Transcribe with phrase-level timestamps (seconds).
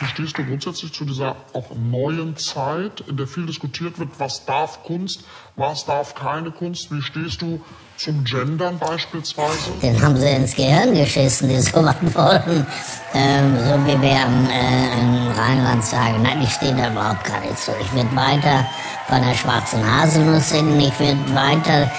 [0.00, 4.44] Wie stehst du grundsätzlich zu dieser auch neuen Zeit, in der viel diskutiert wird, was
[4.44, 5.24] darf Kunst,
[5.56, 6.92] was darf keine Kunst?
[6.92, 7.60] Wie stehst du
[7.96, 9.72] zum Gendern beispielsweise?
[9.82, 12.64] Den haben sie ins Gehirn geschissen, die sowas wollen.
[13.12, 16.22] Ähm, so wie wir im, äh, im Rheinland sagen.
[16.22, 17.72] Nein, ich stehe da überhaupt gar nicht zu.
[17.80, 18.64] Ich werde weiter
[19.08, 20.78] von der schwarzen Haselnuss singen.
[20.78, 21.90] Ich werde weiter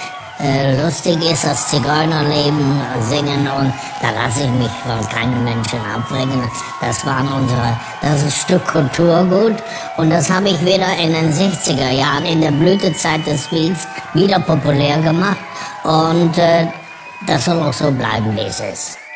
[0.42, 6.50] äh, lustig ist, das Zigeunerleben singen und da lasse ich mich von keinem Menschen abbringen.
[6.80, 9.56] Das waren unsere, das ist Stück Kulturgut
[9.96, 14.38] und das habe ich wieder in den 60er Jahren in der Blütezeit des Beats wieder
[14.40, 15.38] populär gemacht
[15.84, 16.66] und äh,
[17.26, 19.09] das soll auch so bleiben, wie es ist.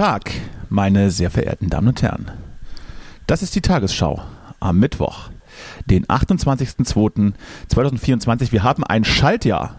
[0.00, 0.32] Tag,
[0.70, 2.30] meine sehr verehrten Damen und Herren.
[3.26, 4.22] Das ist die Tagesschau
[4.58, 5.28] am Mittwoch,
[5.84, 8.50] den 28.02.2024.
[8.50, 9.74] Wir haben ein Schaltjahr.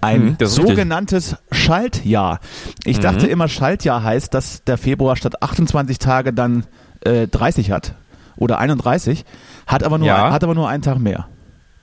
[0.00, 2.40] Ein ist sogenanntes Schaltjahr.
[2.84, 3.02] Ich Mhm.
[3.02, 6.64] dachte immer, Schaltjahr heißt, dass der Februar statt 28 Tage dann
[7.04, 7.94] äh, 30 hat
[8.36, 9.24] oder 31,
[9.68, 10.32] hat aber nur, Ja.
[10.32, 11.28] hat aber nur einen Tag mehr.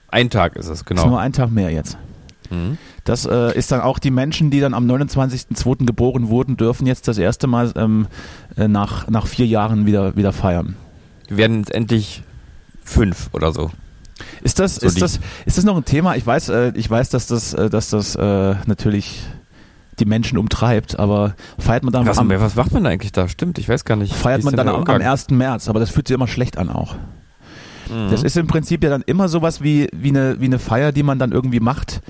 [0.09, 1.07] Ein Tag ist es, Ist genau.
[1.07, 1.97] nur ein Tag mehr jetzt.
[2.49, 2.77] Mhm.
[3.03, 5.85] Das äh, ist dann auch die Menschen, die dann am 29.02.
[5.85, 8.07] geboren wurden, dürfen jetzt das erste Mal ähm,
[8.57, 10.75] äh, nach, nach vier Jahren wieder, wieder feiern.
[11.27, 12.23] Wir werden jetzt endlich
[12.83, 13.71] fünf oder so.
[14.41, 16.15] Ist das, So ist das, ist das noch ein Thema?
[16.15, 19.21] Ich weiß, äh, ich weiß, dass das, äh, dass das äh, natürlich
[19.99, 23.27] die Menschen umtreibt, aber feiert man dann Was, am, was macht man da eigentlich da?
[23.27, 24.13] Stimmt, ich weiß gar nicht.
[24.13, 25.01] Feiert man dann am, am Umgang?
[25.01, 25.29] 1.
[25.29, 26.95] März, aber das fühlt sich immer schlecht an auch.
[27.89, 28.09] Mhm.
[28.11, 31.03] Das ist im Prinzip ja dann immer sowas wie, wie, eine, wie eine Feier, die
[31.03, 32.01] man dann irgendwie macht,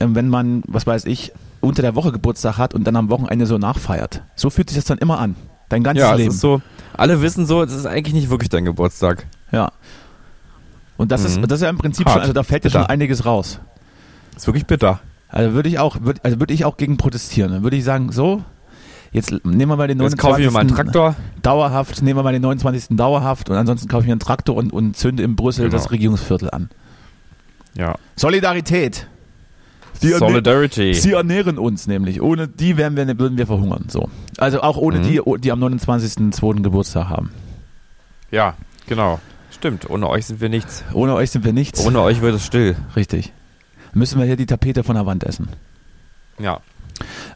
[0.00, 3.58] wenn man, was weiß ich, unter der Woche Geburtstag hat und dann am Wochenende so
[3.58, 4.22] nachfeiert.
[4.34, 5.36] So fühlt sich das dann immer an.
[5.68, 6.30] Dein ganzes ja, Leben.
[6.30, 6.62] ist so,
[6.96, 9.26] alle wissen so, es ist eigentlich nicht wirklich dein Geburtstag.
[9.52, 9.70] Ja.
[10.96, 11.26] Und das, Mhm.
[11.44, 12.14] ist, das ist ja im Prinzip Hart.
[12.14, 12.80] schon, also da fällt ja Bitter.
[12.80, 13.60] schon einiges raus.
[14.36, 15.00] Ist wirklich bitter.
[15.28, 17.52] Also würde ich auch, würd, also würde ich auch gegen protestieren.
[17.52, 18.42] Dann würde ich sagen, so,
[19.12, 20.18] jetzt nehmen wir mal den Jetzt 29.
[20.18, 21.14] kaufe ich mir mal einen Traktor.
[21.42, 22.96] Dauerhaft, nehmen wir mal den 29.
[22.96, 25.76] dauerhaft und ansonsten kaufe ich mir einen Traktor und, und zünde in Brüssel Genau.
[25.76, 26.68] das Regierungsviertel an.
[27.76, 27.94] Ja.
[28.16, 29.06] Solidarität.
[30.02, 30.94] Die, Solidarity.
[30.94, 32.20] sie ernähren uns nämlich.
[32.22, 33.84] Ohne die wären wir, würden wir verhungern.
[33.88, 34.08] So.
[34.38, 35.02] Also auch ohne Mhm.
[35.02, 36.62] die, die am 29.02.
[36.62, 37.30] Geburtstag haben.
[38.30, 38.54] Ja,
[38.86, 39.20] genau.
[39.50, 40.84] Stimmt, ohne euch sind wir nichts.
[40.94, 41.84] Ohne euch sind wir nichts.
[41.84, 42.76] Ohne euch wird es still.
[42.96, 43.32] Richtig.
[43.92, 45.48] Müssen wir hier die Tapete von der Wand essen.
[46.38, 46.60] Ja.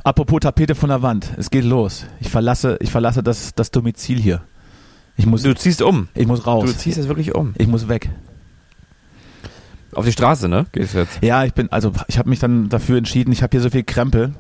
[0.04, 2.06] Apropos Tapete von der Wand, es geht los.
[2.20, 4.42] Ich verlasse, ich verlasse das, das Domizil hier.
[5.16, 6.08] Ich muss, Du ziehst um.
[6.14, 6.64] ich muss raus.
[6.64, 7.54] Du ziehst jetzt wirklich um.
[7.58, 8.10] ich muss weg.
[9.94, 10.66] Auf die Straße, ne?
[10.72, 11.19] Gehst jetzt.
[11.22, 13.84] Ja, ich bin, also ich habe mich dann dafür entschieden, ich habe hier so viel
[13.84, 14.34] Krempel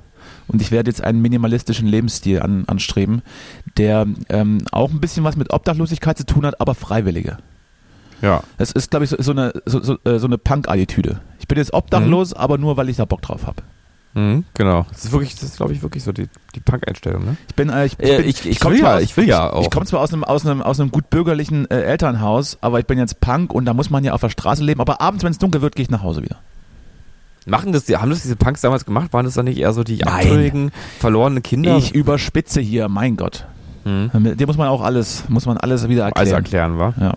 [0.48, 3.22] und ich werde jetzt einen minimalistischen Lebensstil an, anstreben,
[3.76, 7.38] der ähm, auch ein bisschen was mit Obdachlosigkeit zu tun hat, aber freiwillige.
[8.22, 8.42] Ja.
[8.58, 11.20] Das ist, glaube ich, so, so eine, so, so, äh, so eine Punk-Attitüde.
[11.40, 13.62] Ich bin jetzt obdachlos, aber nur, weil ich da Bock drauf habe.
[14.14, 14.86] Mhm, genau.
[14.90, 17.36] Das ist wirklich, das ist, glaube ich, wirklich so die, die Punk-Einstellung, ne?
[17.48, 19.52] Ich bin, äh, ich, Äh, bin, ich- ich komm will zwar ja- ich will ja
[19.52, 19.62] auch.
[19.62, 22.86] Ich komme zwar aus einem, aus einem, aus einem gut bürgerlichen äh, Elternhaus, aber ich
[22.86, 24.80] bin jetzt Punk und da muss man ja auf der Straße leben.
[24.80, 26.36] Aber abends, wenn es dunkel wird, gehe ich nach Hause wieder.
[27.46, 29.12] Machen das, die- haben das diese Punks damals gemacht?
[29.12, 30.70] Waren das dann nicht eher so die abtrünnigen,
[31.00, 31.76] verlorenen Kinder?
[31.76, 33.44] Ich überspitze hier, mein Gott.
[33.82, 34.10] hm.
[34.36, 36.74] Dir muss man auch alles, muss man alles wieder Alles erklären.
[36.76, 36.94] erklären, wa?
[36.98, 37.14] Ja.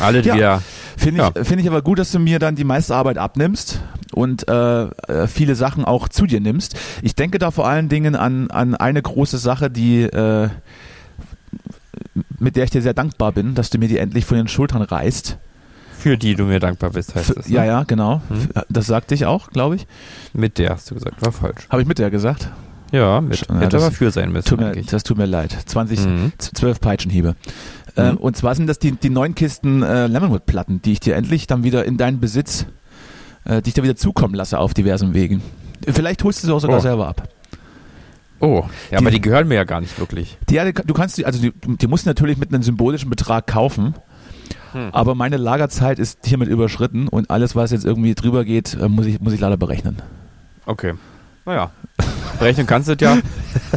[0.00, 0.34] Alle, die Ja.
[0.36, 0.62] wieder.
[0.96, 1.44] Finde ich, Ja.
[1.44, 3.80] finde ich aber gut, dass du mir dann die meiste Arbeit abnimmst
[4.12, 6.76] und äh, äh, viele Sachen auch zu dir nimmst.
[7.02, 10.48] Ich denke da vor allen Dingen an, an eine große Sache, die äh,
[12.38, 14.82] mit der ich dir sehr dankbar bin, dass du mir die endlich von den Schultern
[14.82, 15.38] reißt.
[15.98, 17.48] Für die du mir dankbar bist, heißt F- es.
[17.48, 17.56] Ne?
[17.56, 18.22] Ja, ja, genau.
[18.28, 18.48] Hm.
[18.68, 19.86] Das sagte ich auch, glaube ich.
[20.32, 21.66] Mit der hast du gesagt, war falsch.
[21.70, 22.50] Habe ich mit der gesagt?
[22.92, 23.46] Ja, mit.
[23.48, 25.56] Ja, Hätte das- aber für sein müssen, Tut mir, das tut mir leid.
[25.66, 26.32] 20, Mhm.
[26.38, 27.34] z- 12 Peitschenhiebe.
[27.98, 28.16] Ähm, Mhm.
[28.18, 31.64] und zwar sind das die, die neun Kisten äh, Lemonwood-Platten, die ich dir endlich dann
[31.64, 32.66] wieder in deinen Besitz,
[33.44, 35.42] äh, die ich dir wieder zukommen lasse auf diversen Wegen.
[35.86, 36.80] Vielleicht holst du sie auch sogar Oh.
[36.80, 37.28] selber ab.
[38.40, 40.38] Oh, ja, Die- aber die gehören mir ja gar nicht wirklich.
[40.48, 43.46] Die, ja, du kannst die, also die, die musst du natürlich mit einem symbolischen Betrag
[43.48, 43.94] kaufen.
[44.72, 44.90] Hm.
[44.92, 49.06] Aber meine Lagerzeit ist hiermit überschritten und alles, was jetzt irgendwie drüber geht, äh, muss
[49.06, 49.96] ich, muss ich leider berechnen.
[50.66, 50.94] Okay.
[51.46, 51.70] Naja.
[52.38, 53.18] Berechnen kannst du es ja.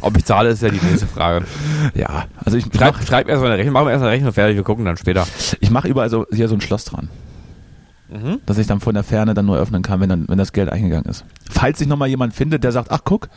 [0.01, 1.45] Ob ich zahle, ist ja die nächste Frage.
[1.93, 4.55] Ja, also ich Schreib, mache schreib erstmal eine Rechnung, machen wir erst eine Rechnung fertig,
[4.55, 5.25] wir gucken dann später.
[5.59, 7.09] ich mach überall so, hier so ein Schloss dran.
[8.11, 8.41] Mhm.
[8.45, 10.67] dass ich dann von der Ferne dann nur öffnen kann, wenn, dann, wenn das Geld
[10.67, 11.23] eingegangen ist.
[11.49, 13.29] Falls sich nochmal jemand findet, der sagt, ach guck,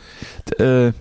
[0.59, 0.91] äh,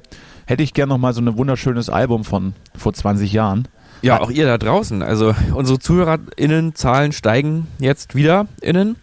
[0.47, 3.67] hätte ich gern nochmal so ein wunderschönes Album von vor 20 Jahren.
[4.03, 5.03] Ja, auch ihr da draußen.
[5.03, 8.97] Also unsere ZuhörerInnen-Zahlen steigen jetzt wieder innen.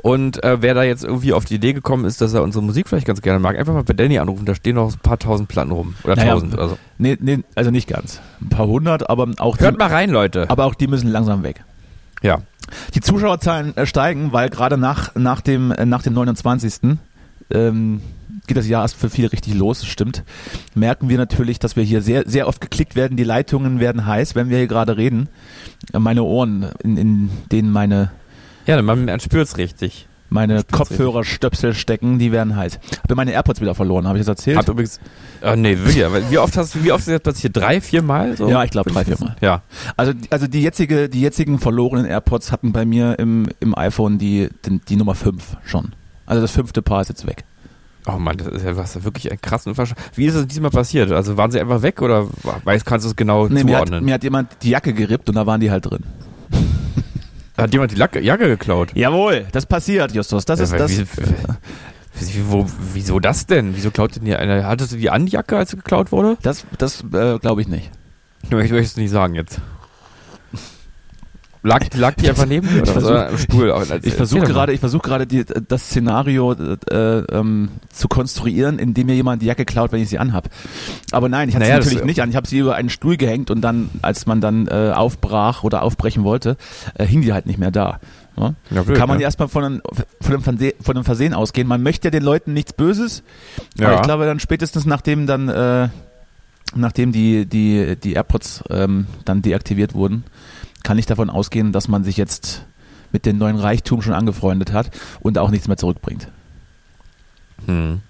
[0.00, 2.88] Und äh, wer da jetzt irgendwie auf die Idee gekommen ist, dass er unsere Musik
[2.88, 5.48] vielleicht ganz gerne mag, einfach mal bei Danny anrufen, da stehen noch ein paar tausend
[5.48, 5.94] Platten rum.
[6.04, 6.78] Oder Naja, tausend oder so.
[6.98, 8.20] Nee, nee, also nicht ganz.
[8.40, 10.48] Ein paar hundert, aber auch Hört die, mal rein, Leute.
[10.50, 11.64] aber auch die müssen langsam weg.
[12.22, 12.38] Ja.
[12.94, 16.98] Die Zuschauerzahlen äh, steigen, weil gerade nach, nach, dem, äh, nach dem 29.
[17.50, 18.00] Ähm,
[18.46, 20.22] geht das Jahr erst für viele richtig los, das stimmt.
[20.74, 23.16] Merken wir natürlich, dass wir hier sehr, sehr oft geklickt werden.
[23.16, 25.28] Die Leitungen werden heiß, wenn wir hier gerade reden.
[25.92, 28.10] Äh, Meine Ohren, in, in denen meine,
[28.68, 30.06] Ja, man, man spürt's richtig.
[30.28, 30.62] meine.
[30.70, 32.78] Kopfhörerstöpsel stecken, die werden heiß.
[33.02, 34.58] Habe meine AirPods wieder verloren, habe ich das erzählt?
[34.58, 35.00] Hab übrigens.
[35.42, 36.04] Oh, nee, wirklich.
[36.04, 37.56] aber Wie oft hast du, wie oft ist das passiert?
[37.56, 38.36] Drei, vier Mal?
[38.36, 38.48] So?
[38.48, 39.36] Ja, ich glaube drei, vier Mal.
[39.40, 39.62] Ja.
[39.96, 44.50] Also, also die jetzige, die jetzigen verlorenen AirPods hatten bei mir im, im iPhone die,
[44.66, 45.92] die, die Nummer 5 schon.
[46.26, 47.44] Also das fünfte Paar ist jetzt weg.
[48.06, 51.10] Oh Mann, das ist ja was wirklich ein krassen Versch Wie ist es diesmal passiert?
[51.10, 52.26] Also waren sie einfach weg oder
[52.64, 54.04] weiß, kannst du es genau Nee, mir, hat, zuordnen?
[54.04, 56.04] mir hat jemand die Jacke gerippt und da waren die halt drin.
[57.58, 58.90] Hat jemand die Lacke, Jacke geklaut?
[58.94, 60.44] Jawohl, das passiert, Justus.
[60.44, 60.96] Das ist Ja, das.
[60.98, 61.06] wie-
[62.48, 63.76] wo, wieso das denn?
[63.76, 64.64] Wieso klaut denn hier einer?
[64.64, 66.36] Hattest du die an, die Jacke, als sie geklaut wurde?
[66.42, 67.90] Das, das äh, glaube ich nicht.
[68.44, 69.60] Ich möchte es nicht sagen jetzt.
[71.62, 72.68] Lag, lag die einfach neben?
[72.68, 73.74] Ich Oder versuch- am Stuhl?
[74.02, 79.14] Ich versuche gerade, ich versuche gerade die, das Szenario äh, ähm, zu konstruieren, indem mir
[79.16, 80.48] jemand die Jacke klaut, wenn ich sie anhab.
[81.10, 82.30] Aber nein, ich hatte Naja, sie natürlich nicht an.
[82.30, 85.82] Ich habe sie über einen Stuhl gehängt und dann, als man dann äh, aufbrach oder
[85.82, 86.56] aufbrechen wollte,
[86.94, 87.98] äh, hing die halt nicht mehr da.
[88.36, 88.54] Ja?
[88.70, 89.22] Ja, blöd, Kann man ne?
[89.22, 89.82] ja erstmal von einem,
[90.20, 91.66] von, einem Verse von einem Versehen ausgehen.
[91.66, 93.24] Man möchte ja den Leuten nichts Böses,
[93.78, 93.94] aber Ja.
[93.96, 95.88] ich glaube dann spätestens nachdem dann, äh,
[96.76, 100.22] nachdem die, die, die AirPods ähm, dann deaktiviert wurden,
[100.88, 102.64] kann ich davon ausgehen, dass man sich jetzt
[103.12, 104.90] mit dem neuen Reichtum schon angefreundet hat
[105.20, 106.28] und auch nichts mehr zurückbringt.
[107.66, 108.00] Hm.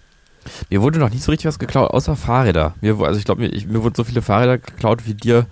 [0.70, 2.74] Mir wurde noch nicht so richtig was geklaut, außer Fahrräder.
[2.80, 5.46] Mir, also ich glaube, mir, mir wurden so viele Fahrräder geklaut, wie dir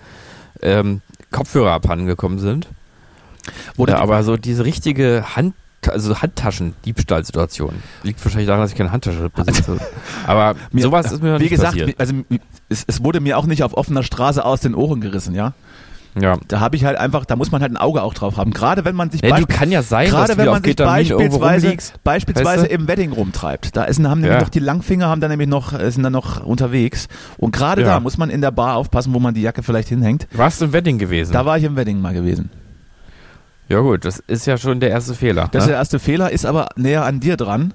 [0.63, 1.01] ähm,
[1.33, 2.69] Kopfhörer abhanden gekommen sind.
[3.75, 5.57] Wurde ja, aber so diese richtige Hand,
[5.89, 7.75] also Handtaschen-Diebstahlsituation.
[8.05, 9.81] Liegt wahrscheinlich daran, dass ich keine Handtasche besitze.
[10.29, 11.99] aber Mir- sowas ist mir noch Wie nicht gesagt, passiert.
[11.99, 12.15] also
[12.69, 15.55] es, es wurde mir auch nicht auf offener Straße aus den Ohren gerissen, ja.
[16.21, 16.39] Ja.
[16.49, 18.53] Da habe ich halt einfach, da muss man halt ein Auge auch drauf haben.
[18.53, 22.71] Gerade wenn man sich Ja, beisp- ja sein, gerade wenn man sich beispielsweise, beispielsweise weißt
[22.71, 22.75] du?
[22.75, 23.77] im Wedding rumtreibt.
[23.77, 24.41] Da ist, haben nämlich Ja.
[24.41, 27.09] noch die Langfinger, haben dann nämlich noch, sind dann noch unterwegs.
[27.37, 27.89] Und gerade Ja.
[27.89, 30.27] da muss man in der Bar aufpassen, wo man die Jacke vielleicht hinhängt.
[30.33, 31.33] Warst du im Wedding gewesen?
[31.33, 32.51] Da war ich im Wedding mal gewesen.
[33.69, 35.49] ja gut, das ist ja schon der erste Fehler.
[35.53, 35.73] Das ist ne?
[35.73, 37.75] der erste Fehler, ist aber näher an dir dran.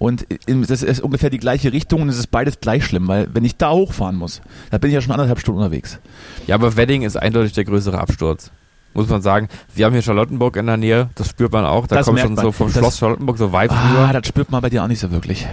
[0.00, 3.44] Und das ist ungefähr die gleiche Richtung und es ist beides gleich schlimm, weil wenn
[3.44, 5.98] ich da hochfahren muss, da bin ich ja schon anderthalb Stunden unterwegs.
[6.46, 8.50] Ja, aber Wedding ist eindeutig der größere Absturz.
[8.94, 9.48] Muss man sagen.
[9.74, 11.86] Wir haben hier Charlottenburg in der Nähe, das spürt man auch.
[11.86, 12.42] Da Das kommt schon man.
[12.44, 14.12] so vom Das- Schloss Charlottenburg so Vibes Ah, rüber.
[14.20, 15.46] das spürt man bei dir auch nicht so wirklich.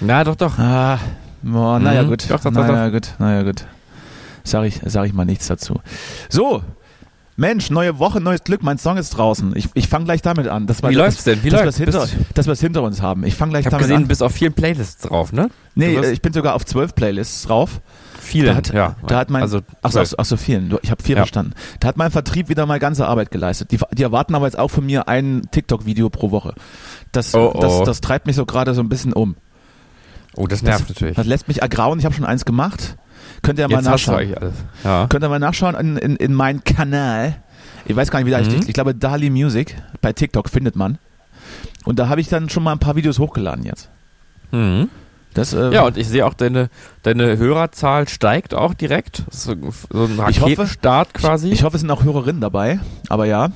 [0.00, 0.58] Na, doch, doch.
[0.58, 0.98] Ah,
[1.42, 2.08] boah, naja Mhm.
[2.08, 2.24] gut.
[2.30, 3.64] Doch, doch, doch, naja gut, naja gut.
[4.44, 5.78] Sag ich, sag ich mal nichts dazu.
[6.30, 6.62] So,
[7.40, 9.54] Mensch, neue Woche, neues Glück, mein Song ist draußen.
[9.56, 10.66] Ich, ich fange gleich damit an.
[10.66, 11.44] Dass wir, Wie läuft's denn?
[11.44, 11.78] Wie dass läuft's?
[11.78, 13.22] hinter, dass wir es hinter uns haben.
[13.24, 14.08] Ich fange gleich Ich habe damit gesehen, du an.
[14.08, 15.48] bist auf vielen Playlists drauf, ne?
[15.76, 17.80] Nee, du ich bin sogar auf zwölf Playlists drauf.
[18.20, 18.48] Viele.
[18.48, 18.96] Da hat, ja.
[19.06, 20.68] da hat mein, also, ach, so, ach, so, vielen.
[20.68, 21.22] Du- Ich habe vier Ja.
[21.22, 21.52] verstanden.
[21.78, 23.70] Da hat mein Vertrieb wieder mal ganze Arbeit geleistet.
[23.70, 26.54] Die, die erwarten aber jetzt auch von mir ein TikTok-Video pro Woche.
[27.12, 27.60] Das, Oh, oh.
[27.60, 29.36] das, das treibt mich so gerade so ein bisschen um.
[30.34, 31.14] oh, das nervt natürlich.
[31.14, 32.00] Das lässt mich ergrauen.
[32.00, 32.96] Ich habe schon eins gemacht.
[33.42, 34.34] Könnt ihr mal Jetzt nachschauen.
[34.84, 35.06] Ja.
[35.08, 37.36] Könnt ihr mal nachschauen in, in, in meinen Kanal.
[37.86, 38.50] Ich weiß gar nicht, wie der heißt.
[38.50, 38.58] Mhm.
[38.62, 39.76] Ich, ich glaube, Dali Music.
[40.00, 40.98] Bei TikTok findet man.
[41.84, 43.88] Und da habe ich dann schon mal ein paar Videos hochgeladen jetzt.
[44.50, 44.88] Mhm.
[45.34, 46.68] Das, äh, Ja, und ich sehe auch, deine,
[47.02, 49.22] deine Hörerzahl steigt auch direkt.
[49.30, 49.54] So,
[49.90, 51.50] so ein Ich hoffe- Raketenstart quasi.
[51.50, 52.80] ich hoffe, es sind auch Hörerinnen dabei.
[53.08, 53.50] Aber ja.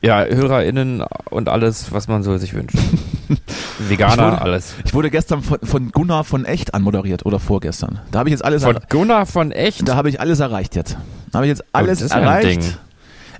[0.00, 2.76] ja, HörerInnen und alles, was man so sich wünscht.
[3.80, 4.74] Ich Veganer, wurde- alles.
[4.84, 8.00] Ich wurde gestern von, von Gunnar von Echt anmoderiert oder vorgestern.
[8.10, 9.86] Da habe ich jetzt alles, Von Gunnar von Echt.
[9.88, 10.96] da habe ich alles erreicht jetzt.
[11.30, 12.78] Da habe ich jetzt alles ist ja ein erreicht.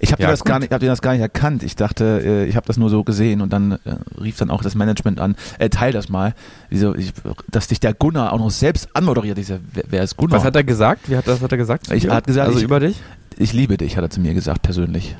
[0.04, 1.62] Ich habe Ja, das gar nicht, hab dir das gar nicht erkannt.
[1.62, 3.78] Ich dachte, äh, ich habe das nur so gesehen und dann äh,
[4.20, 6.34] rief dann auch das Management an, äh, teil das mal.
[6.70, 7.12] Wieso, ich,
[7.52, 9.38] dass dich der Gunnar auch noch selbst anmoderiert.
[9.38, 10.38] Ich sag, wer, wer ist Gunnar?
[10.38, 11.08] Was hat er gesagt?
[11.08, 11.92] Wie hat das hat er gesagt?
[11.92, 13.00] Ich- hat gesagt, also ich- über dich?
[13.38, 15.14] ich liebe dich, hat er zu mir gesagt, persönlich.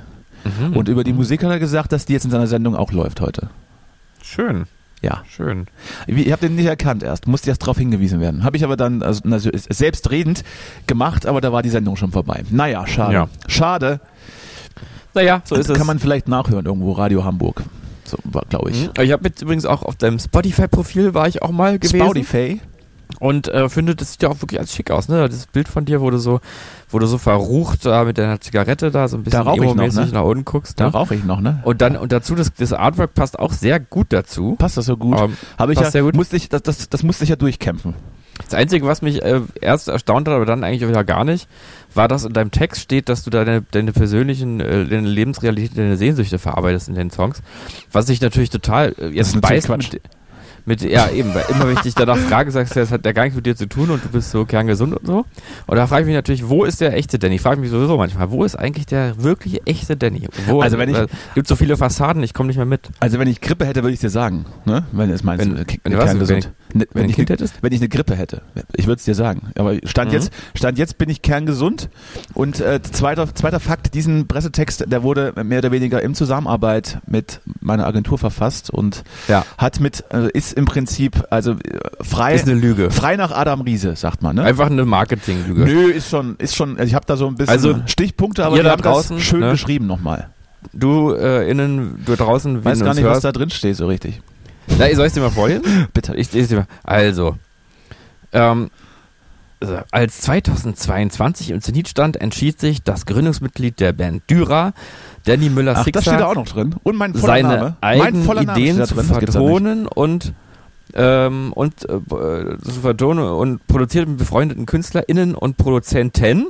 [0.45, 0.77] Mhm.
[0.77, 3.21] Und über die Musik hat er gesagt, dass die jetzt in seiner Sendung auch läuft
[3.21, 3.51] heute.
[4.23, 4.65] Schön,
[5.01, 5.23] Ja.
[5.29, 5.67] schön.
[6.07, 8.45] Wie- Ich habe den nicht erkannt erst, musste erst darauf hingewiesen werden.
[8.45, 10.45] Habe ich aber dann also, also, selbstredend
[10.87, 12.45] gemacht, aber da war die Sendung schon vorbei.
[12.51, 13.13] Naja, schade.
[13.15, 13.29] Ja.
[13.49, 14.01] Schade.
[15.15, 15.77] Naja, so ist es.
[15.77, 17.63] Kann man vielleicht nachhören irgendwo, Radio Hamburg.
[18.05, 18.17] So,
[18.49, 18.85] glaube ich.
[18.87, 19.03] Mhm.
[19.03, 21.97] Ich habe jetzt übrigens auch auf deinem Spotify-Profil war ich auch mal gewesen.
[22.05, 22.61] Spotify.
[23.21, 25.29] Und äh, finde, das sieht ja auch wirklich als schick aus, ne?
[25.29, 26.41] Das Bild von dir, wo du so,
[26.91, 30.13] wo du so verrucht da mit deiner Zigarette da so ein bisschen Da emo-mäßig ne?
[30.13, 30.81] nach unten guckst.
[30.81, 30.93] Da Ne?
[30.93, 31.61] rauche ich noch, ne?
[31.65, 34.57] Und dann und dazu das, das Artwork passt auch sehr gut dazu.
[34.59, 35.19] Passt das so gut?
[35.21, 36.15] Ähm, Habe ich ja, sehr gut.
[36.15, 37.95] Musste ich, das, das, das musste ich ja durchkämpfen.
[38.45, 41.49] Das Einzige, was mich äh, erst erstaunt hat, aber dann eigentlich wieder gar nicht,
[41.95, 45.97] war, dass in deinem Text steht, dass du deine, deine persönlichen, äh, deine Lebensrealität, deine
[45.97, 47.43] Sehnsüchte verarbeitest in den Songs.
[47.93, 50.01] Was ich natürlich total äh, jetzt beißt mit,
[50.65, 53.13] mit, ja eben, weil immer wenn ich dich danach frage, sagst du, das hat ja
[53.13, 55.25] gar nichts mit dir zu tun und du bist so kerngesund und so.
[55.67, 57.37] Und da frage ich mich natürlich, wo ist der echte Danny?
[57.37, 60.29] Ich frage mich sowieso manchmal, wo ist eigentlich der wirkliche echte Danny?
[60.47, 62.91] Wo, Also wenn ich- äh, gibt so viele Fassaden, ich komme nicht mehr mit.
[63.01, 64.85] Also wenn ich Grippe hätte, würde ich dir sagen, ne?
[64.93, 66.05] Wenn es meinst, Wenn- wenn was?
[66.07, 66.51] kerngesund.
[66.93, 67.63] Wenn ich Kind ne- hättest?
[67.63, 68.43] Wenn ich eine Grippe hätte,
[68.75, 69.51] ich würde es dir sagen.
[69.59, 70.15] Aber stand Mhm.
[70.15, 71.91] jetzt, stand jetzt bin ich kerngesund.
[72.35, 77.41] Und äh, zweiter, zweiter Fakt: Diesen Pressetext, der wurde mehr oder weniger in Zusammenarbeit mit
[77.61, 79.45] meiner Agentur verfasst und Ja.
[79.59, 81.57] hat mit äh, ist im Prinzip also äh,
[82.01, 82.91] frei Ist eine Lüge.
[82.91, 84.37] frei nach Adam Riese, sagt man.
[84.37, 84.43] Ne?
[84.45, 85.65] Einfach eine Marketinglüge.
[85.65, 86.77] Nö, ist schon, ist schon.
[86.79, 89.51] Also ich habe da so ein bisschen Also, Stichpunkte, aber ihr da draußen, schön ne?
[89.53, 90.29] geschrieben nochmal.
[90.73, 93.25] Du äh, innen, du draußen, wie Weiß gar nicht, was hörst.
[93.25, 94.21] da drin steht so richtig.
[94.79, 95.89] Na, soll ich dir mal vorlesen?
[95.93, 96.15] Bitte.
[96.15, 96.67] Ich lese dir mal.
[96.85, 97.37] Also,
[98.33, 98.71] ähm,
[99.91, 104.73] als 2022 im Zenit stand, entschied sich das Gründungsmitglied der Band Dyra,
[105.25, 106.35] Danny da Müller-Sixer, voller
[107.15, 107.77] seine Name.
[107.81, 110.33] eigenen Ideen da zu vertonen und
[110.95, 116.47] ähm, und äh, äh, zu vertonen und produziert mit befreundeten KünstlerInnen und Produzenten.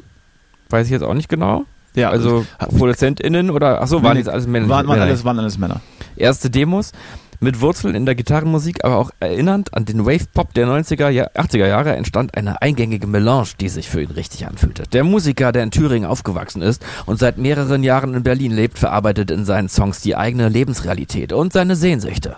[0.71, 1.65] Weiß ich jetzt auch nicht genau.
[1.95, 4.69] Ja, Also ProduzentInnen oder achso, waren jetzt alles Männer.
[4.69, 5.81] waren, waren, alles, waren alles Männer.
[6.17, 6.93] erste Demos
[7.41, 11.67] mit Wurzeln in der Gitarrenmusik, aber auch erinnernd an den Wave-Pop der 90er, Ja- 80er
[11.67, 14.85] Jahre entstand eine eingängige Melange, die sich für ihn richtig anfühlte.
[14.93, 19.31] Der Musiker, der in Thüringen aufgewachsen ist und seit mehreren Jahren in Berlin lebt, verarbeitet
[19.33, 22.37] in seinen Songs die eigene Lebensrealität und seine Sehnsüchte.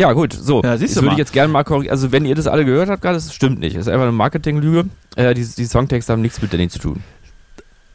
[0.00, 0.62] Ja, gut, so.
[0.62, 1.92] Ja, siehst das du würde ich jetzt gerne mal korrigieren.
[1.92, 3.76] Also, wenn ihr das alle gehört habt gerade, das stimmt nicht.
[3.76, 4.88] Das ist einfach eine Marketinglüge.
[5.16, 7.02] Äh, die, die Songtexte haben nichts mit Danny zu tun.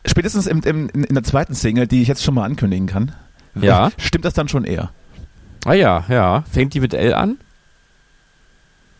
[0.05, 3.13] Spätestens im, im, in, der zweiten Single, die ich jetzt schon mal ankündigen kann,
[3.59, 3.89] Ja.
[3.97, 4.91] stimmt das dann schon eher.
[5.65, 6.43] Ah ja, ja.
[6.51, 7.37] Fängt die mit L an?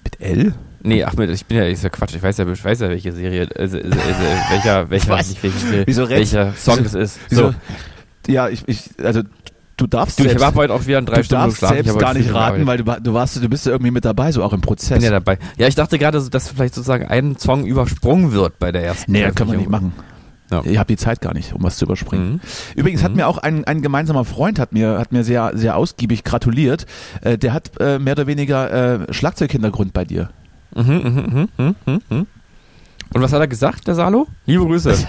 [0.03, 0.55] Mit L?
[0.81, 3.11] Nee, ach, ich bin ja, ist ja Quatsch, ich weiß ja, ich weiß ja welche
[3.11, 3.91] Serie, äh, äh, äh,
[4.49, 7.19] welcher, welcher, nicht welche, Wieso welcher Song wieso- das ist.
[7.29, 7.51] Wieso?
[7.51, 7.55] So.
[8.27, 9.21] Ja, ich, ich, also
[9.77, 11.77] du darfst Du, ich selbst, habe heute auch wieder in drei du Stunden darfst geschlafen.
[11.79, 14.31] ich selbst gar nicht raten, weil du, du warst, du bist ja irgendwie mit dabei,
[14.31, 14.97] so auch im ich Prozess.
[14.99, 15.37] bin ja dabei.
[15.57, 19.11] Ja, ich dachte gerade, dass vielleicht sozusagen ein Song übersprungen wird bei der ersten.
[19.11, 19.93] nee, das können wir nicht machen.
[20.51, 20.61] Ja.
[20.63, 22.33] Ich habe die Zeit gar nicht, um was zu überspringen.
[22.33, 22.39] Mhm.
[22.75, 23.17] Übrigens hat Mhm.
[23.17, 26.85] mir auch ein, ein gemeinsamer Freund hat mir hat mir sehr sehr ausgiebig gratuliert.
[27.21, 30.29] Äh, der hat äh, mehr oder weniger äh, Schlagzeughintergrund bei dir.
[30.75, 32.27] Mhm, mhm, mhm, mhm, mhm, mhm.
[33.13, 34.27] Und was hat er gesagt, der Salo?
[34.45, 34.93] Liebe Grüße.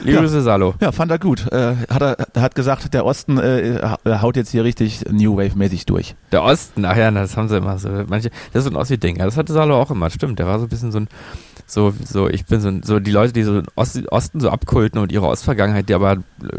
[0.00, 0.20] Liebe Ja.
[0.20, 0.74] Grüße, Salo.
[0.80, 1.46] Ja, fand er gut.
[1.52, 5.56] Äh, hat er hat gesagt, der Osten äh, ha- haut jetzt hier richtig New Wave
[5.56, 6.14] mäßig durch.
[6.32, 7.88] Der Osten, ach ja, das haben sie immer so.
[8.08, 9.18] Manche, das ist so ein Ossi-Ding.
[9.18, 10.38] Das hatte Salo auch immer, stimmt.
[10.38, 11.08] Der war so ein bisschen so ein,
[11.72, 15.00] so, so, ich bin so, so die Leute, die so den Ost, Osten so abkulten
[15.00, 16.18] und ihre Ostvergangenheit, die aber äh,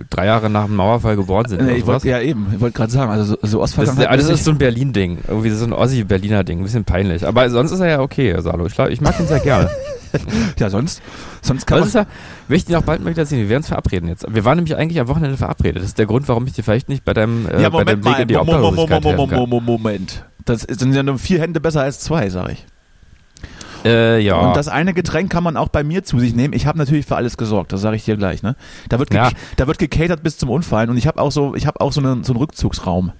[0.09, 1.59] drei Jahre nach dem Mauerfall geboren sind.
[1.59, 3.55] Äh, oder ich wollte ja eben, ich wollte gerade sagen, also so, so das, ist,
[3.79, 4.19] Ostvergangenheit.
[4.19, 5.19] das ist so ein Berlin-Ding.
[5.27, 6.59] Irgendwie so ein Ossi-Berliner-Ding.
[6.59, 7.27] Ein bisschen peinlich.
[7.27, 8.65] Aber sonst ist er ja okay, Salo.
[8.67, 9.69] Ich, ich mag ihn sehr gerne.
[10.59, 11.01] ja sonst
[11.41, 12.13] sonst kann das man ist ja,
[12.49, 13.39] will ich dich auch bald mal wieder sehen.
[13.39, 14.25] Wir werden uns verabreden jetzt.
[14.29, 15.77] Wir waren nämlich eigentlich am Wochenende verabredet.
[15.81, 17.99] Das ist der Grund, warum ich dir vielleicht nicht bei deinem, äh, ja, bei deinem
[17.99, 19.49] Moment Weg in die Mo- Mo- Mo- Mo- Obdachlosigkeit Mo- helfen Mo- kann.
[19.49, 20.25] Mo- Moment.
[20.45, 22.65] Das sind ja nur vier Hände besser als zwei, sag ich.
[23.85, 24.35] Äh, ja.
[24.35, 26.53] Und das eine Getränk kann man auch bei mir zu sich nehmen.
[26.53, 28.43] Ich habe natürlich für alles gesorgt, das sage ich dir gleich.
[28.43, 28.55] Ne?
[28.89, 29.29] Da wird Ja.
[29.57, 32.01] da wird gecatert bis zum Unfallen und ich habe auch so ich habe auch so
[32.01, 33.11] einen so einen Rückzugsraum.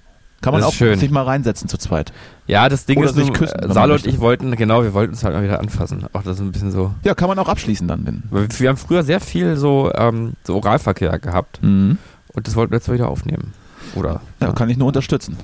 [0.42, 0.98] Kann man auch schön.
[0.98, 2.12] sich mal reinsetzen zu zweit.
[2.48, 5.24] Ja, das Ding Oder ist, sich küssen, Salo und ich wollten, genau, wir wollten uns
[5.24, 6.04] halt mal wieder anfassen.
[6.14, 6.96] Auch das ist ein bisschen so.
[7.04, 8.24] Ja, kann man auch abschließen dann.
[8.32, 8.50] Wenn.
[8.60, 12.00] Wir haben früher sehr viel so, ähm, so Oralverkehr gehabt Mhm.
[12.34, 13.54] und das wollten wir jetzt mal wieder aufnehmen.
[13.94, 14.22] Oder?
[14.40, 15.38] Ja, kann ich nur unterstützen.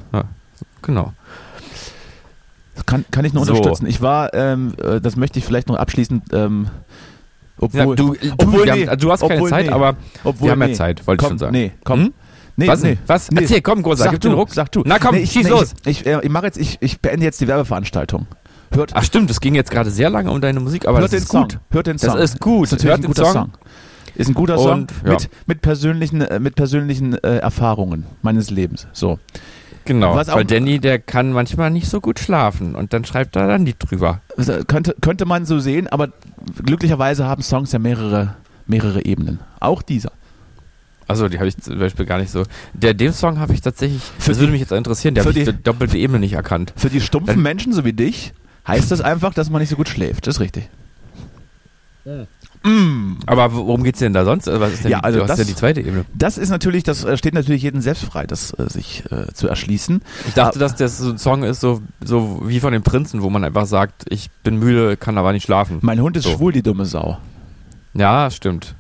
[0.82, 1.14] Genau.
[2.86, 3.54] Kann, kann ich nur So.
[3.54, 3.88] unterstützen.
[3.88, 6.68] Ich war, ähm, äh, das möchte ich vielleicht noch abschließend, ähm,
[7.60, 9.72] Ja, obwohl, du, du, obwohl, nee, haben, du hast keine Zeit, nee.
[9.72, 10.74] aber obwohl, wir haben ja nee.
[10.74, 11.52] Zeit, wollte ich schon sagen.
[11.54, 12.00] Nee, komm.
[12.06, 12.14] Hm?
[12.60, 12.98] Nee, Was nee.
[13.08, 13.30] Was?
[13.32, 13.42] Nee.
[13.42, 14.50] Erzähl, komm, Großer, Sag gib du, den Ruck.
[14.52, 14.82] sag du.
[14.86, 15.74] Na komm, nee, ich, schieß los.
[15.86, 18.26] Ich, ich, äh, ich mache jetzt, ich, ich beende jetzt die Werbeveranstaltung.
[18.72, 21.22] Hört, Ach stimmt, es ging jetzt gerade sehr lange um deine Musik, aber hört das
[21.22, 21.44] ist Song.
[21.44, 21.60] gut.
[21.72, 22.18] Hört den Das Song.
[22.20, 22.66] ist gut.
[22.66, 23.34] Ist natürlich Hört ein den guter Song.
[23.34, 23.52] Song.
[24.16, 25.12] Ist ein guter Song Und, ja.
[25.14, 28.88] mit, mit persönlichen, äh, mit persönlichen äh, Erfahrungen meines Lebens.
[28.92, 29.20] So.
[29.88, 33.36] Genau, Was auch- weil Danny, der kann manchmal nicht so gut schlafen und dann schreibt
[33.36, 34.22] er dann Lied drüber.
[34.38, 36.10] Äh, könnte, könnte man so sehen, aber
[36.64, 38.36] glücklicherweise haben Songs ja mehrere,
[38.68, 39.40] mehrere Ebenen.
[39.60, 40.12] Auch dieser.
[41.08, 42.44] Also die habe ich zum Beispiel gar nicht so.
[42.74, 44.02] Der dem Song habe ich tatsächlich.
[44.20, 45.16] Für das würde mich jetzt interessieren.
[45.16, 46.74] Der habe ich die- doppelte Ebene nicht erkannt.
[46.76, 48.34] Für die stumpfen Menschen so wie dich
[48.68, 50.28] heißt das einfach, dass man nicht so gut schläft.
[50.28, 50.68] Das ist richtig.
[53.26, 54.48] Aber worum geht's denn da sonst?
[54.48, 56.06] Was ist denn Ja, die, also ist das- denn die zweite Ebene?
[56.14, 59.48] Das ist natürlich, das äh, steht natürlich jedem selbst frei, das äh, sich äh, zu
[59.48, 60.02] erschließen.
[60.28, 63.30] Ich dachte, dass das so ein Song ist, so, so wie von den Prinzen, wo
[63.30, 65.80] man einfach sagt, ich bin müde, kann aber nicht schlafen.
[65.82, 66.32] Mein Hund ist So.
[66.32, 67.18] schwul, die dumme Sau.
[67.94, 68.76] Ja, stimmt.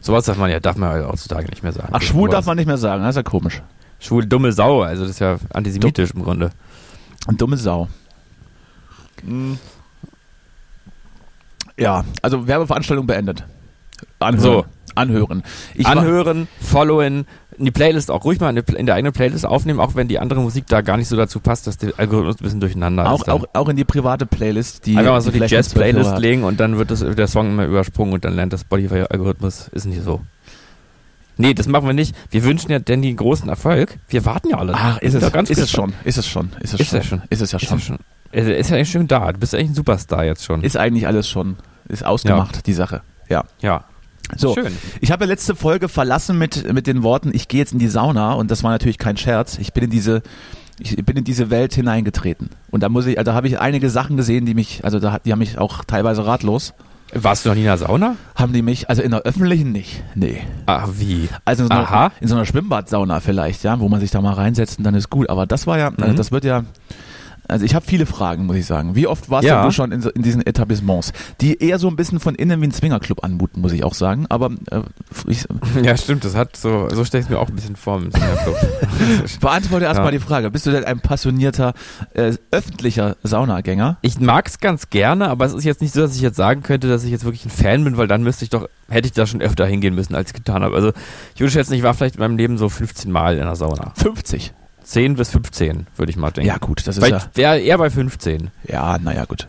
[0.00, 1.88] Sowas darf man ja, darf man heutzutage nicht mehr sagen.
[1.92, 3.62] Ach, schwul darf man nicht mehr sagen, das ist ja komisch.
[3.98, 6.50] Schwul, dumme Sau, also das ist ja antisemitisch im Grunde.
[7.26, 7.88] Und dumme Sau.
[11.80, 13.44] Ja, also Werbeveranstaltung beendet.
[14.18, 14.42] Anhören.
[14.42, 14.64] So.
[14.94, 15.42] Anhören.
[15.74, 17.24] Ich Anhören, followen,
[17.56, 20.18] in die Playlist auch ruhig mal in, die, der eigenen Playlist aufnehmen, auch wenn die
[20.18, 23.20] andere Musik da gar nicht so dazu passt, dass der Algorithmus ein bisschen durcheinander auch,
[23.20, 23.28] ist.
[23.28, 23.34] dann.
[23.36, 24.96] auch, auch in die private Playlist, die.
[24.96, 28.14] Einfach mal so die Hörer Jazz-Playlist legen und dann wird das, der Song immer übersprungen
[28.14, 29.68] und dann lernt das Spotify-Algorithmus.
[29.68, 30.20] Ist nicht so.
[31.36, 32.14] Nee, das machen wir nicht.
[32.30, 33.98] Wir wünschen ja Danny einen großen Erfolg.
[34.08, 34.74] Wir warten ja alle.
[34.74, 37.22] Ach, ist es, ist es schon, ist es schon, ist es Ist schon, er schon.
[37.30, 37.78] ist es ja Ist schon.
[37.78, 37.98] ja schon.
[38.32, 39.32] Er ist ja eigentlich schon da.
[39.32, 40.62] Du bist eigentlich ein Superstar jetzt schon.
[40.62, 41.56] Ist eigentlich alles schon,
[41.88, 43.02] ist ausgemacht, die Sache.
[43.28, 43.44] Ja.
[43.60, 43.84] ja.
[44.36, 44.76] So, Schön.
[45.00, 47.88] ich habe ja letzte Folge verlassen mit, mit den Worten, ich gehe jetzt in die
[47.88, 49.58] Sauna und das war natürlich kein Scherz.
[49.58, 50.22] Ich bin in diese,
[50.78, 52.50] ich bin in diese Welt hineingetreten.
[52.70, 55.32] Und da muss ich, also habe ich einige Sachen gesehen, die mich, also da, die
[55.32, 56.74] haben mich auch teilweise ratlos.
[57.12, 58.14] Warst du noch nie in der Sauna?
[58.36, 60.00] Haben die mich, also in der öffentlichen nicht.
[60.14, 60.42] Nee.
[60.66, 61.28] Ah, wie?
[61.44, 62.00] Also in so, Aha.
[62.06, 64.94] einer, in so einer Schwimmbadsauna vielleicht, ja, wo man sich da mal reinsetzt und dann
[64.94, 65.28] ist gut.
[65.28, 66.16] Aber das war ja, also Mhm.
[66.16, 66.62] das wird ja,
[67.50, 68.94] also ich habe viele Fragen, muss ich sagen.
[68.94, 69.64] Wie oft warst Ja.
[69.64, 72.66] du schon in, so, in diesen Etablissements, die eher so ein bisschen von innen wie
[72.68, 74.26] ein Swingerclub anmuten, muss ich auch sagen.
[74.28, 74.80] Aber äh,
[75.26, 75.44] ich
[75.82, 76.24] Ja, stimmt.
[76.24, 78.00] Das hat so, so stelle ich mir auch ein bisschen vor
[79.40, 80.10] beantworte erstmal Ja.
[80.12, 80.50] die Frage.
[80.50, 81.74] Bist du denn ein passionierter
[82.14, 83.98] äh, öffentlicher Saunagänger?
[84.02, 86.88] Ich mag's ganz gerne, aber es ist jetzt nicht so, dass ich jetzt sagen könnte,
[86.88, 89.26] dass ich jetzt wirklich ein Fan bin, weil dann müsste ich doch, hätte ich da
[89.26, 90.74] schon öfter hingehen müssen, als ich getan habe.
[90.74, 90.92] Also
[91.34, 93.92] ich würde schätzen, ich war vielleicht in meinem Leben so 15 Mal in der Sauna.
[93.96, 94.52] 50.
[94.84, 96.48] 10 bis 15, würde ich mal denken.
[96.48, 98.50] Ja gut, das ist ja, wäre eher bei 15.
[98.66, 99.48] ja, naja gut.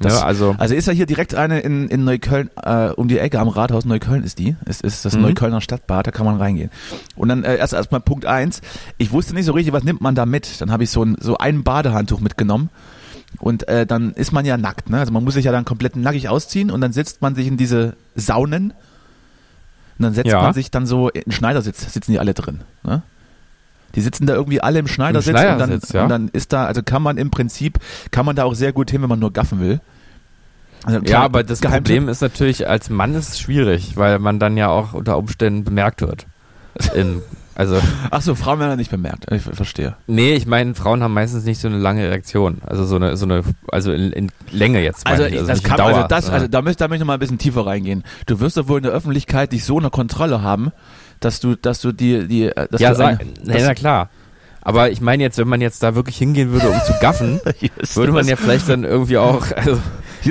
[0.00, 3.18] Ja, Das- also, Also ist ja hier direkt eine in, in Neukölln, äh, um die
[3.18, 4.54] Ecke am Rathaus Neukölln ist die.
[4.66, 5.22] Es ist das Mhm.
[5.22, 6.70] Neuköllner Stadtbad, da kann man reingehen.
[7.16, 8.60] Und dann äh, erst erstmal Punkt eins.
[8.98, 10.60] Ich wusste nicht so richtig, was nimmt man da mit.
[10.60, 12.68] Dann habe ich so ein, so ein Badehandtuch mitgenommen.
[13.38, 14.98] Und äh, dann ist man ja nackt, ne?
[14.98, 17.56] Also man muss sich ja dann komplett nackig ausziehen und dann setzt man sich in
[17.56, 18.70] diese Saunen.
[19.98, 20.42] Und dann setzt Ja.
[20.42, 22.60] man sich dann so in Schneidersitz, sitzen die alle drin.
[22.82, 23.02] Ne?
[23.96, 26.02] Die sitzen da irgendwie alle im Schneidersitz, und, dann, Schneidersitz, ja.
[26.04, 27.78] und dann ist da, also kann man im Prinzip,
[28.10, 29.80] kann man da auch sehr gut hin, wenn man nur gaffen will.
[30.84, 31.96] Also ja, aber das Geheimtipp.
[31.96, 35.64] Problem ist natürlich, als Mann ist es schwierig, weil man dann ja auch unter Umständen
[35.64, 36.26] bemerkt wird.
[36.94, 37.22] In,
[37.56, 39.26] also, Ach so, Frauen werden nicht bemerkt.
[39.32, 39.96] Ich verstehe.
[40.06, 42.58] nee, ich meine, Frauen haben meistens nicht so eine lange Erektion.
[42.64, 45.06] Also so eine, so eine, also in, in Länge jetzt.
[45.06, 47.18] Also, ich, ich, das nicht kann, also, das, also da möchte, ich noch mal ein
[47.18, 48.04] bisschen tiefer reingehen.
[48.26, 50.70] Du wirst doch wohl in der Öffentlichkeit dich so eine Kontrolle haben,
[51.20, 54.10] dass du, dass du die, die, äh, dass ja, du sag, eine- na, na klar.
[54.62, 57.40] Aber ich meine jetzt, wenn man jetzt da wirklich hingehen würde, um zu gaffen,
[57.94, 59.78] würde man ja vielleicht dann irgendwie auch, also,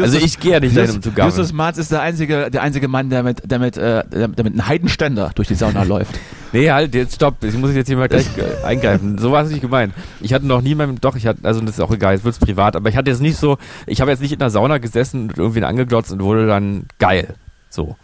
[0.01, 1.29] also ich gehe ja nicht dahin, um zu gaffen.
[1.29, 4.39] Justus Marz ist der einzige, der einzige Mann, der mit, der mit, äh, der, mit
[4.41, 6.19] einem Heidenständer durch die Sauna läuft.
[6.51, 7.45] Nee, halt, jetzt stopp.
[7.45, 9.17] Ich muss jetzt hier mal gleich äh, eingreifen.
[9.19, 9.93] So war es nicht gemeint.
[10.19, 12.39] Ich hatte noch nie meinem, doch, ich hatte, also das ist auch egal, jetzt wird's
[12.39, 15.29] privat, aber ich hatte jetzt nicht so, ich habe jetzt nicht in der Sauna gesessen
[15.29, 17.35] und irgendwen angeglotzt und wurde dann geil.
[17.69, 17.95] So.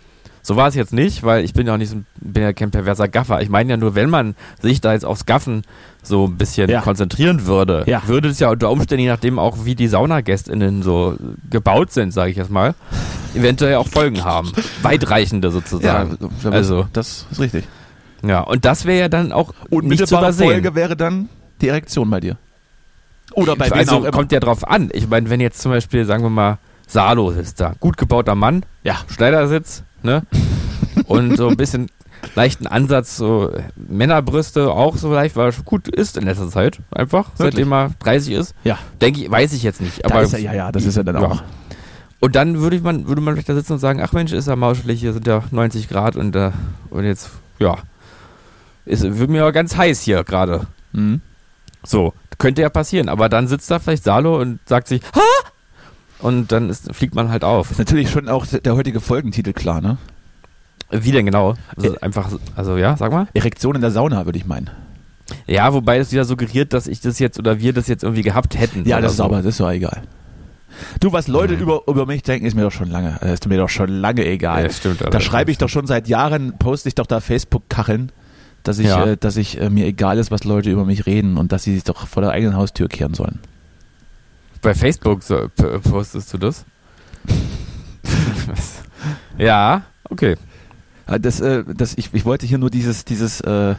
[0.43, 3.07] So war es jetzt nicht, weil ich bin ja auch nicht bin ja kein perverser
[3.07, 3.41] Gaffer.
[3.41, 5.63] Ich meine ja nur, wenn man sich da jetzt aufs Gaffen
[6.03, 6.81] so ein bisschen Ja.
[6.81, 8.01] konzentrieren würde, Ja.
[8.07, 11.15] würde es ja unter Umständen, je nachdem auch wie die SaunagästInnen so
[11.49, 12.73] gebaut sind, sage ich jetzt mal,
[13.35, 14.51] eventuell auch Folgen haben.
[14.81, 16.17] Weitreichende sozusagen.
[16.43, 16.87] also, Also.
[16.93, 17.65] das ist richtig.
[18.23, 20.47] Ja, und das wäre ja dann auch nicht zu übersehen.
[20.51, 21.29] Folge wäre dann
[21.61, 22.37] die Erektion bei dir.
[23.33, 24.89] Oder bei also auch kommt ja drauf an.
[24.93, 28.65] Ich meine, wenn jetzt zum Beispiel, sagen wir mal, Salo sitzt da, gut gebauter Mann,
[28.83, 28.97] Ja.
[29.07, 30.23] Schneidersitz, ne?
[31.05, 31.87] Und so ein bisschen
[32.35, 36.79] leichten Ansatz, so Männerbrüste auch so leicht, weil er schon gut ist in letzter Zeit,
[36.91, 38.55] einfach, seitdem er 30 ist.
[38.63, 38.77] Ja.
[39.01, 40.05] Denke ich, weiß ich jetzt nicht.
[40.05, 41.43] Aber er, ja, ja, das ist ja dann auch.
[42.19, 44.47] Und dann würde ich man, würde man vielleicht da sitzen und sagen, ach Mensch, ist
[44.47, 46.51] er mauschelig, hier sind ja 90 Grad und, äh,
[46.91, 47.77] und jetzt, ja,
[48.85, 50.67] ist, wird mir aber ganz heiß hier gerade.
[50.91, 51.21] Mhm.
[51.83, 55.50] So, könnte ja passieren, aber dann sitzt da vielleicht Salo und sagt sich, ha!
[56.21, 57.71] Und dann ist, fliegt man halt auf.
[57.71, 59.97] Ist natürlich schon auch der heutige Folgentitel klar, ne?
[60.91, 61.55] Wie denn genau?
[61.75, 61.99] Also Äh.
[62.01, 63.27] einfach, also ja, sag mal.
[63.33, 64.69] Erektion in der Sauna, würde ich meinen.
[65.47, 68.59] Ja, wobei das wieder suggeriert, dass ich das jetzt oder wir das jetzt irgendwie gehabt
[68.59, 68.85] hätten.
[68.85, 69.23] Ja, das ist so.
[69.23, 70.01] aber, das ist doch egal.
[70.99, 71.61] Du, was Leute Mhm.
[71.61, 74.25] über, über mich denken, ist mir doch schon lange, äh, ist mir doch schon lange
[74.25, 74.61] egal.
[74.63, 75.01] Ja, das stimmt.
[75.01, 78.11] da schreibe ich doch schon seit Jahren, poste ich doch da Facebook-Kacheln,
[78.63, 79.05] dass ich, Ja.
[79.05, 81.73] äh, dass ich äh, mir egal ist, was Leute über mich reden und dass sie
[81.73, 83.39] sich doch vor der eigenen Haustür kehren sollen.
[84.61, 85.49] Bei Facebook so,
[85.89, 86.65] postest du das?
[89.37, 90.35] ja, okay.
[91.07, 93.77] Äh, Das, äh, das, ich, ich wollte hier nur dieses, dieses, äh, das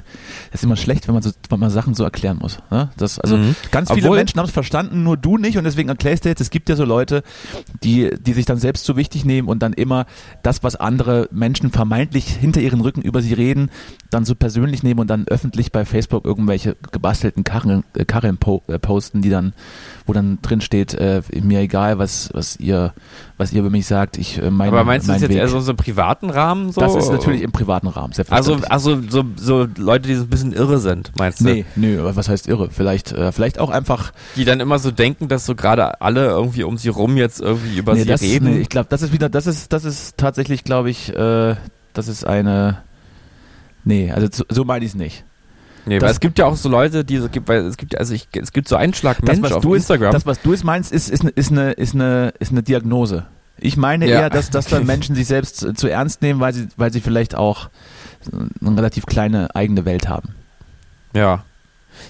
[0.54, 2.58] ist immer schlecht, wenn man so, wenn man Sachen so erklären muss.
[2.70, 2.90] Ne?
[2.96, 3.54] Das, also Mhm.
[3.70, 6.40] ganz viele Obwohl- Menschen haben es verstanden, nur du nicht und deswegen erklärst du jetzt,
[6.40, 7.22] es gibt ja so Leute,
[7.84, 10.06] die, die sich dann selbst so wichtig nehmen und dann immer
[10.42, 13.70] das, was andere Menschen vermeintlich hinter ihren Rücken über sie reden,
[14.10, 18.78] dann so persönlich nehmen und dann öffentlich bei Facebook irgendwelche gebastelten Kacheln, äh, po, äh,
[18.80, 19.54] posten, die dann,
[20.06, 22.92] wo dann drin steht, äh, mir egal, was, was ihr,
[23.36, 25.38] was ihr über mich sagt, ich äh, mein, Aber meinst du mein das jetzt Weg.
[25.38, 26.80] eher so, so im privaten Rahmen so?
[26.80, 28.70] Das ist natürlich im privaten Rahmen, Also, selbstverständlich.
[28.72, 31.44] also so, so Leute, die so ein bisschen irre sind, meinst du?
[31.44, 32.70] nee, nee, aber was heißt irre?
[32.70, 34.12] Vielleicht, äh, vielleicht auch einfach.
[34.36, 37.76] Die dann immer so denken, dass so gerade alle irgendwie um sie rum jetzt irgendwie
[37.78, 38.50] über nee, sie das, reden.
[38.54, 41.56] nee, ich glaube, das ist wieder, das ist, das ist tatsächlich, glaube ich, äh,
[41.92, 42.82] das ist eine.
[43.84, 45.24] Nee, also so, so meine ich es nicht.
[45.86, 47.96] Nee, das- weil es gibt ja auch so Leute, die so gibt, weil es gibt,
[47.98, 50.12] also ich, es gibt so einen Schlag Das, Mensch was auf du ist, Instagram.
[50.12, 53.26] das, was du jetzt meinst, ist, ist, eine, ist, eine, ist, eine, ist eine Diagnose.
[53.58, 54.20] Ich meine Ja.
[54.22, 57.00] eher, dass, dass dann Menschen sich selbst zu, zu ernst nehmen, weil sie, weil sie
[57.00, 57.68] vielleicht auch
[58.60, 60.34] eine relativ kleine eigene Welt haben.
[61.14, 61.44] Ja.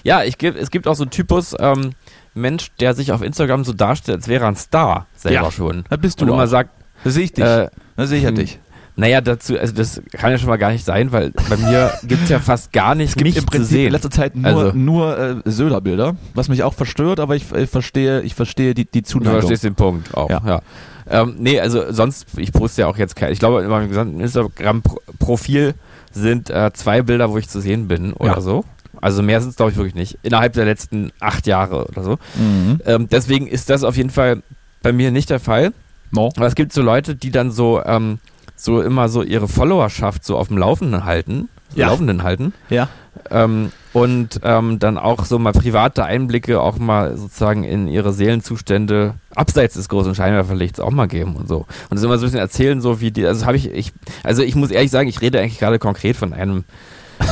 [0.03, 1.91] Ja, ich geb, es gibt auch so einen Typus ähm,
[2.33, 5.51] Mensch, der sich auf Instagram so darstellt, als wäre er ein Star selber Ja.
[5.51, 5.83] schon.
[5.89, 6.71] Da bist du Und immer sagt,
[7.03, 7.43] Da sehe ich dich.
[7.43, 8.59] äh, da sehe ich ja dich.
[8.95, 12.29] Naja, dazu, also das kann ja schon mal gar nicht sein, weil bei mir gibt's
[12.29, 15.17] ja fast gar nicht Es gibt im zu Prinzip in letzter Zeit nur, Also- nur
[15.17, 19.07] äh, Söder-Bilder, was mich auch verstört, aber ich, ich verstehe, ich verstehe die, die Du
[19.07, 19.39] Zuneigung.
[19.39, 20.41] verstehst den Punkt auch, ja.
[20.45, 20.61] Ja.
[21.09, 24.19] Ähm, nee, also sonst, ich poste ja auch jetzt kein, ich glaube, in meinem gesamten
[24.21, 25.73] Instagram-Profil
[26.11, 28.41] sind äh, zwei Bilder, wo ich zu sehen bin oder Ja.
[28.41, 28.63] so.
[29.01, 30.19] Also mehr sind es, glaube ich, wirklich nicht.
[30.23, 32.11] Innerhalb der letzten acht Jahre oder so.
[32.35, 32.79] Mhm.
[32.85, 34.43] Ähm, deswegen ist das auf jeden Fall
[34.81, 35.73] bei mir nicht der Fall.
[36.11, 36.29] No.
[36.37, 38.19] Aber es gibt so Leute, die dann so, ähm,
[38.63, 41.49] so immer so ihre Followerschaft so auf dem Laufenden halten.
[41.75, 41.87] Ja.
[41.87, 42.53] Laufenden halten.
[42.69, 42.87] Ja.
[43.31, 49.15] Ähm, und ähm, dann auch so mal private Einblicke auch mal sozusagen in ihre Seelenzustände
[49.35, 51.57] abseits des großen Scheinwerferlichts auch mal geben und so.
[51.89, 53.91] Und das immer so ein bisschen erzählen, so wie die, also habe ich, ich,
[54.23, 56.63] also ich muss ehrlich sagen, ich rede eigentlich gerade konkret von einem,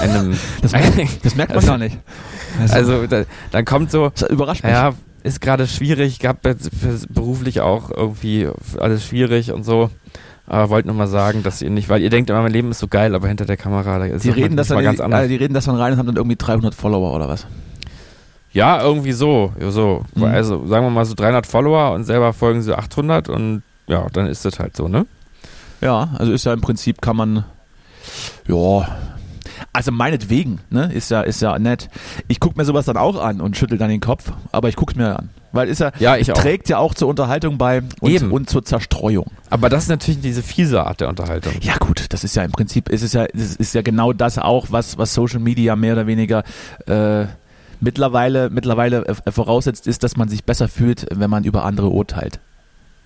[0.01, 1.97] einem, Das, merkt- das merkt man Also- gar nicht.
[2.69, 4.71] also da, dann kommt so, das überrascht mich.
[4.71, 6.39] ja, ist gerade schwierig, gab
[7.09, 8.47] beruflich auch irgendwie
[8.79, 9.89] alles schwierig und so.
[10.47, 12.79] Aber wollte nur mal sagen, dass ihr nicht, weil ihr denkt immer, mein Leben ist
[12.79, 15.25] so geil, aber hinter der Kamera, da ist die reden, das dann, ganz anders.
[15.25, 17.47] äh, die reden das dann rein und haben dann irgendwie 300 Follower oder was.
[18.51, 19.53] Ja, irgendwie so.
[19.69, 20.03] So.
[20.15, 20.23] Mhm.
[20.25, 24.27] Also sagen wir mal so 300 Follower und selber folgen sie 800 und ja, dann
[24.27, 25.05] ist das halt so, ne?
[25.79, 27.45] Ja, also ist ja im Prinzip kann man,
[28.47, 28.87] ja,
[29.73, 31.89] also meinetwegen, ne, ist ja, ist ja nett.
[32.27, 34.97] Ich gucke mir sowas dann auch an und schüttel dann den Kopf, aber ich gucke
[34.97, 35.29] mir an.
[35.53, 36.41] Weil ist ja, Ja, ich es auch.
[36.41, 39.27] trägt ja auch zur Unterhaltung bei und, und zur Zerstreuung.
[39.49, 41.53] Aber das ist natürlich diese fiese Art der Unterhaltung.
[41.61, 44.37] Ja gut, das ist ja im Prinzip, ist es ja, es ist ja genau das
[44.37, 46.43] auch, was, was Social Media mehr oder weniger
[46.87, 47.25] äh,
[47.81, 52.39] mittlerweile, mittlerweile äh, voraussetzt, ist, dass man sich besser fühlt, wenn man über andere urteilt.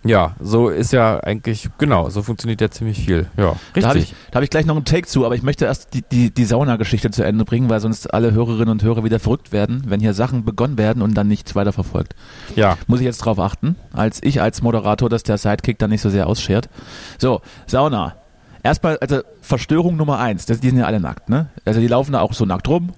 [0.05, 3.27] Ja, so ist ja eigentlich, genau, so funktioniert ja ziemlich viel.
[3.37, 4.11] Ja, Da habe richtig.
[4.11, 6.29] ich, da hab ich gleich noch einen Take zu, aber ich möchte erst die, die,
[6.31, 9.99] die Sauna-Geschichte zu Ende bringen, weil sonst alle Hörerinnen und Hörer wieder verrückt werden, wenn
[9.99, 12.13] hier Sachen begonnen werden und dann nichts weiter verfolgt.
[12.55, 16.01] Ja, Muss ich jetzt drauf achten, als ich als Moderator, dass der Sidekick dann nicht
[16.01, 16.69] so sehr ausschert.
[17.17, 18.13] So, Sauna.
[18.61, 21.49] Erstmal, also Verstörung Nummer eins, das, die sind ja alle nackt, ne?
[21.65, 22.93] Also die laufen da auch so nackt rum.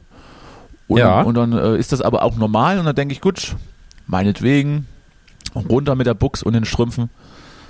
[0.88, 1.22] Und, Ja.
[1.22, 3.56] und dann äh, ist das aber auch normal und dann denke ich, gut,
[4.08, 4.88] meinetwegen,
[5.55, 7.10] runter mit der Buchs und den Strümpfen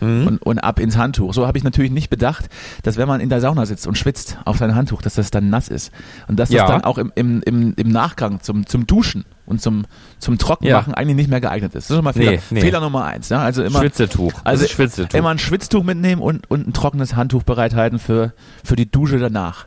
[0.02, 0.28] mhm.
[0.28, 1.34] und, und ab ins Handtuch.
[1.34, 2.50] So habe ich natürlich nicht bedacht,
[2.84, 5.50] dass wenn man in der Sauna sitzt und schwitzt auf sein Handtuch, dass das dann
[5.50, 5.92] nass ist.
[6.28, 6.64] Und dass Ja.
[6.64, 9.86] das dann auch im, im, im, im Nachgang zum, zum Duschen und zum,
[10.20, 11.86] zum Trockenmachen eigentlich nicht mehr geeignet ist.
[11.86, 12.62] Das ist schon mal Fehler, Nee, nee.
[12.62, 13.30] Fehler Nummer eins.
[13.30, 13.40] Ja?
[13.40, 14.34] Also immer, Schwitzetuch.
[14.44, 15.18] Also Schwitzetuch.
[15.18, 19.66] immer ein Schwitztuch mitnehmen und, und ein trockenes Handtuch bereithalten für, für die Dusche danach.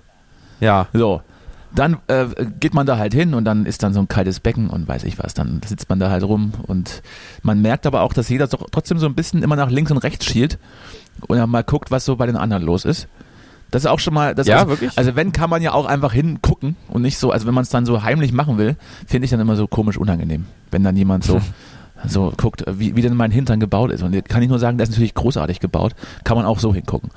[0.60, 0.86] ja.
[0.92, 1.22] So.
[1.74, 2.26] Dann äh,
[2.58, 5.04] geht man da halt hin und dann ist dann so ein kaltes Becken und weiß
[5.04, 5.34] ich was.
[5.34, 7.02] Dann sitzt man da halt rum und
[7.42, 9.98] man merkt aber auch, dass jeder so, trotzdem so ein bisschen immer nach links und
[9.98, 10.58] rechts schielt
[11.28, 13.06] und dann mal guckt, was so bei den anderen los ist.
[13.70, 14.98] Das ist auch schon mal, das Ja, ist, wirklich?
[14.98, 17.70] Also wenn kann man ja auch einfach hingucken und nicht so, also wenn man es
[17.70, 21.22] dann so heimlich machen will, finde ich dann immer so komisch unangenehm, wenn dann jemand
[21.24, 21.40] so
[22.06, 24.02] so guckt, wie, wie denn mein Hintern gebaut ist.
[24.02, 27.10] Und kann ich nur sagen, der ist natürlich großartig gebaut, kann man auch so hingucken.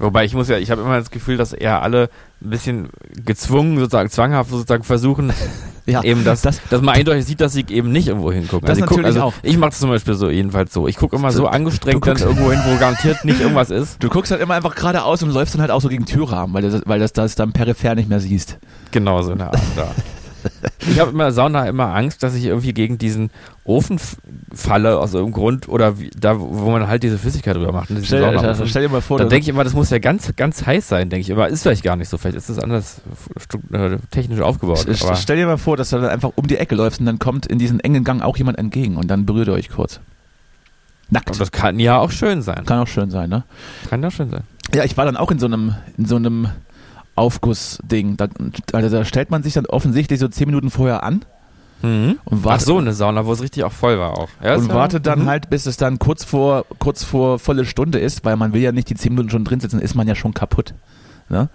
[0.00, 2.08] Wobei ich muss ja, ich habe immer das Gefühl, dass eher alle
[2.42, 2.88] ein bisschen
[3.24, 5.32] gezwungen, sozusagen zwanghaft sozusagen versuchen,
[5.86, 8.66] Ja, eben das, das- dass man eindeutig sieht, dass sie eben nicht irgendwo hingucken.
[8.66, 9.34] Das ich guck, natürlich also auch.
[9.42, 10.86] Ich mache das zum Beispiel so jedenfalls so.
[10.86, 14.02] Ich gucke immer so Du- angestrengt dann irgendwo hin, wo garantiert nicht irgendwas ist.
[14.02, 16.62] Du guckst halt immer einfach geradeaus und läufst dann halt auch so gegen Türrahmen, weil
[16.62, 18.58] das, weil das, das dann peripher nicht mehr siehst.
[18.92, 19.88] Genau so eine Art da.
[20.90, 23.30] Ich habe immer Sauna immer Angst, dass ich irgendwie gegen diesen
[23.64, 24.00] Ofen
[24.54, 27.90] falle aus irgendeinem Grund oder wie, da, wo man halt diese Flüssigkeit drüber macht.
[27.90, 28.66] ne, Stell, Saunaofen.
[28.66, 31.10] stell dir mal vor, Dann denke ich immer, das muss ja ganz, ganz heiß sein,
[31.10, 31.32] denke ich.
[31.32, 32.16] Aber ist vielleicht gar nicht so.
[32.18, 33.00] Vielleicht ist das anders
[33.72, 34.78] äh, technisch aufgebaut.
[34.88, 37.18] st- stell dir mal vor, dass du dann einfach um die Ecke läufst und dann
[37.18, 40.00] kommt in diesen engen Gang auch jemand entgegen und dann berührt ihr euch kurz.
[41.10, 41.30] Nackt.
[41.30, 42.64] und das kann ja auch schön sein.
[42.64, 43.42] Kann auch schön sein, ne?
[43.88, 44.42] Kann ja schön sein.
[44.74, 46.48] Ja, ich war dann auch in so einem, in so einem
[47.16, 48.16] Aufgussding.
[48.16, 48.28] Da,
[48.72, 51.24] also da stellt man sich dann offensichtlich so zehn Minuten vorher an
[51.82, 52.18] Mhm.
[52.26, 54.28] und Ach wartet, so, eine Sauna, wo es richtig auch voll war auch.
[54.44, 55.26] Ja, und wartet dann mhm.
[55.28, 58.70] halt, bis es dann kurz vor, kurz vor volle Stunde ist, weil man will ja
[58.70, 60.74] nicht die zehn Minuten schon drin sitzen, ist man ja schon kaputt.
[61.30, 61.48] Ne?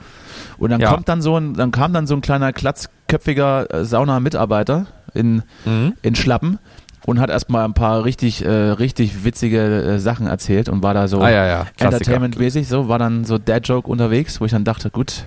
[0.57, 0.91] Und dann Ja.
[0.91, 5.93] kommt dann so ein, dann kam dann so ein kleiner klatzköpfiger äh, Sauna-Mitarbeiter in, Mhm.
[6.01, 6.57] in Schlappen
[7.05, 11.07] und hat erstmal ein paar richtig, äh, richtig witzige äh, Sachen erzählt und war da
[11.07, 11.65] so Ah, ja, ja.
[11.77, 15.25] Entertainment-mäßig, so, war dann so Dad-Joke unterwegs, wo ich dann dachte, gut,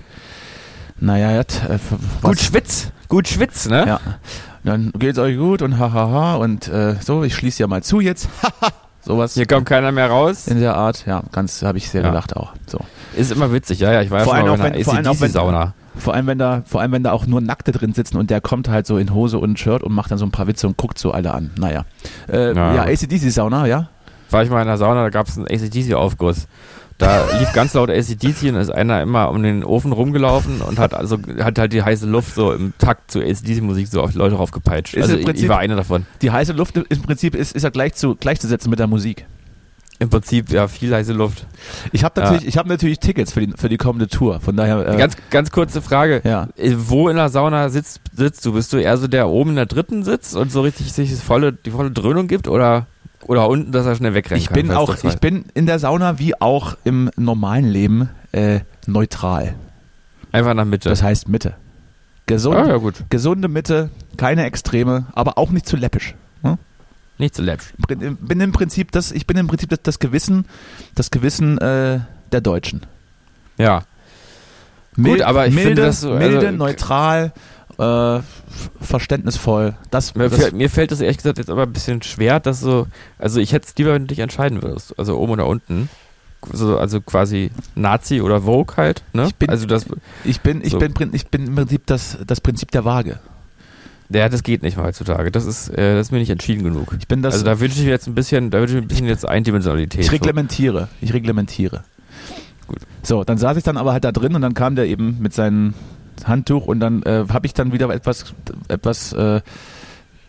[0.99, 1.79] naja, jetzt, äh,
[2.21, 2.91] Gut Schwitz.
[3.07, 3.85] Gut Schwitz, ne?
[3.87, 3.99] ja.
[4.63, 8.27] Dann geht's euch gut und hahaha und äh, so, ich schließe ja mal zu jetzt.
[9.09, 10.45] Sowas Hier kommt keiner mehr raus.
[10.47, 12.09] in der Art, ja, ganz habe ich sehr Ja.
[12.09, 12.53] gelacht auch.
[12.67, 12.77] So.
[13.17, 14.03] Ist immer witzig, ja, ja.
[14.03, 15.29] Ich war ja Vor schon allem mal auch bei wenn- vor allem einer auch wenn-
[15.31, 15.73] ACDC-Sauna.
[15.97, 18.39] Vor allem, wenn da, vor allem, wenn da auch nur Nackte drin sitzen und der
[18.39, 20.77] kommt halt so in Hose und Shirt und macht dann so ein paar Witze und
[20.77, 21.49] guckt so alle an.
[21.57, 21.85] Naja.
[22.31, 22.75] Äh, Ja.
[22.75, 23.89] ja, ACDC-Sauna, ja.
[24.29, 26.47] War ich mal in der Sauna, da gab es einen ACDC-Aufguss.
[26.99, 30.93] Da lief ganz laut ACDC und ist einer immer um den Ofen rumgelaufen und hat
[30.93, 34.35] also hat halt die heiße Luft so im Takt zu ACDC-Musik so auf die Leute
[34.35, 34.93] draufgepeitscht.
[34.95, 36.05] Ist Also im ich, Prinzip- ich war einer davon.
[36.21, 39.25] Die heiße Luft im Prinzip ist, ist ja gleich zu, gleichzusetzen mit der Musik.
[40.01, 41.45] Im Prinzip, ja, viel heiße Luft.
[41.91, 44.39] Ich habe natürlich, ich hab natürlich Tickets für die, für die kommende Tour.
[44.39, 44.87] Von daher.
[44.87, 46.21] Äh, Ganz, ganz kurze Frage.
[46.23, 46.47] Ja.
[46.55, 48.53] Äh, Wo in der Sauna sitzt, sitzt du?
[48.53, 51.21] Bist du eher so der oben in der dritten sitzt und so richtig sich das
[51.21, 52.87] volle, die volle Dröhnung gibt oder,
[53.25, 54.55] oder unten, dass er schnell wegrennen ich kann?
[54.55, 59.55] bin falls auch, ich bin in der Sauna wie auch im normalen Leben äh, neutral.
[60.31, 60.89] Einfach nach Mitte.
[60.89, 61.55] Das heißt Mitte.
[62.27, 63.03] Gesund, ah, ja, gut.
[63.09, 66.13] Gesunde Mitte, keine Extreme, aber auch nicht zu läppisch.
[66.43, 66.57] Hm?
[67.17, 67.73] Nicht zu läppsch.
[67.87, 70.45] Bin im Prinzip das, ich bin im Prinzip das, das Gewissen,
[70.95, 71.99] das Gewissen äh,
[72.31, 72.85] der Deutschen.
[73.57, 73.81] Ja.
[74.95, 77.33] Mild- aber ich milde, finde das so- milde, also- neutral,
[77.79, 78.19] äh,
[78.81, 79.75] verständnisvoll.
[79.91, 82.59] Das, Mir, das fällt, mir fällt das ehrlich gesagt jetzt aber ein bisschen schwer, dass
[82.59, 82.87] so,
[83.17, 85.89] also ich hätte es lieber, wenn du dich entscheiden würdest, also oben oder unten.
[86.53, 89.25] So, also quasi Nazi oder Vogue halt, ne?
[89.27, 89.85] Ich bin- also das,
[90.23, 90.79] ich bin, ich So.
[90.79, 93.19] bin, ich bin im Prinzip das, das Prinzip der Waage.
[94.09, 95.31] ja, das geht nicht mal heutzutage.
[95.31, 96.95] Das ist, äh, das ist mir nicht entschieden genug.
[96.97, 98.85] Ich bin das, also da wünsche ich mir jetzt ein bisschen, da wünsche ich mir
[98.85, 99.99] ein bisschen jetzt Eindimensionalität.
[100.01, 101.83] ich reglementiere, ich reglementiere.
[102.67, 102.79] Gut.
[103.03, 105.33] So, dann saß ich dann aber halt da drin und dann kam der eben mit
[105.33, 105.73] seinem
[106.27, 108.33] Handtuch und dann äh, habe ich dann wieder etwas,
[108.67, 109.41] etwas, äh,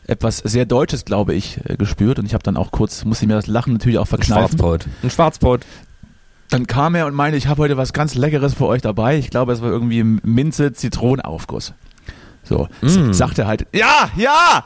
[0.06, 3.28] etwas sehr Deutsches, glaube ich, äh, gespürt und ich habe dann auch kurz, musste ich
[3.28, 4.16] mir das Lachen natürlich auch so.
[4.16, 4.58] Ein verkneifen.
[4.58, 4.86] Schwarzbrot.
[5.02, 5.60] Ein Schwarzbrot.
[6.50, 9.16] Dann kam er und meinte, ich habe heute was ganz Leckeres für euch dabei.
[9.18, 11.74] Ich glaube, es war irgendwie Minze Zitronenaufguss.
[12.42, 13.12] So, Mm.
[13.12, 14.64] sagt er halt, ja, ja!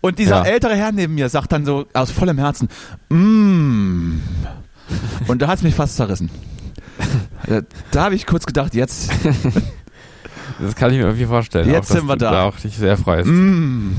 [0.00, 0.50] Und dieser Ja.
[0.50, 2.68] ältere Herr neben mir sagt dann so aus vollem Herzen,
[3.10, 4.20] mm.
[5.28, 6.30] Und da hat es mich fast zerrissen.
[7.90, 9.10] Da habe ich kurz gedacht, jetzt,
[10.62, 11.68] Das kann ich mir irgendwie vorstellen.
[11.70, 12.44] Jetzt auch, sind wir du da.
[12.44, 13.26] auch dich sehr freust.
[13.28, 13.92] mm.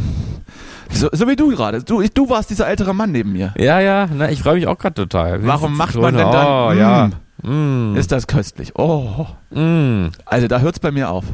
[0.92, 1.84] so, so wie du gerade.
[1.84, 3.54] Du, du warst dieser ältere Mann neben mir.
[3.58, 5.46] Ja, ja, na, ich freue mich auch gerade total.
[5.46, 7.10] Warum macht man denn dann, Oh, mm, ja.
[7.44, 8.74] Mm, Ist das köstlich.
[8.76, 10.08] Oh, mm.
[10.26, 11.26] also da hört es bei mir auf.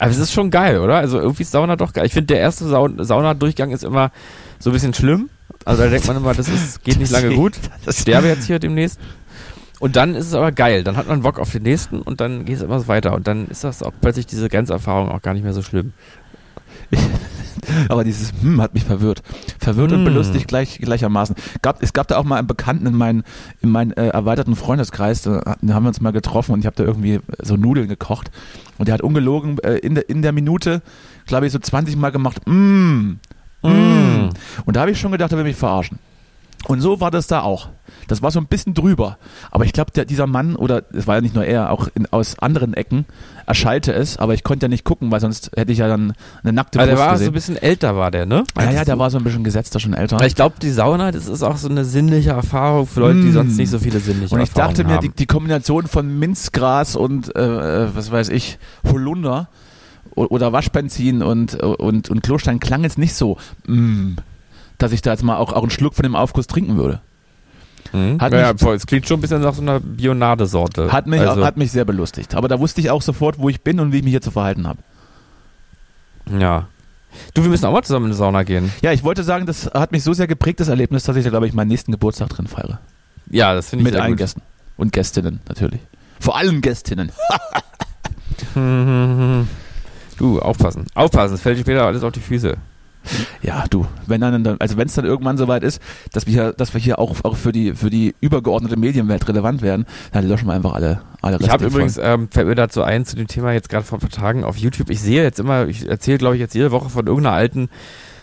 [0.00, 0.96] Aber es ist schon geil, oder?
[0.96, 2.06] Also irgendwie ist Sauna doch geil.
[2.06, 4.10] Ich finde, der erste Saun Saunadurchgang ist immer
[4.58, 5.28] so ein bisschen schlimm.
[5.64, 7.54] Also da denkt man immer, das ist, geht nicht lange gut.
[7.86, 8.98] Ich sterbe jetzt hier demnächst.
[9.80, 10.82] Und dann ist es aber geil.
[10.82, 13.14] Dann hat man Bock auf den nächsten und dann geht es immer so weiter.
[13.14, 15.92] Und dann ist das auch plötzlich diese Grenzerfahrung auch gar nicht mehr so schlimm.
[17.88, 19.22] Aber dieses hm hat mich verwirrt.
[19.58, 20.04] Verwirrt und Hm.
[20.04, 21.36] belustigt gleich, gleichermaßen.
[21.62, 23.24] Gab, es gab da auch mal einen Bekannten in meinen,
[23.60, 26.84] in meinen äh, erweiterten Freundeskreis, da haben wir uns mal getroffen und ich habe da
[26.84, 28.30] irgendwie so Nudeln gekocht.
[28.78, 30.82] Und der hat ungelogen äh, in, der, in der Minute,
[31.26, 32.52] glaube ich, so 20 Mal gemacht, mm,
[33.62, 33.68] mm.
[33.68, 34.30] Mm.
[34.64, 35.98] Und da habe ich schon gedacht, er will mich verarschen.
[36.66, 37.68] Und so war das da auch.
[38.08, 39.16] Das war so ein bisschen drüber.
[39.50, 42.38] Aber ich glaube, dieser Mann, oder es war ja nicht nur er, auch in, aus
[42.40, 43.04] anderen Ecken,
[43.46, 46.52] erschallte es, aber ich konnte ja nicht gucken, weil sonst hätte ich ja dann eine
[46.52, 47.28] nackte Aber der Brust war so gesehen.
[47.28, 48.44] ein bisschen älter, war der, ne?
[48.58, 50.16] Ja, ja, der war so ein bisschen gesetzter, schon älter.
[50.16, 53.28] Aber Ich glaube, die Sauna, das ist auch so eine sinnliche Erfahrung für Leute, die
[53.28, 53.32] Mm.
[53.34, 55.02] sonst nicht so viele sinnliche Und ich Erfahrungen dachte mir, haben.
[55.02, 59.48] die, die Kombination von Minzgras und, äh, äh, was weiß ich, Holunder
[60.14, 64.14] oder Waschbenzin und, und, und Klostein klang jetzt nicht so, mm,
[64.78, 67.00] dass ich da jetzt mal auch, auch einen Schluck von dem Aufguss trinken würde.
[67.92, 68.20] Mhm.
[68.20, 70.92] Hat ja, mich- es klingt schon ein bisschen nach so einer Bionadesorte.
[70.92, 72.34] Hat mich, also, hat mich sehr belustigt.
[72.34, 74.30] Aber da wusste ich auch sofort, wo ich bin und wie ich mich hier zu
[74.30, 74.80] verhalten habe.
[76.38, 76.68] Ja.
[77.34, 78.70] Du, wir müssen auch mal zusammen in die Sauna gehen.
[78.82, 81.30] Ja, ich wollte sagen, das hat mich so sehr geprägt, das Erlebnis, dass ich da,
[81.30, 82.78] glaube ich, meinen nächsten Geburtstag drin feiere.
[83.30, 84.18] Ja, das finde ich Mit sehr allen gut.
[84.18, 84.42] Gästen.
[84.76, 85.80] Und Gästinnen, natürlich.
[86.20, 87.10] Vor allem Gästinnen.
[90.18, 90.86] Du, aufpassen.
[90.94, 92.56] Aufpassen, es fällt dir später alles auf die Füße.
[93.42, 95.80] Ja, du, wenn dann, also wenn es dann irgendwann soweit ist,
[96.12, 99.62] dass wir hier, dass wir hier auch, auch für die für die übergeordnete Medienwelt relevant
[99.62, 102.82] werden, dann löschen wir einfach alle alle Ich habe Reste übrigens, ähm, fällt mir dazu
[102.82, 104.90] ein, zu dem Thema jetzt gerade vor ein paar Tagen auf YouTube.
[104.90, 107.68] Ich sehe jetzt immer, ich erzähle glaube ich jetzt jede Woche von irgendeiner alten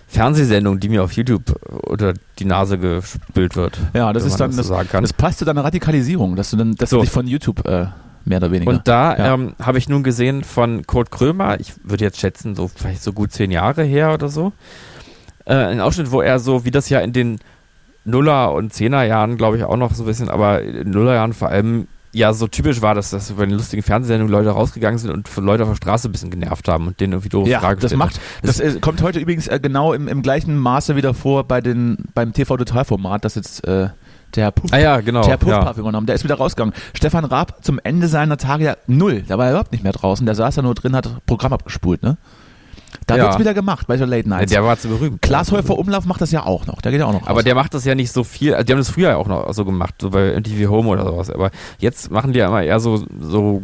[0.07, 3.79] Fernsehsendung, die mir auf YouTube unter die Nase gespült wird.
[3.93, 5.03] Ja, das ist dann so das, kann.
[5.03, 6.97] das passt zu deiner Radikalisierung, dass du dann dass So.
[6.97, 7.87] du dich von YouTube äh,
[8.25, 8.69] mehr oder weniger.
[8.71, 9.33] Und da Ja.
[9.33, 13.13] ähm, habe ich nun gesehen von Kurt Krömer, ich würde jetzt schätzen, so vielleicht so
[13.13, 14.51] gut zehn Jahre her oder so,
[15.45, 17.39] äh, einen Ausschnitt, wo er so, wie das ja in den
[18.03, 21.49] Nuller- und Zehnerjahren, glaube ich, auch noch so ein bisschen, aber in den Nullerjahren vor
[21.49, 25.29] allem ja so typisch war, dass, dass bei den lustigen Fernsehsendungen Leute rausgegangen sind und
[25.37, 27.91] Leute auf der Straße ein bisschen genervt haben und denen irgendwie doofe Ja, Fragen das
[27.91, 28.23] gestellt macht, haben.
[28.43, 31.97] das, äh, kommt heute übrigens äh, genau im, im gleichen Maße wieder vor bei den,
[32.13, 33.89] beim TV-Total-Format, das jetzt äh,
[34.35, 35.21] der Puff, Ah ja, genau.
[35.21, 35.37] der ja.
[35.37, 36.73] Puffpuff übernommen, der ist wieder rausgegangen.
[36.93, 40.25] Stefan Raab zum Ende seiner Tage ja null, da war er überhaupt nicht mehr draußen,
[40.25, 42.17] der saß da nur drin, hat das Programm abgespult, ne?
[43.07, 43.23] Da Ja.
[43.25, 44.51] wird's wieder gemacht, bei so Late Ja, Nights.
[44.51, 45.21] der war zu berühmt.
[45.21, 47.43] Klaas Häufer Umlauf macht das ja auch noch, der geht ja auch noch Aber raus.
[47.43, 48.53] der macht das ja nicht so viel.
[48.53, 51.03] Also die haben das früher ja auch noch so gemacht, so bei MTV Home oder
[51.05, 51.29] sowas.
[51.29, 53.61] Aber jetzt machen die ja immer eher so, so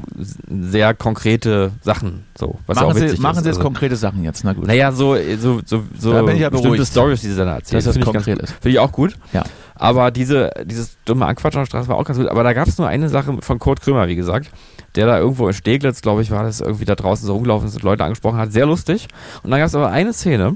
[0.50, 2.26] sehr konkrete Sachen.
[2.38, 3.44] So, was ja machen auch Sie, witzig machen ist.
[3.44, 4.68] Sie jetzt also, konkrete Sachen jetzt, na gut.
[4.68, 6.92] Naja, so, so, so, so Da bin ich ja bestimmte beruhigt.
[6.92, 7.78] Stories, die sie dann erzählen.
[7.78, 8.52] Dass das ich ganz konkret ist.
[8.62, 9.16] Finde ich auch gut.
[9.32, 9.44] Ja.
[9.82, 12.28] Aber diese, dieses dumme Anquatsch an der Straße war auch ganz gut.
[12.28, 14.52] Aber da gab es nur eine Sache von Kurt Krömer, wie gesagt,
[14.94, 17.74] der da irgendwo in Steglitz, glaube ich, war das irgendwie da draußen so rumgelaufen ist
[17.74, 18.52] und Leute angesprochen hat.
[18.52, 19.08] Sehr lustig.
[19.42, 20.56] Und dann gab es aber eine Szene,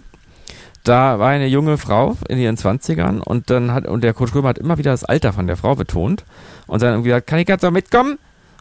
[0.84, 4.50] da war eine junge Frau in ihren 20ern und dann hat, und der Kurt Krömer
[4.50, 6.24] hat immer wieder das Alter von der Frau betont
[6.68, 8.20] und dann irgendwie gesagt, kann ich jetzt noch mitkommen?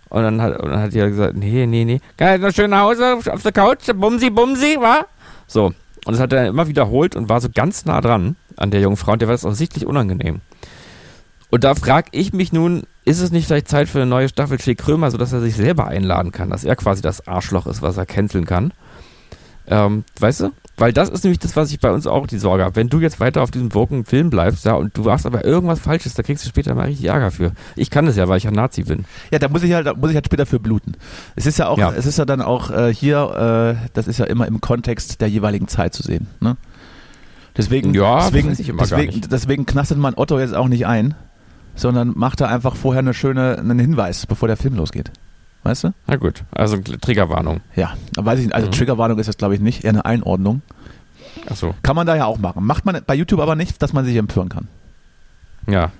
[0.08, 2.52] Und dann hat, und dann hat die ja gesagt, nee, nee, nee, kann ich noch
[2.52, 5.04] schön nach Hause auf der Couch, bumsi, bumsi, wa?
[5.46, 5.74] So.
[6.06, 8.96] Und das hat er immer wiederholt und war so ganz nah dran an der jungen
[8.96, 10.40] Frau und der war das offensichtlich unangenehm.
[11.54, 14.60] Und da frage ich mich nun, ist es nicht vielleicht Zeit für eine neue Staffel
[14.60, 17.96] Schick Krömer, sodass er sich selber einladen kann, dass er quasi das Arschloch ist, was
[17.96, 18.72] er canceln kann?
[19.68, 20.50] Ähm, weißt du?
[20.76, 22.74] Weil das ist nämlich das, was ich bei uns auch die Sorge habe.
[22.74, 25.78] Wenn du jetzt weiter auf diesem Woken Film bleibst, ja, und du machst aber irgendwas
[25.78, 27.52] Falsches, da kriegst du später mal richtig Ärger für.
[27.76, 29.04] Ich kann das ja, weil ich ein Nazi bin.
[29.30, 30.94] Ja, da muss ich halt, da muss ich halt später für bluten.
[31.36, 31.92] Es ist ja auch, Ja.
[31.92, 35.28] es ist ja dann auch äh, hier, äh, das ist ja immer im Kontext der
[35.28, 36.26] jeweiligen Zeit zu sehen.
[36.40, 36.56] Ne?
[37.56, 41.14] Deswegen, Ja, deswegen, deswegen, deswegen knastet man Otto jetzt auch nicht ein,
[41.74, 45.10] sondern macht da einfach vorher eine schöne, einen Hinweis, bevor der Film losgeht.
[45.62, 45.94] Weißt du?
[46.06, 47.60] Na gut, also Triggerwarnung.
[47.74, 48.54] Ja, weiß ich nicht.
[48.54, 48.72] Also Mhm.
[48.72, 50.60] Triggerwarnung ist das glaube ich nicht, eher eine Einordnung.
[51.48, 52.64] Achso, Kann man da ja auch machen.
[52.64, 54.68] Macht man bei YouTube aber nicht, dass man sich empören kann.
[55.66, 55.90] ja.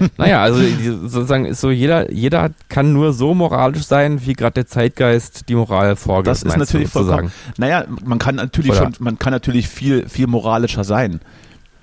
[0.16, 0.60] naja, also
[1.06, 5.54] sozusagen ist so, jeder, jeder kann nur so moralisch sein, wie gerade der Zeitgeist die
[5.54, 6.26] Moral vorgibt.
[6.26, 7.30] Das ist natürlich du, vollkommen.
[7.56, 8.78] Naja, man kann natürlich Oder?
[8.84, 11.20] schon, man kann natürlich viel, viel moralischer sein.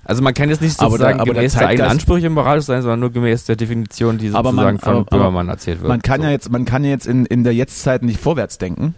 [0.06, 2.82] Also man kann jetzt nicht Aber sozusagen aber der gemäß der eigenen Ansprüche moralisch sein,
[2.82, 5.88] sondern nur gemäß der Definition, die Aber man- sozusagen von aber- aber Böhmermann erzählt wird.
[5.88, 6.26] Man kann so.
[6.28, 8.96] ja jetzt, man kann ja jetzt in, in der Jetztzeit nicht vorwärts denken.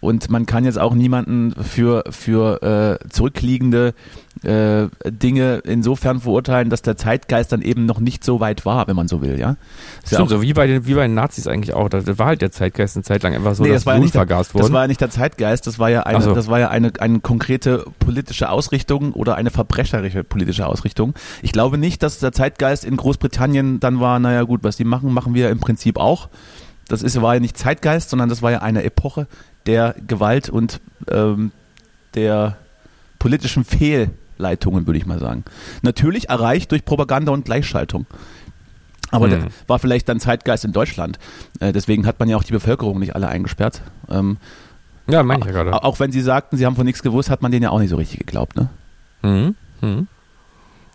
[0.00, 3.92] Und man kann jetzt auch niemanden für, für äh, zurückliegende
[4.42, 8.96] äh, Dinge insofern verurteilen, dass der Zeitgeist dann eben noch nicht so weit war, wenn
[8.96, 9.56] man so will, ja.
[10.02, 11.90] Ist ja Stimmt, auch- so wie bei, den, wie bei den Nazis eigentlich auch.
[11.90, 14.00] Da war halt der Zeitgeist eine Zeit lang einfach so, Nee, dass das war, ja
[14.00, 14.72] Blut vergast das wurden.
[14.72, 16.34] war ja nicht der Zeitgeist, das war ja eine, so.
[16.34, 21.12] das war ja eine, eine konkrete politische Ausrichtung oder eine verbrecherische politische Ausrichtung.
[21.42, 25.12] Ich glaube nicht, dass der Zeitgeist in Großbritannien dann war, naja gut, was die machen,
[25.12, 26.30] machen wir im Prinzip auch.
[26.88, 29.28] Das ist, war ja nicht Zeitgeist, sondern das war ja eine Epoche
[29.66, 31.52] der Gewalt und ähm,
[32.14, 32.56] der
[33.18, 35.44] politischen Fehlleitungen, würde ich mal sagen.
[35.82, 38.06] Natürlich erreicht durch Propaganda und Gleichschaltung.
[39.10, 39.42] Aber Hm.
[39.44, 41.18] das war vielleicht dann Zeitgeist in Deutschland.
[41.58, 43.82] Äh, deswegen hat man ja auch die Bevölkerung nicht alle eingesperrt.
[44.08, 44.38] Ähm,
[45.08, 45.82] ja, meine ich ja gerade.
[45.82, 47.90] Auch wenn sie sagten, sie haben von nichts gewusst, hat man denen ja auch nicht
[47.90, 48.56] so richtig geglaubt.
[48.56, 48.68] Ne?
[49.22, 49.54] Mhm.
[49.80, 50.06] Mhm.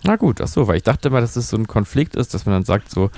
[0.03, 2.45] Na gut, ach so, weil ich dachte mal, dass es so ein Konflikt ist, dass
[2.45, 3.09] man dann sagt so,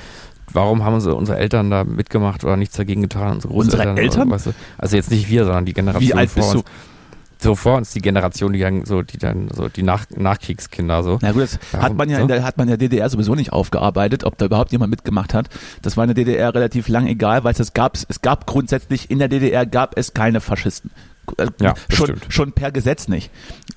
[0.57, 3.35] warum haben unsere, unsere Eltern da mitgemacht oder nichts dagegen getan?
[3.35, 4.21] Unsere Unsere Großeltern, Eltern?
[4.27, 4.51] Oder, weißt du?
[4.77, 6.57] Also jetzt nicht wir, sondern die Generation Wie alt vor bist du?
[6.59, 6.67] uns.
[7.39, 11.19] So vor uns die Generation, die dann so, die dann so die Nach Nachkriegskinder so.
[11.21, 12.21] Na gut, das Warum hat man ja so?
[12.23, 15.47] in der hat man der DDR sowieso nicht aufgearbeitet, ob da überhaupt jemand mitgemacht hat.
[15.83, 19.19] Das war in der DDR relativ lang egal, weil es gab es gab grundsätzlich in
[19.19, 20.89] der DDR gab es keine Faschisten.
[21.37, 22.25] Äh, Ja, schon, stimmt.
[22.29, 23.29] schon per Gesetz nicht.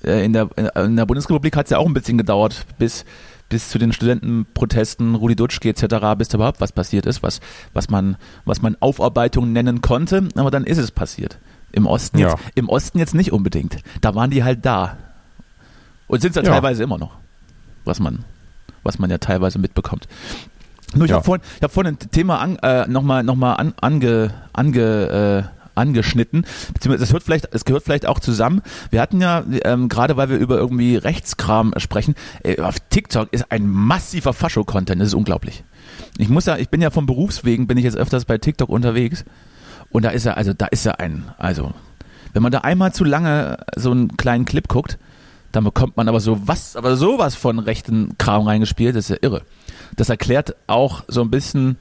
[0.03, 0.49] Äh, In der,
[0.83, 3.05] in der Bundesrepublik hat es ja auch ein bisschen gedauert, bis,
[3.51, 7.41] bis zu den Studentenprotesten, Rudi Dutschke etc., bis da überhaupt was passiert ist, was,
[7.73, 11.37] was, man, was man Aufarbeitung nennen konnte, aber dann ist es passiert.
[11.73, 12.29] Im Osten, Ja.
[12.29, 13.77] jetzt, Im Osten jetzt nicht unbedingt.
[13.99, 14.97] Da waren die halt da.
[16.07, 16.51] Und sind es ja, Ja.
[16.51, 17.11] teilweise immer noch.
[17.85, 18.23] Was man,
[18.83, 20.07] was man ja teilweise mitbekommt.
[20.95, 21.17] Nur ich Ja.
[21.17, 25.47] habe vorhin, ich hab vorhin ein Thema an, äh, nochmal noch mal an, ange, ange,
[25.53, 26.45] äh, angeschnitten.
[26.73, 28.61] Beziehungsweise das hört vielleicht, es gehört vielleicht auch zusammen.
[28.89, 33.51] Wir hatten ja, ähm, gerade weil wir über irgendwie Rechtskram sprechen, äh, auf TikTok ist
[33.51, 35.01] ein massiver Fascho-Content.
[35.01, 35.63] Das ist unglaublich.
[36.17, 39.25] Ich muss ja, ich bin ja vom Berufswegen, bin ich jetzt öfters bei TikTok unterwegs.
[39.89, 41.73] Und da ist er, also da ist er ein, also
[42.33, 44.97] wenn man da einmal zu lange so einen kleinen Clip guckt,
[45.51, 49.17] dann bekommt man aber so was, aber sowas von rechten Kram reingespielt, das ist ja
[49.21, 49.41] irre.
[49.97, 51.77] Das erklärt auch so ein bisschen,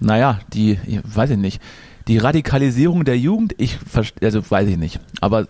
[0.00, 1.62] naja, die, ich weiß ich nicht,
[2.08, 3.78] die Radikalisierung der Jugend, ich
[4.22, 5.00] also weiß ich nicht.
[5.20, 5.46] Aber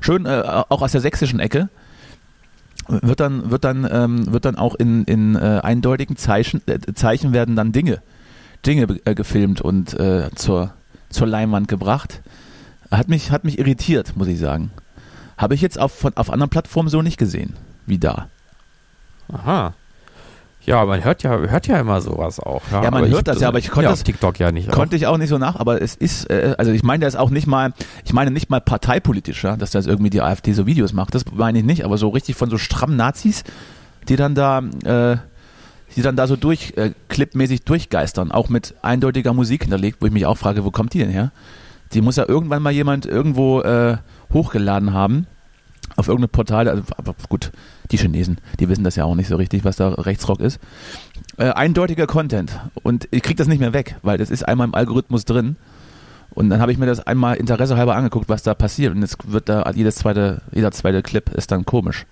[0.00, 1.68] schön, äh, auch aus der sächsischen Ecke,
[2.88, 7.32] wird dann, wird dann, ähm, wird dann auch in, in äh, eindeutigen Zeichen, äh, Zeichen
[7.32, 8.02] werden dann Dinge,
[8.66, 10.74] Dinge äh, gefilmt und äh, zur,
[11.08, 12.22] zur Leinwand gebracht.
[12.90, 14.70] Hat mich, hat mich irritiert, muss ich sagen.
[15.38, 17.54] Habe ich jetzt auf, von, auf anderen Plattformen so nicht gesehen,
[17.86, 18.28] wie da.
[19.32, 19.74] Aha.
[20.66, 22.62] Ja, man hört ja, hört ja immer sowas auch.
[22.72, 24.70] Ja, Ja, man aber hört das ja, aber ich konnte ja, das- TikTok ja nicht.
[24.70, 27.30] Konnte ich auch nicht so nach, aber es ist, äh, also ich meine das auch
[27.30, 27.72] nicht mal,
[28.04, 31.24] ich meine nicht mal parteipolitisch, ja, dass das irgendwie die AfD so Videos macht, das
[31.32, 33.44] meine ich nicht, aber so richtig von so strammen Nazis,
[34.08, 35.16] die dann da, äh,
[35.96, 40.12] die dann da so durch, äh, clipmäßig durchgeistern, auch mit eindeutiger Musik hinterlegt, wo ich
[40.12, 41.30] mich auch frage, wo kommt die denn her?
[41.92, 43.98] Die muss ja irgendwann mal jemand irgendwo äh,
[44.32, 45.26] hochgeladen haben,
[45.96, 47.52] auf irgendeinem Portal, also, aber gut,
[47.90, 50.58] die Chinesen, die wissen das ja auch nicht so richtig, was da Rechtsrock ist.
[51.36, 54.74] Äh, eindeutiger Content und ich krieg das nicht mehr weg, weil das ist einmal im
[54.74, 55.56] Algorithmus drin
[56.30, 59.48] und dann habe ich mir das einmal interessehalber angeguckt, was da passiert und jetzt wird
[59.48, 62.06] da jedes zweite, jeder zweite Clip ist dann komisch.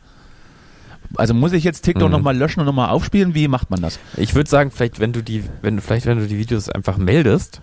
[1.16, 2.12] Also muss ich jetzt TikTok Mhm.
[2.12, 3.34] nochmal löschen und nochmal aufspielen?
[3.34, 3.98] Wie macht man das?
[4.16, 6.96] Ich würde sagen, vielleicht wenn du die, wenn du vielleicht wenn du die Videos einfach
[6.96, 7.60] meldest,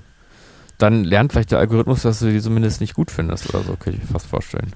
[0.78, 3.98] dann lernt vielleicht der Algorithmus, dass du die zumindest nicht gut findest oder so, könnte
[3.98, 4.72] ich mir fast vorstellen.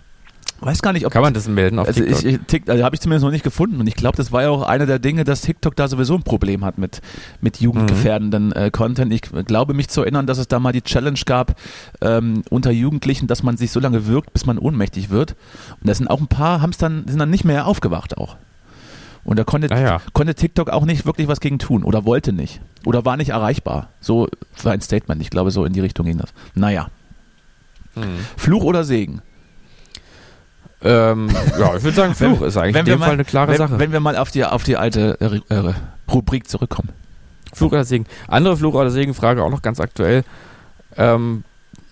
[0.59, 2.19] Weiß gar nicht, ob Kann man das melden auf also TikTok?
[2.23, 4.43] ich, ich, Tik- also habe ich zumindest noch nicht gefunden und ich glaube, das war
[4.43, 7.01] ja auch einer der Dinge, dass TikTok da sowieso ein Problem hat mit
[7.41, 9.11] mit jugendgefährdenden äh, Content.
[9.11, 11.59] Ich glaube mich zu erinnern, dass es da mal die Challenge gab
[12.01, 15.35] ähm, unter Jugendlichen, dass man sich so lange wirkt, bis man ohnmächtig wird.
[15.81, 18.37] Und da sind auch ein paar, haben's dann sind dann nicht mehr aufgewacht auch.
[19.25, 20.01] Und da konnte, Ah ja.
[20.13, 23.89] konnte TikTok auch nicht wirklich was gegen tun oder wollte nicht oder war nicht erreichbar.
[23.99, 24.27] So
[24.61, 25.21] war ein Statement.
[25.21, 26.29] Ich glaube, so in die Richtung ging das.
[26.55, 26.87] Naja,
[27.95, 28.03] Hm.
[28.37, 29.21] Fluch oder Segen?
[30.83, 31.29] Ähm,
[31.59, 33.79] ja, ich würde sagen, Fluch ist eigentlich in dem mal, Fall eine klare wenn, Sache.
[33.79, 35.73] Wenn wir mal auf die, auf die alte äh, äh,
[36.11, 36.89] Rubrik zurückkommen.
[37.53, 38.05] Fluch oder Segen.
[38.27, 40.23] Andere Fluch oder Segen-Frage auch noch ganz aktuell.
[40.97, 41.43] Ähm,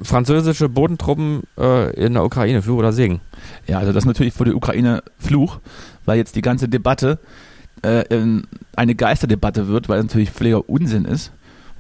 [0.02, 3.22] französische Bodentruppen äh, in der Ukraine, Fluch oder Segen?
[3.68, 5.60] Ja, also das ist natürlich für die Ukraine Fluch,
[6.06, 7.20] weil jetzt die ganze Debatte
[7.84, 11.32] äh, in eine Geisterdebatte wird, weil es natürlich völliger Unsinn ist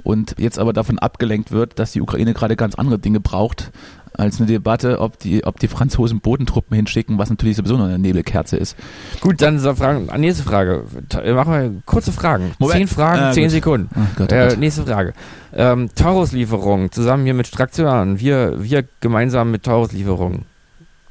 [0.03, 3.71] und jetzt aber davon abgelenkt wird, dass die Ukraine gerade ganz andere Dinge braucht
[4.13, 7.97] als eine Debatte, ob die, ob die Franzosen Bodentruppen hinschicken, was natürlich sowieso noch eine
[7.97, 8.75] Nebelkerze ist.
[9.21, 10.83] Gut, dann so Fragen, ah, nächste Frage.
[11.07, 12.51] Ta- Machen wir kurze Fragen.
[12.59, 12.77] Moment.
[12.77, 13.51] Zehn Fragen, Äh, zehn gut.
[13.51, 13.89] Sekunden.
[13.95, 15.13] Oh Gott, oh Äh, nächste Frage.
[15.53, 18.19] Ähm, Taurus-Lieferung, zusammen hier mit Straktion.
[18.19, 20.43] Wir, wir gemeinsam mit Taurus-Lieferung.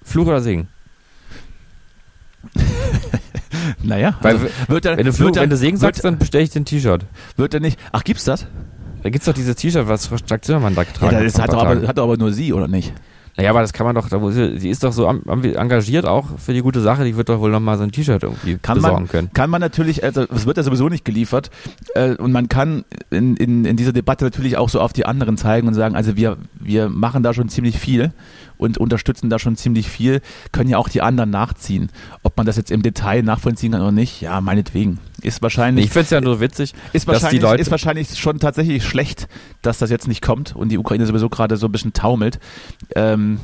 [0.02, 0.68] Fluch oder Segen?
[3.82, 6.18] Naja, Weil, also wird er, wenn, du Fluch, wird er, wenn du Segen sagst, dann
[6.18, 7.04] bestelle ich den T-Shirt.
[7.36, 8.46] wird er nicht, ach gibt's das?
[9.02, 11.64] Da gibt's doch dieses T-Shirt, was Strack Zimmermann da Ja, getragen das vor hat doch,
[11.64, 12.92] aber, hat doch aber nur sie, oder nicht?
[13.36, 16.80] Naja, aber das kann man doch, sie, ist doch so engagiert auch für die gute
[16.80, 19.30] Sache, die wird doch wohl nochmal so ein T-Shirt irgendwie Kann besorgen man, können.
[19.32, 21.50] kann man natürlich, also es wird ja sowieso nicht geliefert
[21.94, 25.36] äh, und man kann in, in, in dieser Debatte natürlich auch so auf die anderen
[25.38, 28.12] zeigen und sagen, also wir, wir machen da schon ziemlich viel
[28.60, 30.20] und unterstützen da schon ziemlich viel,
[30.52, 31.90] können ja auch die anderen nachziehen.
[32.22, 34.98] Ob man das jetzt im Detail nachvollziehen kann oder nicht, ja, meinetwegen.
[35.22, 39.28] Ist wahrscheinlich, Ich find's ja nur witzig, ist wahrscheinlich, ist wahrscheinlich schon tatsächlich schlecht,
[39.62, 42.38] dass das jetzt nicht kommt und die Ukraine sowieso gerade so ein bisschen taumelt.
[42.94, 43.40] Ähm,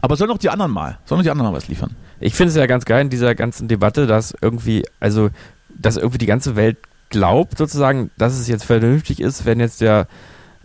[0.00, 1.96] aber sollen auch die anderen mal, sollen auch die anderen mal was liefern?
[2.20, 5.30] Ich finde es ja ganz geil in dieser ganzen Debatte, dass irgendwie, also,
[5.68, 6.78] dass irgendwie die ganze Welt
[7.08, 10.06] glaubt sozusagen, dass es jetzt vernünftig ist, wenn jetzt der,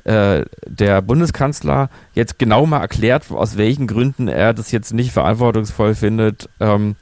[0.04, 5.96] äh, der Bundeskanzler jetzt genau mal erklärt, aus welchen Gründen er das jetzt nicht verantwortungsvoll
[5.96, 6.96] findet, ähm,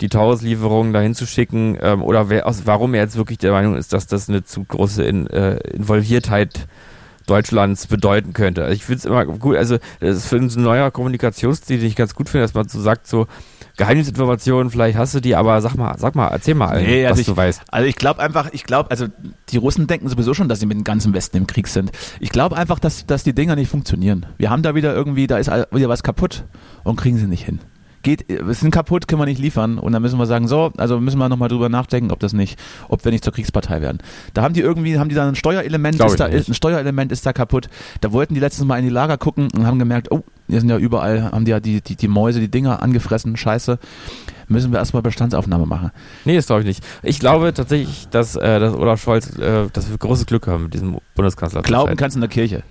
[0.00, 3.76] die Tauruslieferungen dahin zu schicken ähm, oder wer, aus, warum er jetzt wirklich der Meinung
[3.76, 6.66] ist, dass das eine zu große in, äh, Involviertheit
[7.26, 8.64] Deutschlands bedeuten könnte.
[8.64, 11.86] Also ich finde es immer gut, also das ist für uns ein neuer Kommunikationsstil, den
[11.86, 13.26] ich ganz gut finde, dass man so sagt, so
[13.76, 17.18] Geheimnisinformationen, vielleicht hast du die, aber sag mal, sag mal, erzähl mal allen, Nee, was
[17.18, 17.62] also du weißt.
[17.70, 19.06] Also ich glaube einfach, ich glaube, also
[19.48, 21.90] die Russen denken sowieso schon, dass sie mit dem ganzen Westen im Krieg sind.
[22.20, 24.26] Ich glaube einfach, dass, dass die Dinger nicht funktionieren.
[24.36, 26.44] Wir haben da wieder irgendwie, da ist wieder was kaputt
[26.84, 27.60] und kriegen sie nicht hin.
[28.02, 31.00] Geht, wir sind kaputt, können wir nicht liefern und dann müssen wir sagen, so, also
[31.00, 33.98] müssen wir nochmal drüber nachdenken, ob das nicht, ob wir nicht zur Kriegspartei werden.
[34.32, 36.48] Da haben die irgendwie, haben die dann ein Steuerelement, ist da, nicht.
[36.48, 37.68] ein Steuerelement ist da kaputt.
[38.00, 40.70] Da wollten die letztens mal in die Lager gucken und haben gemerkt, oh, hier sind
[40.70, 43.78] ja überall, haben die ja die, die, die Mäuse, die Dinger angefressen, scheiße.
[44.48, 45.92] Müssen wir erstmal Bestandsaufnahme machen.
[46.24, 46.84] Nee, das glaube ich nicht.
[47.04, 50.74] Ich glaube tatsächlich, dass, äh, dass Olaf Scholz, äh, dass wir großes Glück haben mit
[50.74, 51.62] diesem Bundeskanzler.
[51.62, 52.64] Glauben kannst du in der Kirche.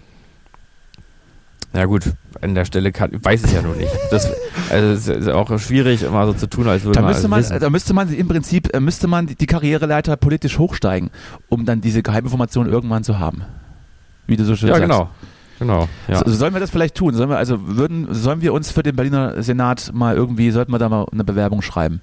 [1.74, 3.92] Ja gut, an der Stelle kann, weiß ich ja nur nicht.
[4.10, 4.28] Das
[4.72, 7.40] also es ist auch schwierig, immer so zu tun, als würde Da man müsste man,
[7.40, 7.60] wissen.
[7.60, 11.12] da müsste man im Prinzip, äh, müsste man die- die Karriereleiter politisch hochsteigen,
[11.48, 13.44] um dann diese Geheiminformation irgendwann zu haben.
[14.26, 14.90] Wie du so schön ja, sagst.
[14.90, 15.10] genau.
[15.60, 15.90] Genau.
[16.08, 16.20] Ja.
[16.26, 17.14] So, sollen wir das vielleicht tun?
[17.14, 20.80] Sollen wir, also würden, sollen wir uns für den Berliner Senat mal irgendwie, sollten wir
[20.80, 22.00] da mal eine Bewerbung schreiben?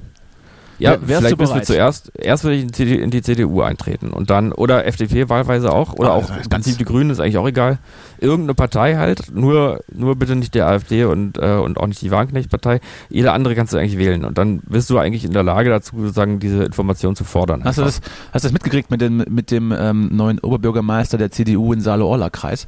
[0.79, 3.23] Ja, Wär- wärst vielleicht du müssen wir zuerst, erst würde ich in die, in die
[3.23, 7.11] CDU eintreten und dann, oder FDP wahlweise auch, oder Ah, auch im Prinzip die Grünen,
[7.11, 7.79] ist eigentlich auch egal.
[8.19, 12.11] Irgendeine Partei halt, nur, nur bitte nicht der AfD und, äh, und auch nicht die
[12.11, 12.81] Wagenknecht-Partei.
[13.09, 15.97] Jede andere kannst du eigentlich wählen und dann bist du eigentlich in der Lage dazu,
[15.99, 17.65] sozusagen diese Information zu fordern.
[17.65, 18.01] Hast du das,
[18.33, 22.67] hast du das mitgekriegt mit dem, mit dem ähm, neuen Oberbürgermeister der CDU in Saale-Orla-Kreis?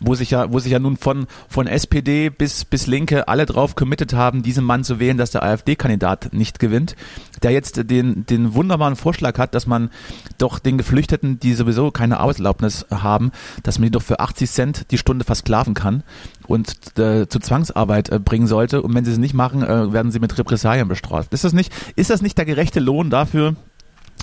[0.00, 3.74] Wo sich ja, wo sich ja nun von, von SPD bis, bis Linke alle drauf
[3.74, 6.96] committed haben, diesen Mann zu wählen, dass der AfD-Kandidat nicht gewinnt,
[7.42, 9.90] der jetzt den, den wunderbaren Vorschlag hat, dass man
[10.38, 13.32] doch den Geflüchteten, die sowieso keine Arbeitserlaubnis haben,
[13.62, 16.02] dass man die doch für 80 Cent die Stunde versklaven kann
[16.46, 18.82] und äh, zu Zwangsarbeit äh, bringen sollte.
[18.82, 21.32] Und wenn sie es nicht machen, äh, werden sie mit Repressalien bestraft.
[21.32, 23.56] Ist das nicht, ist das nicht der gerechte Lohn dafür,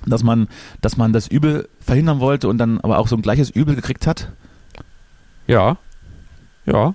[0.05, 0.47] dass man,
[0.82, 4.07] dass man das Übel verhindern wollte und dann aber auch so ein gleiches Übel gekriegt
[4.07, 4.32] hat?
[5.50, 5.78] Ja.
[6.66, 6.93] Ja.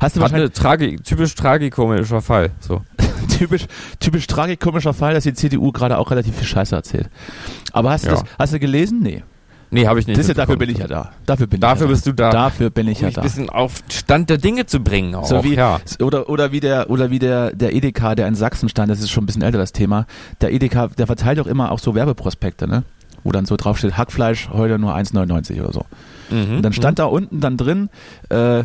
[0.00, 2.50] Hast du Hat wahrscheinlich eine Tragi typisch tragikomischer Fall.
[2.60, 2.82] So.
[3.38, 3.66] typisch,
[4.00, 7.08] typisch tragikomischer Fall, dass die CDU gerade auch relativ viel Scheiße erzählt.
[7.72, 8.14] Aber hast du Ja.
[8.16, 9.00] das, hast du gelesen?
[9.00, 9.22] Nee.
[9.70, 10.18] Nee, habe ich nicht.
[10.18, 11.12] Das ist ja, dafür bin ich ja da.
[11.26, 12.30] Dafür bin Dafür ich ja bist du da.
[12.30, 13.20] Dafür bin ich Um ja da.
[13.20, 15.26] ein bisschen auf Stand der Dinge zu bringen auch.
[15.26, 15.78] So wie, ja.
[16.00, 19.10] oder, oder wie der, oder wie der, der Edeka, der in Sachsen stand, das ist
[19.10, 20.06] schon ein bisschen älter, das Thema.
[20.40, 22.84] Der Edeka, der verteilt auch immer auch so Werbeprospekte, ne?
[23.24, 25.84] Wo dann so draufsteht, Hackfleisch heute nur 1,99 oder so.
[26.30, 26.56] Mhm.
[26.56, 27.90] Und dann stand da unten dann drin,
[28.28, 28.64] äh,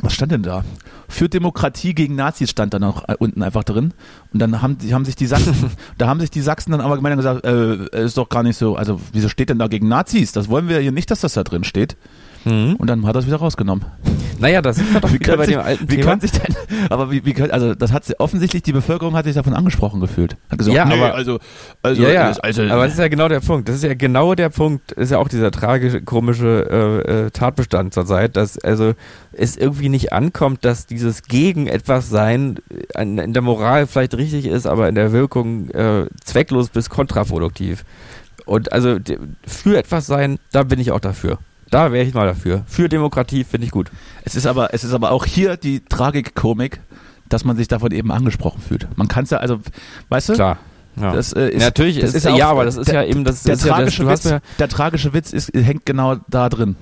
[0.00, 0.64] was stand denn da?
[1.08, 3.94] Für Demokratie gegen Nazis stand da noch äh, unten einfach drin.
[4.32, 7.14] Und dann haben, haben sich die Sachsen, da haben sich die Sachsen dann aber gemeint
[7.14, 10.32] und gesagt, äh, ist doch gar nicht so, also wieso steht denn da gegen Nazis?
[10.32, 11.96] Das wollen wir hier nicht, dass das da drin steht.
[12.44, 12.76] Mhm.
[12.76, 13.84] Und dann hat er es wieder rausgenommen.
[14.38, 16.10] Naja, das ist doch Wie wieder bei sich, dem alten wie Thema.
[16.10, 16.54] kann sich denn,
[16.90, 20.36] aber wie, wie kann, also das hat offensichtlich die Bevölkerung hat sich davon angesprochen gefühlt.
[20.50, 21.38] Hat gesagt, Ja, nee, aber- also,
[21.82, 23.68] also, ja, ja, also, aber das ist ja genau der Punkt.
[23.68, 27.94] Das ist ja genau der Punkt, ist ja auch dieser tragische, komische äh, äh, Tatbestand
[27.94, 28.94] zur Zeit, dass also
[29.32, 32.56] es irgendwie nicht ankommt, dass dieses gegen etwas sein
[32.96, 36.90] äh, in, in der Moral vielleicht richtig ist, aber in der Wirkung äh, zwecklos bis
[36.90, 37.84] kontraproduktiv.
[38.46, 38.98] Und also
[39.46, 41.38] für etwas sein, da bin ich auch dafür.
[41.74, 42.62] Da wäre ich mal dafür.
[42.66, 43.90] Für Demokratie finde ich gut.
[44.24, 46.80] es ist aber, es ist aber auch hier die Tragikkomik,
[47.28, 48.86] dass man sich davon eben angesprochen fühlt.
[48.96, 49.58] Man kann es ja, also,
[50.08, 50.32] weißt du?
[50.34, 50.58] Klar.
[51.00, 51.12] Ja.
[51.12, 53.42] Das äh, ist, Natürlich das ist, auch- ja, aber das ist der, ja eben das,
[53.42, 54.30] der ist ja das, tragische du hast Witz.
[54.30, 56.76] ja, der tragische Witz ist, hängt genau da drin.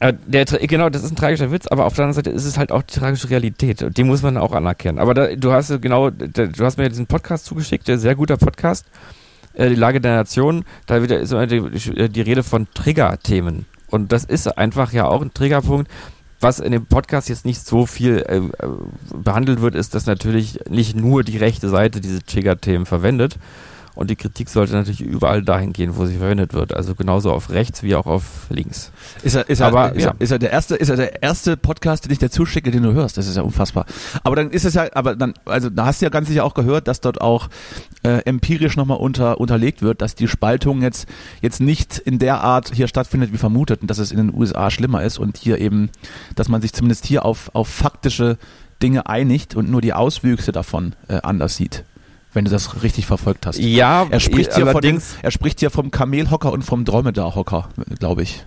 [0.00, 2.58] Äh, Der, genau, das ist ein tragischer Witz, aber auf der anderen Seite ist es
[2.58, 3.84] halt auch die tragische Realität.
[3.84, 4.98] Und die muss man auch anerkennen.
[4.98, 8.16] Aber da, du hast ja genau, da, du hast mir diesen Podcast zugeschickt, der sehr
[8.16, 8.86] guter Podcast,
[9.54, 10.64] äh, die Lage der Nation.
[10.86, 11.60] Da wieder ist immer die,
[12.08, 13.66] die Rede von Trigger-Themen.
[13.92, 15.90] Und das ist einfach ja auch ein Triggerpunkt.
[16.40, 18.68] Was in dem Podcast jetzt nicht so viel äh, äh,
[19.14, 23.38] behandelt wird, ist, dass natürlich nicht nur die rechte Seite diese Trigger-Themen verwendet.
[23.94, 26.74] Und die Kritik sollte natürlich überall dahin gehen, wo sie verwendet wird.
[26.74, 28.90] Also genauso auf rechts wie auch auf links.
[29.22, 30.14] Ist er, ist er, Aber, ist, ja.
[30.18, 32.82] er, ist er der erste, ist er der erste Podcast, den ich dir zuschicke, den
[32.82, 33.18] du hörst?
[33.18, 33.84] Das ist ja unfassbar.
[34.22, 36.54] Aber dann ist es ja, aber dann, also da hast du ja ganz sicher auch
[36.54, 37.48] gehört, dass dort auch
[38.02, 41.06] äh, empirisch nochmal unter, unterlegt wird, dass die Spaltung jetzt
[41.42, 44.70] jetzt nicht in der Art hier stattfindet wie vermutet und dass es in den USA
[44.70, 45.90] schlimmer ist und hier eben,
[46.34, 48.38] dass man sich zumindest hier auf auf faktische
[48.82, 51.84] Dinge einigt und nur die Auswüchse davon äh, anders sieht.
[52.34, 53.58] Wenn du das richtig verfolgt hast.
[53.58, 57.68] Ja, Er spricht, hier von allerdings, er spricht hier vom Kamelhocker und vom Dromedarhocker,
[57.98, 58.44] glaube ich.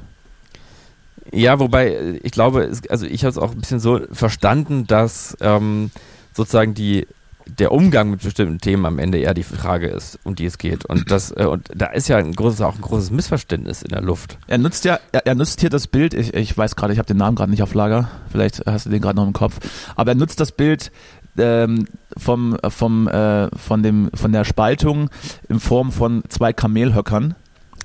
[1.32, 5.92] ja, wobei ich glaube, also ich habe es auch ein bisschen so verstanden, dass ähm,
[6.34, 7.08] sozusagen die
[7.48, 10.84] der Umgang mit bestimmten Themen am Ende eher die Frage ist, um die es geht.
[10.86, 14.02] Und das äh, und da ist ja ein großes, auch ein großes Missverständnis in der
[14.02, 14.40] Luft.
[14.48, 17.06] Er nutzt ja, er, er nutzt hier das Bild, ich, ich weiß gerade, ich habe
[17.06, 19.60] den Namen gerade nicht auf Lager, vielleicht hast du den gerade noch im Kopf,
[19.96, 20.92] aber er nutzt das Bild
[21.38, 21.86] ähm,
[22.18, 25.10] vom, vom, äh, von, dem, von der Spaltung
[25.50, 27.36] in Form von zwei Kamelhöckern,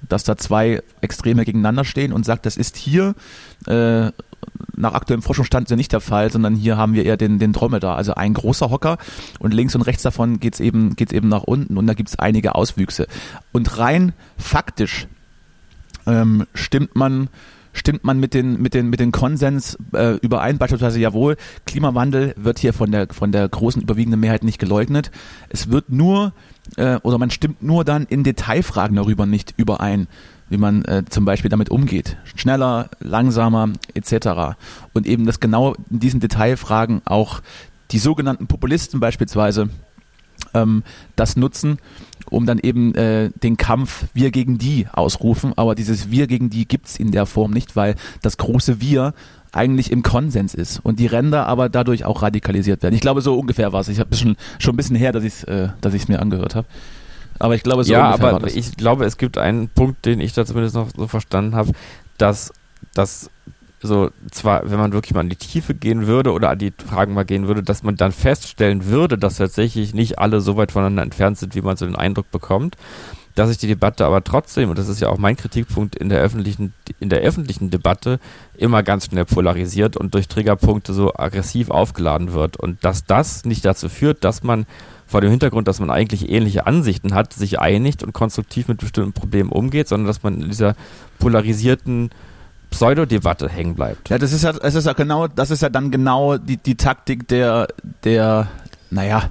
[0.08, 3.14] dass da zwei Extreme gegeneinander stehen und sagt, das ist hier
[3.66, 4.10] äh,
[4.76, 7.96] nach aktuellem Forschungsstand ja nicht der Fall, sondern hier haben wir eher den, den Dromedar,
[7.96, 8.98] also ein großer Hocker
[9.38, 12.54] und links und rechts davon geht's eben, geht's eben nach unten und da gibt's einige
[12.54, 13.06] Auswüchse.
[13.52, 15.06] Und rein faktisch
[16.06, 17.28] ähm, stimmt man
[17.72, 20.58] stimmt man mit den mit den mit den Konsens äh, überein?
[20.58, 25.10] Beispielsweise jawohl Klimawandel wird hier von der von der großen überwiegenden Mehrheit nicht geleugnet.
[25.48, 26.32] Es wird nur
[26.76, 30.08] äh, oder man stimmt nur dann in Detailfragen darüber nicht überein
[30.48, 32.16] wie man äh, zum Beispiel damit umgeht.
[32.34, 34.56] Schneller langsamer etc
[34.92, 37.40] und eben das genau in diesen Detailfragen auch
[37.92, 39.68] die sogenannten Populisten beispielsweise
[40.54, 40.82] ähm,
[41.16, 41.78] das nutzen,
[42.30, 45.52] um dann eben äh, den Kampf Wir gegen die ausrufen.
[45.56, 49.14] Aber dieses Wir gegen die gibt's in der Form nicht, weil das große Wir
[49.52, 52.94] eigentlich im Konsens ist und die Ränder aber dadurch auch radikalisiert werden.
[52.94, 53.88] Ich glaube, so ungefähr war es.
[53.88, 56.54] Ich habe schon, schon ein bisschen her, dass ich es äh, dass ich's mir angehört
[56.54, 56.68] habe.
[57.38, 60.20] Aber ich glaube, so ja, ungefähr war aber ich glaube, es gibt einen Punkt, den
[60.20, 61.72] ich da zumindest noch so verstanden habe,
[62.18, 62.52] dass
[62.94, 63.30] das
[63.82, 67.14] so zwar, wenn man wirklich mal in die Tiefe gehen würde oder an die Fragen
[67.14, 71.02] mal gehen würde, dass man dann feststellen würde, dass tatsächlich nicht alle so weit voneinander
[71.02, 72.76] entfernt sind, wie man so den Eindruck bekommt,
[73.34, 76.20] dass sich die Debatte aber trotzdem, und das ist ja auch mein Kritikpunkt in der
[76.20, 78.20] öffentlichen, in der öffentlichen Debatte,
[78.56, 82.58] immer ganz schnell polarisiert und durch Triggerpunkte so aggressiv aufgeladen wird.
[82.58, 84.66] Und dass das nicht dazu führt, dass man
[85.06, 89.12] vor dem Hintergrund, dass man eigentlich ähnliche Ansichten hat, sich einigt und konstruktiv mit bestimmten
[89.12, 90.76] Problemen umgeht, sondern dass man in dieser
[91.18, 92.10] polarisierten
[92.70, 94.08] Pseudodebatte hängen bleibt.
[94.08, 96.76] Ja, das ist ja, das ist ja genau, das ist ja dann genau die, die
[96.76, 97.68] Taktik der,
[98.04, 98.48] der,
[98.90, 99.30] naja,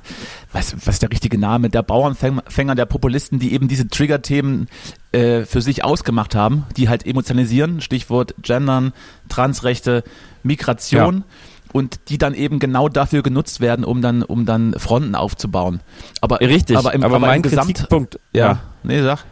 [0.52, 4.68] was, was ist der richtige Name, der Bauernfänger, der Populisten, die eben diese Trigger-Themen
[5.12, 8.94] äh, für sich ausgemacht haben, die halt emotionalisieren, Stichwort Gendern,
[9.30, 10.04] Transrechte,
[10.44, 11.18] Migration.
[11.18, 11.24] Ja
[11.72, 15.82] und die dann eben genau dafür genutzt werden, um dann, um dann Fronten aufzubauen.
[16.22, 19.24] Aber richtig, aber, im, aber, aber mein im Gesamt, Kritikpunkt, ja, ja, nee, sag.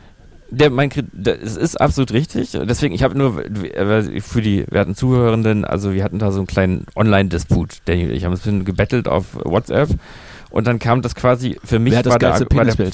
[0.50, 0.90] Der, mein,
[1.26, 2.52] es ist absolut richtig.
[2.52, 3.44] Deswegen, ich habe nur
[4.22, 7.82] für die werten Zuhörenden, also wir hatten da so einen kleinen Online-Disput.
[7.86, 9.90] Daniel ich haben ein bisschen gebettelt auf WhatsApp
[10.50, 12.92] und dann kam das quasi für mich Wer hat das war, der, war, der,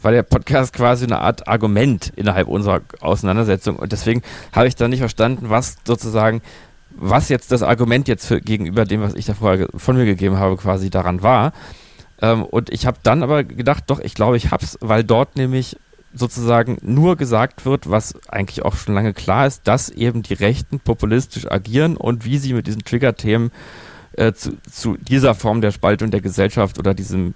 [0.00, 4.22] war der Podcast quasi eine Art Argument innerhalb unserer Auseinandersetzung und deswegen
[4.52, 6.40] habe ich dann nicht verstanden, was sozusagen
[6.96, 10.36] was jetzt das Argument jetzt für, gegenüber dem, was ich da vorher von mir gegeben
[10.36, 11.52] habe, quasi daran war.
[12.20, 15.76] Ähm, und ich habe dann aber gedacht, doch, ich glaube, ich hab's, weil dort nämlich
[16.14, 20.80] sozusagen nur gesagt wird, was eigentlich auch schon lange klar ist, dass eben die Rechten
[20.80, 23.50] populistisch agieren und wie sie mit diesen Trigger-Themen
[24.12, 27.34] äh, zu, zu dieser Form der Spaltung der Gesellschaft oder diesem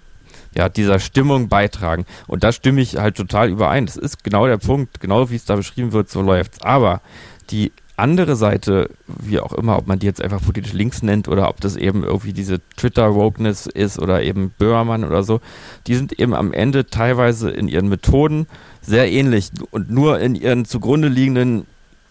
[0.57, 2.07] ja, dieser Stimmung beitragen.
[2.27, 3.85] Und da stimme ich halt total überein.
[3.85, 6.63] Das ist genau der Punkt, genau wie es da beschrieben wird, so läuft's.
[6.63, 7.03] Aber
[7.51, 11.49] die andere Seite, wie auch immer, ob man die jetzt einfach politisch links nennt oder
[11.49, 15.41] ob das eben irgendwie diese Twitter-Wokeness ist oder eben Böhmermann oder so,
[15.87, 18.47] die sind eben am Ende teilweise in ihren Methoden
[18.83, 21.67] sehr ähnlich und nur in ihren zugrunde liegenden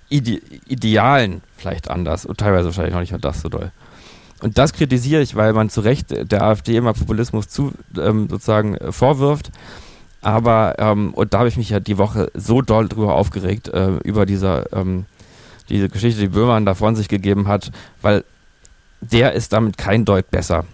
[0.10, 3.72] Ide Idealen vielleicht anders und teilweise wahrscheinlich noch nicht mal das so doll.
[4.42, 8.76] Und das kritisiere ich, weil man zu Recht der AfD immer Populismus zu, ähm, sozusagen
[8.76, 9.52] äh, vorwirft.
[10.22, 13.98] Aber, ähm, und da habe ich mich ja die Woche so doll drüber aufgeregt, äh,
[14.04, 15.06] über dieser ähm,
[15.70, 18.24] diese Geschichte, die Böhmermann da von sich gegeben hat, weil
[19.02, 20.66] der ist damit kein Deut besser.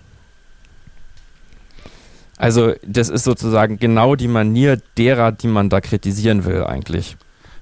[2.37, 7.17] Also das ist sozusagen genau die Manier derer, die man da kritisieren will eigentlich.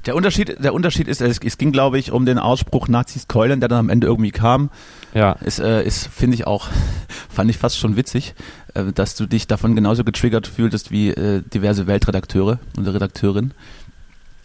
[0.06, 3.60] Der Unterschied, der Unterschied ist, es, es ging, glaube ich, um den Ausspruch Nazis keulen,
[3.60, 4.70] der dann am Ende irgendwie kam.
[5.14, 5.34] Ja.
[5.34, 6.70] Ist, äh, ist finde ich auch,
[7.30, 8.34] fand ich fast schon witzig,
[8.74, 13.54] äh, dass du dich davon genauso getriggert fühltest wie äh, diverse Weltredakteure und Redakteurinnen.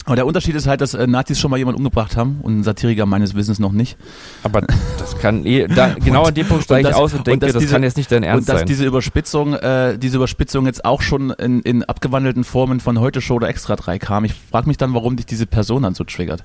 [0.05, 2.62] Aber der Unterschied ist halt, dass äh, Nazis schon mal jemanden umgebracht haben und ein
[2.62, 3.96] Satiriker meines Wissens noch nicht.
[4.42, 4.61] Aber
[4.98, 7.55] das kann eh, da, genau und, an dem Punkt steige ich aus und denke, und
[7.55, 8.57] das diese, kann jetzt nicht dein Ernst sein.
[8.57, 13.00] Und dass diese Überspitzung, äh, diese Überspitzung jetzt auch schon in, in abgewandelten Formen von
[13.00, 14.24] Heute Show oder Extra 3 kam.
[14.26, 16.44] Ich frage mich dann, warum dich diese Person dann so triggert.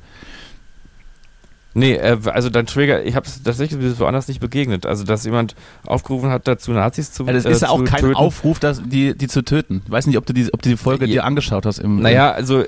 [1.73, 4.85] Nee, äh, also dein Trigger, ich habe es tatsächlich woanders nicht begegnet.
[4.85, 5.55] Also, dass jemand
[5.85, 7.37] aufgerufen hat, dazu Nazis zu töten.
[7.37, 8.15] Ja, das ist ja auch kein töten.
[8.15, 9.83] Aufruf, dass die, die zu töten.
[9.85, 11.79] Ich weiß nicht, ob du die, ob du die Folge ja, dir angeschaut hast.
[11.79, 12.63] Im, naja, also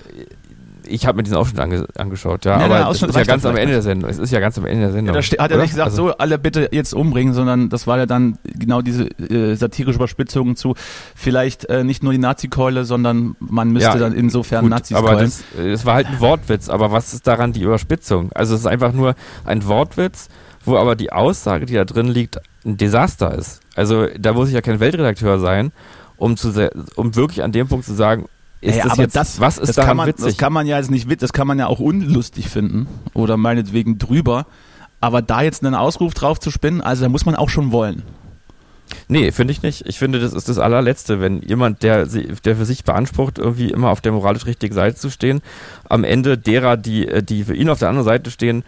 [0.92, 3.56] ich habe mir diesen Ausschnitt ange angeschaut, ja, ja aber es ist ja ganz am
[3.56, 4.10] Ende der Sendung.
[4.10, 5.16] Es ist ja ganz am Ende der Sendung.
[5.16, 7.98] Ja, da hat er nicht gesagt, also, so alle bitte jetzt umbringen, sondern das war
[7.98, 10.76] ja dann genau diese äh, satirische Überspitzung zu
[11.16, 15.16] vielleicht äh, nicht nur die Nazi-Keule, sondern man müsste ja, dann insofern gut, Nazis aber
[15.16, 18.32] das, das war halt ein Wortwitz, aber was ist daran die Überspitzung?
[18.34, 19.16] Also es ist einfach nur
[19.46, 20.30] ein Wortwitz,
[20.66, 23.62] wo aber die Aussage, die da drin liegt, ein Desaster ist.
[23.76, 25.72] Also da muss ich ja kein Weltredakteur sein,
[26.18, 28.26] um zu um wirklich an dem Punkt zu sagen,
[28.62, 30.26] ist ja, das aber jetzt, das, was ist das kann man, witzig?
[30.26, 33.98] Das kann man ja jetzt nicht, das kann man ja auch unlustig finden oder meinetwegen
[33.98, 34.46] drüber.
[35.00, 38.04] Aber da jetzt einen Ausruf drauf zu spinnen, also da muss man auch schon wollen.
[39.08, 39.88] Nee, finde ich nicht.
[39.88, 43.90] Ich finde, das ist das allerletzte, wenn jemand, der, der für sich beansprucht, irgendwie immer
[43.90, 45.42] auf der moralisch richtigen Seite zu stehen,
[45.90, 48.64] am Ende derer, die, die für ihn auf der anderen Seite stehen,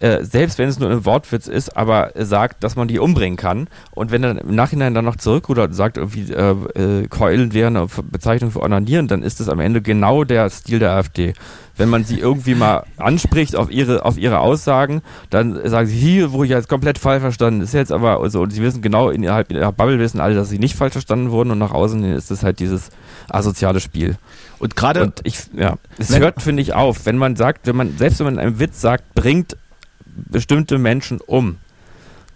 [0.00, 3.68] äh, selbst wenn es nur ein Wortwitz ist, aber sagt, dass man die umbringen kann.
[3.90, 7.68] Und wenn er im Nachhinein dann noch zurückrudert und sagt, irgendwie äh, äh, Keulen wäre
[7.68, 11.32] eine Bezeichnung für Onanieren, dann ist das am Ende genau der Stil der AfD.
[11.76, 16.32] Wenn man sie irgendwie mal anspricht auf ihre, auf ihre Aussagen, dann sagen sie, hier,
[16.32, 19.52] wo ich jetzt komplett falsch verstanden ist jetzt aber, also, und sie wissen genau, innerhalb
[19.52, 22.42] ihrer Bubble wissen alle, dass sie nicht falsch verstanden wurden und nach außen ist es
[22.42, 22.90] halt dieses
[23.28, 24.16] asoziale Spiel.
[24.58, 28.18] Und gerade, ich, ja, es hört, finde ich, auf, wenn man sagt, wenn man, selbst
[28.18, 29.56] wenn man einen Witz sagt, bringt
[30.30, 31.58] bestimmte Menschen um,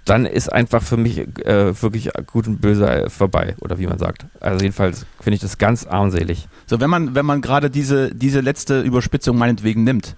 [0.05, 4.27] dann ist einfach für mich äh, wirklich gut und böse vorbei, oder wie man sagt.
[4.41, 6.49] Also jedenfalls finde ich das ganz armselig.
[6.67, 10.17] So, wenn man, wenn man gerade diese, diese letzte Überspitzung meinetwegen nimmt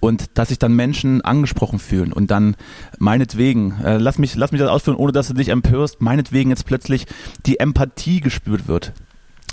[0.00, 2.56] und dass sich dann Menschen angesprochen fühlen und dann
[2.98, 6.64] meinetwegen, äh, lass mich, lass mich das ausführen, ohne dass du dich empörst, meinetwegen jetzt
[6.64, 7.06] plötzlich
[7.44, 8.92] die Empathie gespürt wird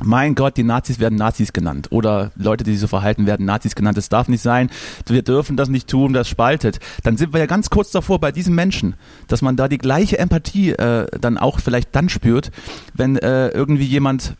[0.03, 3.75] mein Gott, die Nazis werden Nazis genannt oder Leute, die sich so verhalten, werden Nazis
[3.75, 3.97] genannt.
[3.97, 4.69] Das darf nicht sein.
[5.07, 6.79] Wir dürfen das nicht tun, das spaltet.
[7.03, 8.95] Dann sind wir ja ganz kurz davor bei diesen Menschen,
[9.27, 12.51] dass man da die gleiche Empathie äh, dann auch vielleicht dann spürt,
[12.93, 14.35] wenn äh, irgendwie jemand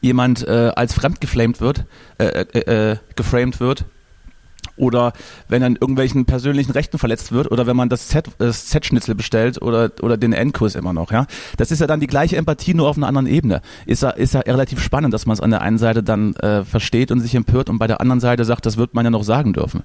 [0.00, 1.86] jemand äh, als fremd geflamed wird,
[2.18, 3.86] äh, äh, äh, geframed wird
[4.76, 5.12] oder
[5.48, 10.16] wenn an irgendwelchen persönlichen Rechten verletzt wird oder wenn man das Z-Schnitzel bestellt oder, oder
[10.16, 11.26] den Endkurs immer noch, ja.
[11.56, 13.62] Das ist ja dann die gleiche Empathie, nur auf einer anderen Ebene.
[13.86, 16.64] Ist ja, ist ja relativ spannend, dass man es an der einen Seite dann äh,
[16.64, 19.24] versteht und sich empört und bei der anderen Seite sagt, das wird man ja noch
[19.24, 19.82] sagen dürfen.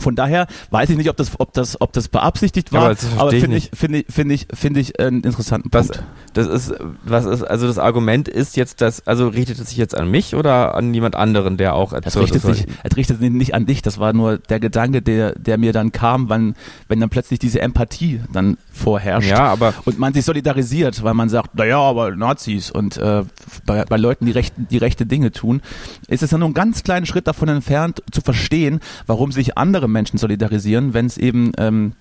[0.00, 3.06] Von daher weiß ich nicht, ob das, ob das, ob das beabsichtigt war, Aber das
[3.16, 6.02] aber finde ich, finde ich, finde ich, finde ich einen interessanten Was, Punkt.
[6.32, 6.74] das ist,
[7.04, 10.34] was ist, also das Argument ist jetzt, dass, also richtet es sich jetzt an mich
[10.34, 13.54] oder an jemand anderen, der auch Das erzählt, richtet dass- sich, es richtet sich nicht
[13.54, 13.82] an dich.
[13.82, 16.54] Das war nur der Gedanke, der, der mir dann kam, wann,
[16.88, 19.28] wenn dann plötzlich diese Empathie dann vorherrscht.
[19.30, 23.22] Ja, aber Und man sich solidarisiert, weil man sagt, naja, aber Nazis und äh,
[23.66, 25.60] bei, bei Leuten, die, recht, die rechte Dinge tun,
[26.08, 29.88] ist es ja nur ein ganz kleinen Schritt davon entfernt zu verstehen, warum sich andere
[29.90, 31.92] Menschen solidarisieren, wenn es eben ähm,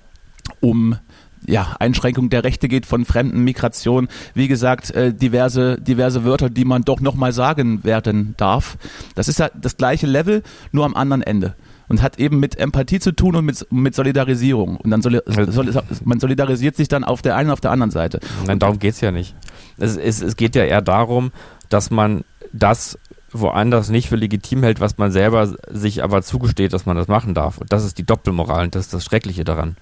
[0.60, 0.98] um
[1.46, 6.66] ja, Einschränkung der Rechte geht von fremden Migration, wie gesagt, äh, diverse, diverse Wörter, die
[6.66, 8.78] man doch nochmal sagen werden darf.
[9.16, 11.56] Das ist ja das gleiche Level, nur am anderen Ende.
[11.88, 14.78] Und hat eben mit Empathie zu tun und mit, mit Solidarisierung.
[14.78, 15.72] Und dann soli soli
[16.04, 18.20] man solidarisiert sich dann auf der einen und auf der anderen Seite.
[18.46, 19.36] Nein, darum geht's ja nicht.
[19.78, 21.32] Es, es, es geht ja eher darum,
[21.70, 22.24] dass man
[22.54, 23.00] das
[23.32, 27.34] woanders nicht für legitim hält, was man selber sich aber zugesteht, dass man das machen
[27.34, 27.58] darf.
[27.58, 29.76] Und das ist die Doppelmoral und das ist das Schreckliche daran.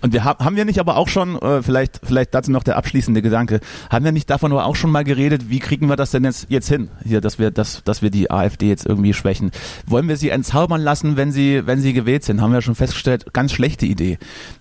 [0.00, 2.76] Und wir haben, haben wir nicht aber auch schon, äh, vielleicht, vielleicht dazu noch der
[2.76, 6.10] abschließende Gedanke, haben wir nicht davon aber auch schon mal geredet, wie kriegen wir das
[6.10, 9.50] denn jetzt, jetzt hin, hier, dass wir, dass, dass wir die AfD jetzt irgendwie schwächen?
[9.86, 12.40] Wollen wir sie entzaubern lassen, wenn sie, wenn sie gewählt sind?
[12.40, 14.18] Haben wir schon festgestellt, ganz schlechte Idee.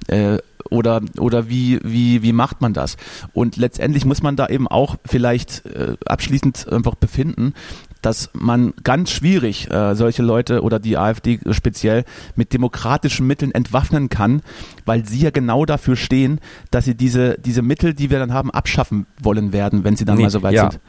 [0.08, 2.98] Äh, oder, oder wie, wie, wie macht man das?
[3.34, 7.54] Und letztendlich muss man da eben auch vielleicht äh, abschließend einfach befinden,
[8.08, 12.06] dass man ganz schwierig äh, solche Leute oder die AfD speziell
[12.38, 14.42] mit demokratischen Mitteln entwaffnen kann,
[14.86, 16.40] weil sie ja genau dafür stehen,
[16.72, 20.16] dass sie diese, diese Mittel, die wir dann haben, abschaffen wollen werden, wenn sie dann
[20.16, 20.72] Nee, mal so weit ja.
[20.72, 20.80] sind.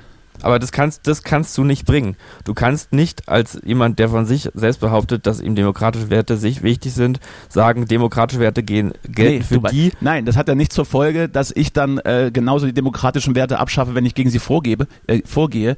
[0.43, 2.17] Aber das kannst, das kannst du nicht bringen.
[2.45, 6.63] Du kannst nicht als jemand, der von sich selbst behauptet, dass ihm demokratische Werte sich
[6.63, 9.93] wichtig sind, sagen, demokratische Werte gehen, gelten Nee, für du die.
[10.01, 13.59] Nein, das hat ja nicht zur Folge, dass ich dann äh, genauso die demokratischen Werte
[13.59, 15.77] abschaffe, wenn ich gegen sie vorgebe, äh, vorgehe.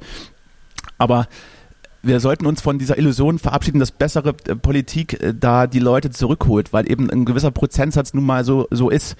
[1.01, 1.25] Aber
[2.03, 6.11] wir sollten uns von dieser Illusion verabschieden, dass bessere äh, Politik äh, da die Leute
[6.11, 9.15] zurückholt, weil eben ein gewisser Prozentsatz nun mal so, so ist.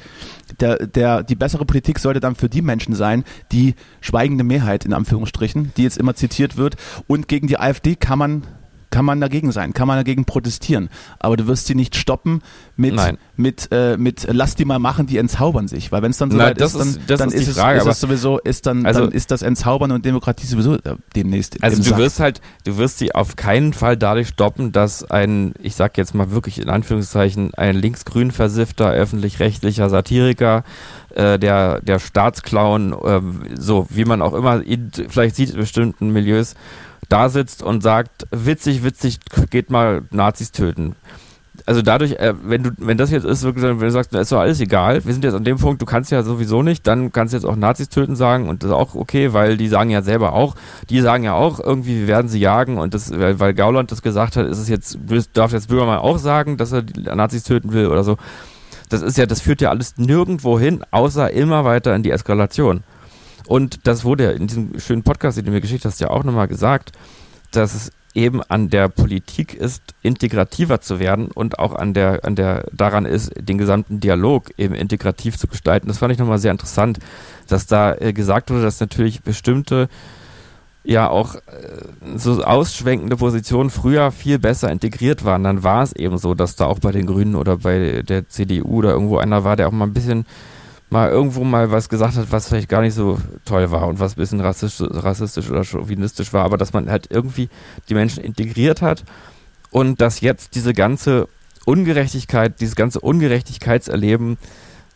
[0.60, 4.94] Der, der, die bessere Politik sollte dann für die Menschen sein, die schweigende Mehrheit in
[4.94, 6.76] Anführungsstrichen, die jetzt immer zitiert wird.
[7.08, 8.44] Und gegen die AfD kann man
[8.92, 10.90] kann man dagegen sein, kann man dagegen protestieren.
[11.20, 12.42] Aber du wirst sie nicht stoppen
[12.76, 13.18] mit, Nein.
[13.38, 15.92] mit, äh, mit lass die mal machen, die entzaubern sich.
[15.92, 17.58] Weil wenn es dann so Na, weit das ist, dann, ist- das dann ist ist,
[17.58, 20.96] Frage, es, ist sowieso, ist dann, Also- dann ist das Entzaubern und Demokratie sowieso äh,
[21.16, 21.64] demnächst.
[21.64, 21.98] Also du Sack.
[21.98, 26.14] wirst halt, du wirst sie auf keinen Fall dadurch stoppen, dass ein, ich sag jetzt
[26.14, 30.64] mal wirklich in Anführungszeichen, ein linksgrün versiffter, öffentlich-rechtlicher Satiriker,
[31.16, 33.22] äh, der, der Staatsclown, äh,
[33.58, 36.56] so wie man auch immer ihn vielleicht sieht in bestimmten Milieus,
[37.10, 40.96] da sitzt und sagt, witzig, witzig, geht mal Nazis töten.
[41.66, 44.40] Also dadurch, äh, wenn du, wenn das jetzt ist, wirklich, wenn du sagst, ist doch
[44.40, 47.34] alles egal, wir sind jetzt an dem Punkt, du kannst ja sowieso nicht, dann kannst
[47.34, 50.02] du jetzt auch Nazis töten sagen und das ist auch okay, weil die sagen ja
[50.02, 50.56] selber auch,
[50.90, 54.02] die sagen ja auch irgendwie, wir werden sie jagen und das, weil, weil Gauland das
[54.02, 54.98] gesagt hat, ist es jetzt,
[55.34, 58.18] darf jetzt Böhmermann auch sagen, dass er die Nazis töten will oder so.
[58.90, 62.84] Das ist ja, das führt ja alles nirgendwo hin, außer immer weiter in die Eskalation.
[63.48, 66.24] Und das wurde ja in diesem schönen Podcast, den du mir geschickt hast, ja auch
[66.24, 66.92] nochmal gesagt,
[67.52, 72.36] dass es eben an der Politik ist, integrativer zu werden und auch an der, an
[72.36, 75.88] der, daran ist, den gesamten Dialog eben integrativ zu gestalten.
[75.88, 77.00] Das fand ich nochmal sehr interessant,
[77.48, 79.88] dass da äh, gesagt wurde, dass natürlich bestimmte
[80.84, 81.40] ja auch äh,
[82.16, 86.66] so ausschwenkende Positionen früher viel besser integriert waren, dann war es eben so, dass da
[86.66, 89.86] auch bei den Grünen oder bei der CDU oder irgendwo einer war, der auch mal
[89.86, 90.26] ein bisschen
[90.92, 94.14] mal irgendwo mal was gesagt hat, was vielleicht gar nicht so toll war und was
[94.14, 97.50] ein bisschen rassistisch, rassistisch oder chauvinistisch war, aber dass man halt irgendwie
[97.90, 99.04] die Menschen integriert hat
[99.72, 101.30] und dass jetzt diese ganze
[101.66, 104.38] Ungerechtigkeit, dieses ganze Ungerechtigkeitserleben,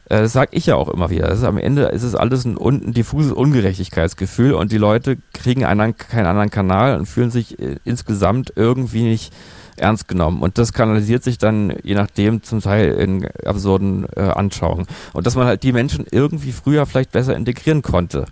[0.10, 2.58] äh, das sag ich ja auch immer wieder, ist, am Ende ist es alles ein,
[2.58, 7.78] ein diffuses Ungerechtigkeitsgefühl und die Leute kriegen einen, keinen anderen Kanal und fühlen sich äh,
[7.86, 9.34] insgesamt irgendwie nicht
[9.78, 10.42] ernst genommen.
[10.42, 14.88] Und das kanalisiert sich dann je nachdem zum Teil in absurden äh, Anschauungen.
[15.14, 18.26] Und dass man halt die Menschen irgendwie früher vielleicht besser integrieren konnte.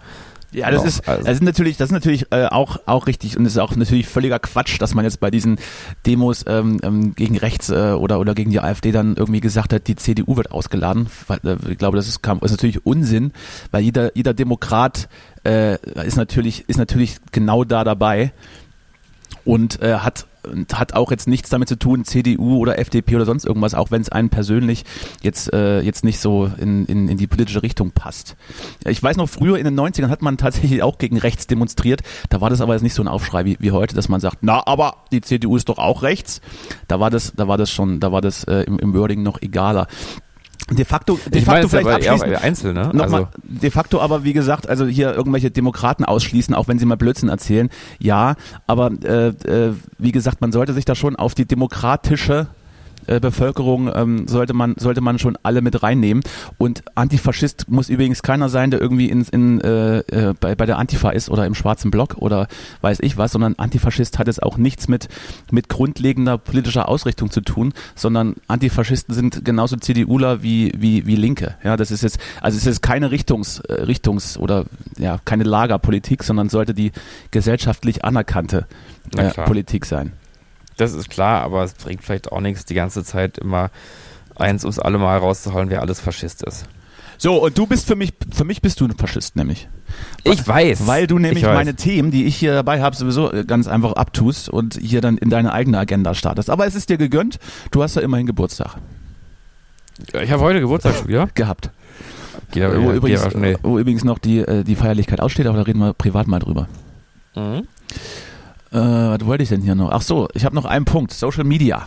[0.51, 3.45] Ja, das ist, also- das ist natürlich, das ist natürlich äh, auch, auch richtig und
[3.47, 5.57] es ist auch natürlich völliger Quatsch, dass man jetzt bei diesen
[6.05, 9.87] Demos ähm, ähm, gegen rechts äh, oder, oder gegen die AfD dann irgendwie gesagt hat,
[9.87, 11.07] die CDU wird ausgeladen.
[11.43, 13.31] Äh, Ich glaube, das ist, kam, ist natürlich Unsinn,
[13.71, 15.09] weil jeder, jeder Demokrat
[15.43, 18.31] äh, ist natürlich, ist natürlich genau da dabei
[19.45, 23.25] und äh, hat und hat auch jetzt nichts damit zu tun, CDU oder FDP oder
[23.25, 24.83] sonst irgendwas, auch wenn es einen persönlich
[25.21, 28.35] jetzt, äh, jetzt nicht so in, in, in die politische Richtung passt.
[28.85, 32.01] Ich weiß noch, früher in den 90ern hat man tatsächlich auch gegen rechts demonstriert.
[32.29, 34.39] Da war das aber jetzt nicht so ein Aufschrei wie, wie heute, dass man sagt,
[34.41, 36.41] na, aber die CDU ist doch auch rechts.
[36.87, 39.41] Da war das, da war das schon, da war das äh, im, im Wording noch
[39.41, 39.87] egaler.
[40.71, 42.89] De facto, de ich facto vielleicht aber abschließend, einzeln, ne?
[42.93, 46.85] Nochmal, Also, de facto aber, wie gesagt, also hier irgendwelche Demokraten ausschließen, auch wenn sie
[46.85, 48.35] mal Blödsinn erzählen, ja,
[48.65, 52.47] aber äh, äh, wie gesagt, man sollte sich da schon auf die demokratische
[53.07, 56.23] äh, Bevölkerung ähm, sollte man sollte man schon alle mit reinnehmen.
[56.57, 60.77] Und Antifaschist muss übrigens keiner sein, der irgendwie in, in, äh, äh, bei, bei der
[60.77, 62.47] Antifa ist oder im schwarzen Block oder
[62.81, 65.09] weiß ich was, sondern Antifaschist hat es auch nichts mit,
[65.51, 71.55] mit grundlegender politischer Ausrichtung zu tun, sondern Antifaschisten sind genauso CDUler wie, wie, wie Linke.
[71.63, 74.65] Ja, das ist jetzt, also es ist keine Richtungs, äh, Richtungs- oder
[74.97, 76.91] ja, keine Lagerpolitik, sondern sollte die
[77.31, 78.65] gesellschaftlich anerkannte
[79.17, 79.29] äh.
[79.31, 80.13] Politik sein.
[80.77, 83.69] Das ist klar, aber es bringt vielleicht auch nichts, die ganze Zeit immer
[84.35, 86.65] eins ums alle Mal rauszuholen, wer alles Faschist ist.
[87.17, 89.69] So, und du bist für mich, für mich bist du ein Faschist, nämlich.
[90.23, 90.87] Ich weiß.
[90.87, 94.49] Weil du nämlich meine Themen, die ich hier dabei habe, sowieso äh, ganz einfach abtust
[94.49, 96.49] und hier dann in deine eigene Agenda startest.
[96.49, 97.39] Aber es ist dir gegönnt,
[97.71, 98.77] du hast ja immerhin Geburtstag
[100.21, 101.29] Ich habe heute Geburtstag schon wieder.
[101.33, 101.69] gehabt.
[102.51, 105.45] Geht aber, wo, wieder, übrigens, geht aber wo übrigens noch die, äh, die Feierlichkeit aussteht,
[105.45, 106.67] aber da reden wir privat mal drüber.
[107.35, 107.67] Mhm.
[108.73, 109.91] Äh, was wollte ich denn hier noch?
[109.91, 111.13] Ach so, ich habe noch einen Punkt.
[111.13, 111.85] Social Media.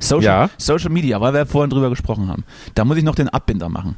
[0.00, 0.50] Social, Ja.
[0.58, 2.44] Social Media, weil wir vorhin drüber gesprochen haben.
[2.74, 3.96] Da muss ich noch den Abbinder machen.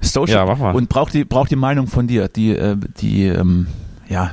[0.00, 0.74] Social Ja, mach mal.
[0.74, 3.66] und braucht die braucht die Meinung von dir, die äh, die ähm,
[4.08, 4.32] ja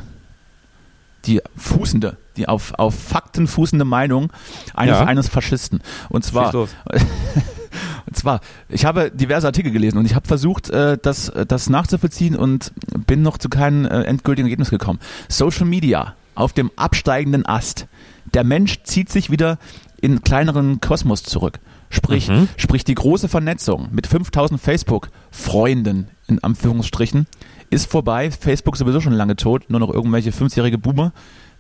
[1.26, 4.32] die fußende, die auf auf Fakten fußende Meinung
[4.74, 5.06] eines Ja.
[5.06, 5.80] eines Faschisten.
[6.10, 6.54] Und zwar
[8.06, 12.36] und zwar, ich habe diverse Artikel gelesen und ich habe versucht, äh, das, das nachzuvollziehen
[12.36, 12.72] und
[13.08, 15.00] bin noch zu keinem äh, endgültigen Ergebnis gekommen.
[15.30, 17.88] Social Media auf dem absteigenden Ast.
[18.34, 19.58] Der Mensch zieht sich wieder
[20.02, 21.60] in kleineren Kosmos zurück.
[21.90, 22.48] Sprich, Mhm.
[22.58, 27.28] sprich die große Vernetzung mit 5000 Facebook-Freunden in Anführungsstrichen
[27.70, 28.32] ist vorbei.
[28.32, 29.66] Facebook sowieso schon lange tot.
[29.70, 31.12] Nur noch irgendwelche 50-jährige Boomer,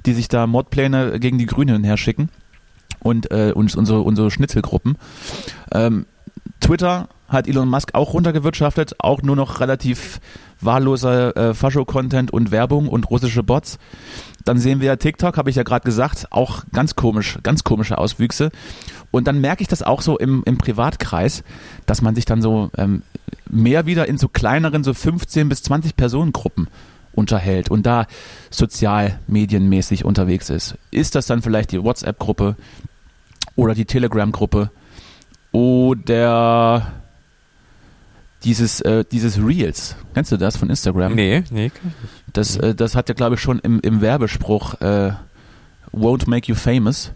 [0.05, 2.29] die sich da Mordpläne gegen die Grünen hin und her schicken.
[2.99, 4.97] Und, äh, und unsere, unsere Schnitzelgruppen.
[5.73, 6.05] Ähm,
[6.59, 10.19] Twitter hat Elon Musk auch runtergewirtschaftet, auch nur noch relativ
[10.61, 13.79] wahlloser äh, Fascho-Content und Werbung und russische Bots.
[14.45, 18.51] Dann sehen wir TikTok, habe ich ja gerade gesagt, auch ganz komisch, ganz komische Auswüchse.
[19.11, 21.43] Und dann merke ich das auch so im, im Privatkreis,
[21.85, 23.03] dass man sich dann so ähm,
[23.49, 26.67] mehr wieder in so kleineren, so 15 bis 20 Personengruppen
[27.13, 28.07] unterhält und da
[28.49, 30.75] sozialmedienmäßig unterwegs ist.
[30.91, 32.55] Ist das dann vielleicht die WhatsApp-Gruppe
[33.55, 34.71] oder die Telegram-Gruppe
[35.53, 36.91] oder
[38.43, 39.95] dieses, äh, dieses Reels.
[40.13, 41.15] Kennst du das von Instagram?
[41.15, 41.71] Nee, nee.
[42.33, 45.13] Das, äh, das hat ja, glaube ich, schon im, im Werbespruch äh,
[45.93, 47.13] Won't Make You Famous,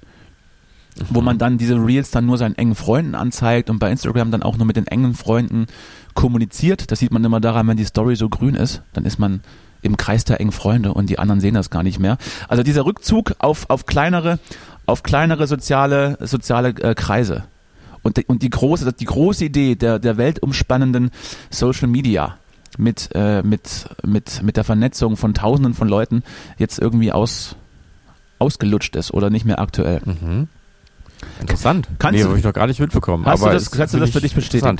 [1.09, 4.43] wo man dann diese Reels dann nur seinen engen Freunden anzeigt und bei Instagram dann
[4.43, 5.67] auch nur mit den engen Freunden
[6.13, 6.91] kommuniziert.
[6.91, 9.41] Das sieht man immer daran, wenn die Story so grün ist, dann ist man
[9.81, 12.17] im Kreis der engen Freunde und die anderen sehen das gar nicht mehr.
[12.47, 14.39] Also dieser Rückzug auf, auf kleinere,
[14.85, 17.43] auf kleinere soziale, soziale äh, Kreise.
[18.03, 21.11] Und, die- und die große, die große Idee der, der weltumspannenden
[21.49, 22.37] Social Media
[22.77, 26.23] mit, äh, mit, mit, mit der Vernetzung von Tausenden von Leuten
[26.57, 27.55] jetzt irgendwie aus,
[28.39, 30.01] ausgelutscht ist oder nicht mehr aktuell.
[30.05, 30.47] Mhm.
[31.41, 31.87] Interessant.
[31.97, 33.25] Kannst nee, habe ich noch gar nicht mitbekommen.
[33.25, 34.77] Hast aber du das, kannst du das für dich bestätigen?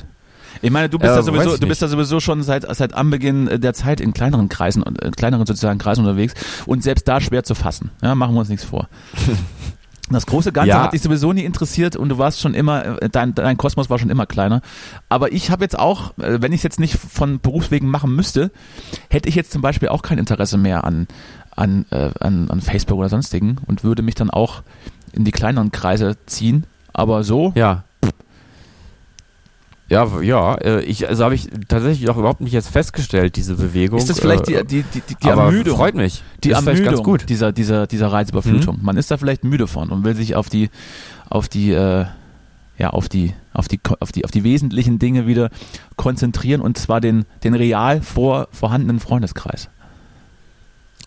[0.62, 3.62] Ich meine, du bist, Äh, ja sowieso, du bist ja sowieso schon seit, seit Anbeginn
[3.62, 6.34] der Zeit in kleineren Kreisen und äh, kleineren sozialen Kreisen unterwegs
[6.66, 7.92] und selbst da schwer zu fassen.
[8.02, 8.88] Ja, machen wir uns nichts vor.
[10.10, 10.84] Das große Ganze Ja.
[10.84, 14.00] hat dich sowieso nie interessiert und du warst schon immer, äh, dein, dein Kosmos war
[14.00, 14.62] schon immer kleiner.
[15.10, 18.52] Aber ich habe jetzt auch, äh, wenn ich es jetzt nicht von Berufswegen machen müsste,
[19.10, 21.08] hätte ich jetzt zum Beispiel auch kein Interesse mehr an,
[21.56, 24.62] an, äh, an, an Facebook oder sonstigen und würde mich dann auch
[25.12, 26.66] in die kleineren Kreise ziehen.
[26.94, 27.84] Aber so, Ja.
[29.90, 33.98] Ja, ja, äh, ich, also habe ich tatsächlich auch überhaupt nicht jetzt festgestellt, diese Bewegung.
[34.00, 35.78] ist das vielleicht äh, die, die, die, die aber Ermüdung?
[35.78, 36.24] Freut mich.
[36.44, 37.30] die ist Ermüdung ganz gut.
[37.30, 38.80] dieser dieser dieser Reizüberflutung.
[38.82, 40.70] Man ist da vielleicht müde von und will sich auf die
[41.30, 42.06] auf die äh,
[42.78, 45.50] ja auf die auf die auf die auf die wesentlichen Dinge wieder
[45.96, 49.70] konzentrieren und zwar den den real vor vorhandenen Freundeskreis.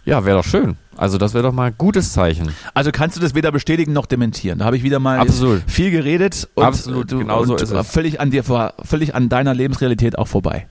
[0.05, 0.77] Ja, wäre doch schön.
[0.97, 2.55] Also das wäre doch mal ein gutes Zeichen.
[2.75, 4.59] Also kannst du das weder bestätigen noch dementieren.
[4.59, 5.63] Da habe ich wieder mal Absolut.
[5.67, 7.89] viel geredet und, Absolut, du, genau und so ist es.
[7.89, 10.67] völlig an dir vor, völlig an deiner Lebensrealität auch vorbei.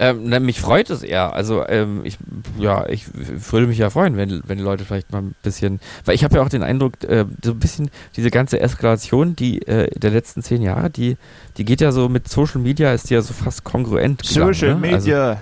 [0.00, 1.34] Ähm, mich freut es eher.
[1.34, 2.18] Also ähm, ich,
[2.56, 3.06] ja, ich
[3.50, 6.36] würde mich ja freuen, wenn, wenn die Leute vielleicht mal ein bisschen, weil ich habe
[6.36, 10.42] ja auch den Eindruck, äh, so ein bisschen diese ganze Eskalation, die äh, der letzten
[10.42, 11.16] zehn Jahre, die,
[11.56, 14.22] die geht ja so mit Social Media, ist die ja so fast kongruent.
[14.22, 14.94] gegangen, ne?
[14.94, 15.40] Also,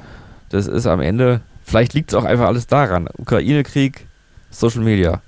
[0.48, 3.08] das ist am Ende, vielleicht liegt es auch einfach alles daran.
[3.18, 4.06] Ukraine-Krieg,
[4.50, 5.20] Social Media.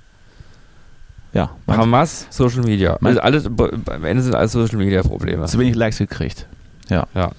[1.34, 2.96] ja, Hamas, Social Media.
[3.02, 5.44] Also alles, am Ende sind alles Social Media Probleme.
[5.46, 6.46] zu wenig Likes gekriegt.
[6.88, 7.06] Ja.
[7.14, 7.32] Ja.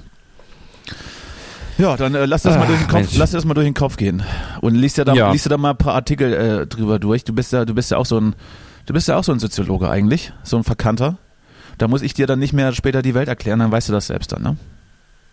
[1.77, 3.17] Ja, dann äh, lass das mal Ah, durch den Kopf, Mensch.
[3.17, 4.21] lass das mal durch den Kopf gehen
[4.59, 5.31] und liest ja da, Ja.
[5.31, 7.23] liest ja da mal ein paar Artikel äh, drüber durch.
[7.23, 8.35] Du bist ja, du bist ja auch so ein,
[8.85, 11.17] du bist ja auch so ein Soziologe eigentlich, so ein Verkannter.
[11.77, 14.07] Da muss ich dir dann nicht mehr später die Welt erklären, dann weißt du das
[14.07, 14.57] selbst dann, ne?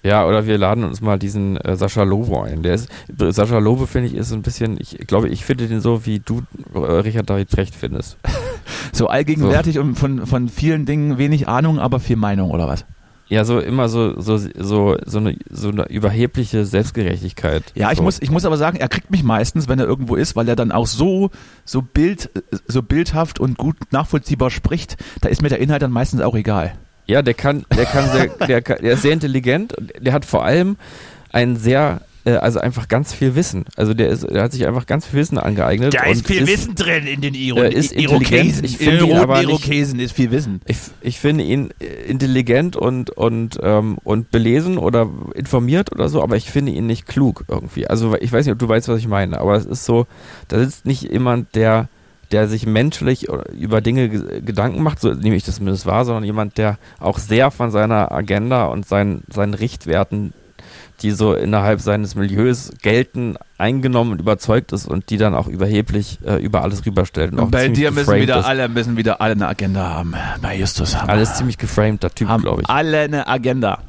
[0.07, 2.63] Ja, oder wir laden uns mal diesen äh, Sascha Lobo ein.
[2.63, 5.81] Der ist, Sascha Lobo finde ich ist so ein bisschen, ich glaube, ich finde den
[5.81, 6.43] so, wie du
[6.75, 8.17] äh, Richard David Precht findest.
[8.93, 12.87] So allgegenwärtig und von, von vielen Dingen wenig Ahnung, aber viel Meinung oder was?
[13.29, 17.65] Ja, so immer so, so, so, so, eine, so eine überhebliche Selbstgerechtigkeit.
[17.75, 18.05] Ja, ich so.
[18.05, 20.57] muss, ich muss aber sagen, er kriegt mich meistens, wenn er irgendwo ist, weil er
[20.57, 21.31] dann auch so,
[21.65, 22.31] so Bild,
[22.67, 24.97] so bildhaft und gut nachvollziehbar spricht.
[25.21, 26.75] Da ist mir der Inhalt dann meistens auch egal.
[27.07, 30.25] Ja, der kann, der kann sehr, der, kann, der ist sehr intelligent und der hat
[30.25, 30.77] vor allem
[31.33, 33.65] einen sehr, äh, also einfach ganz viel Wissen.
[33.77, 35.95] Also der ist, der hat sich einfach ganz viel Wissen angeeignet.
[35.95, 37.93] Da ist viel Wissen drin in den Iro äh, ist.
[37.93, 38.65] Irokesen.
[38.65, 40.61] Ich finde ihn roten aber nicht- Irokesen ist viel Wissen.
[40.67, 46.23] Ich, ich finde ihn äh, intelligent und, und, ähm, und belesen oder informiert oder so,
[46.23, 47.87] aber ich finde ihn nicht klug irgendwie.
[47.87, 50.07] Also ich weiß nicht, ob du weißt, was ich meine, aber es ist so,
[50.49, 51.89] da sitzt nicht jemand, der,
[52.33, 56.25] der sich menschlich über Dinge ge- Gedanken macht, so nehme ich das zumindest wahr, sondern
[56.25, 60.33] jemand, der auch sehr von seiner Agenda und seinen, seinen Richtwerten,
[61.03, 66.19] die so innerhalb seines Milieus gelten, eingenommen und überzeugt ist und die dann auch überheblich
[66.27, 67.33] äh, über alles rüberstellt.
[67.33, 68.47] Und, Und bei dir müssen wieder ist.
[68.47, 70.15] alle, müssen wieder alle eine Agenda haben.
[70.41, 72.69] Bei Justus haben Alles ziemlich geframter Typ, glaube ich.
[72.71, 73.81] alle eine Agenda.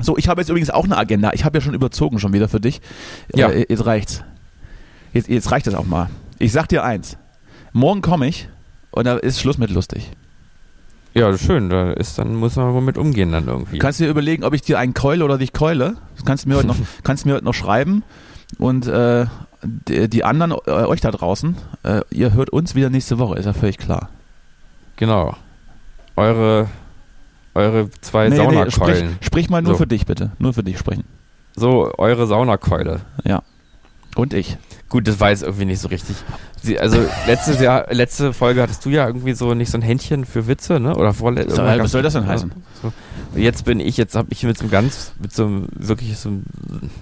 [0.00, 1.30] So, ich habe jetzt übrigens auch eine Agenda.
[1.34, 2.80] Ich habe ja schon überzogen schon wieder für dich.
[3.34, 3.48] Ja.
[3.50, 4.24] Äh, jetzt reicht's.
[5.12, 6.10] Jetzt, jetzt reicht es auch mal.
[6.38, 7.16] Ich sag dir eins.
[7.72, 8.48] Morgen komme ich
[8.90, 10.10] und da ist Schluss mit lustig.
[11.14, 11.68] Ja, schön.
[11.68, 13.78] Da ist, dann muss man wohl mit umgehen dann irgendwie.
[13.78, 15.96] Kannst dir überlegen, ob ich dir einen keule oder dich keule.
[16.16, 18.02] Das kannst du mir heute noch, kannst du mir heute noch schreiben.
[18.58, 19.26] Und äh,
[19.62, 23.46] die, die anderen, äh, euch da draußen, äh, ihr hört uns wieder nächste Woche, ist
[23.46, 24.08] ja völlig klar.
[24.96, 25.36] genau.
[26.14, 26.68] Eure,
[27.54, 29.18] eure zwei Nee, nee, sprich, Saunakeulen.
[29.22, 29.78] sprich mal nur So.
[29.78, 30.32] für dich, bitte.
[30.38, 31.04] Nur für dich sprechen.
[31.56, 33.00] So, eure Saunakeule.
[34.14, 34.56] Und ich.
[34.88, 36.16] Gut, das war jetzt irgendwie nicht so richtig.
[36.62, 40.26] Sie, also letztes Jahr, letzte Folge hattest du ja irgendwie so nicht so ein Händchen
[40.26, 40.94] für Witze, ne?
[40.94, 41.54] Oder vorletzte.
[41.56, 42.52] So, was soll das denn heißen?
[42.82, 42.92] So.
[43.34, 46.28] Jetzt bin ich, jetzt habe ich mit so einem ganz, mit so einem, wirklich so
[46.28, 46.42] einem,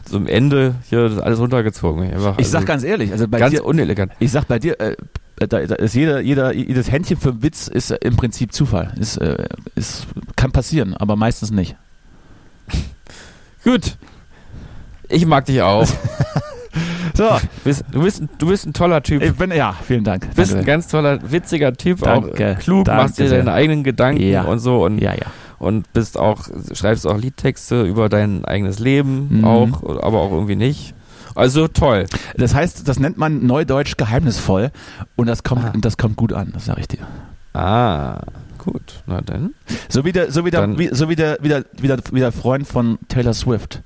[0.08, 2.04] so einem Ende hier das alles runtergezogen.
[2.04, 4.12] Einfach, Ich also sag ganz ehrlich, also bei ganz dir, unelegant.
[4.20, 4.96] ich sag bei dir, äh,
[5.36, 8.94] da, da ist jeder, jeder, jedes Händchen für einen Witz ist äh, im Prinzip Zufall.
[9.00, 10.06] Ist, äh, ist,
[10.36, 11.74] kann passieren, aber meistens nicht.
[13.64, 13.96] Gut.
[15.08, 15.88] Ich mag dich auch.
[17.20, 19.22] So, Du bist, du bist, du bist ein toller Typ.
[19.22, 20.22] ich bin, ja, vielen Dank.
[20.30, 23.38] Du bist ein ganz toller, witziger Typ, Danke, auch klug, danke machst dir sehr.
[23.38, 24.44] deine eigenen Gedanken Ja.
[24.44, 25.26] und so und, Ja, ja.
[25.58, 29.44] und bist auch, schreibst auch Liedtexte über dein eigenes Leben Mhm.
[29.44, 30.94] auch, aber auch irgendwie nicht.
[31.34, 32.06] Also toll.
[32.38, 34.70] Das heißt, das nennt man neudeutsch geheimnisvoll
[35.16, 35.72] und das kommt, Ah.
[35.78, 37.06] das kommt gut an, das sage ich dir.
[37.52, 38.20] Ah,
[38.56, 39.02] gut.
[39.06, 39.52] Na dann.
[39.90, 42.20] So wie der, so wie der, wie, so wie der, wie der, wie der, wie
[42.20, 43.82] der Freund von Taylor Swift,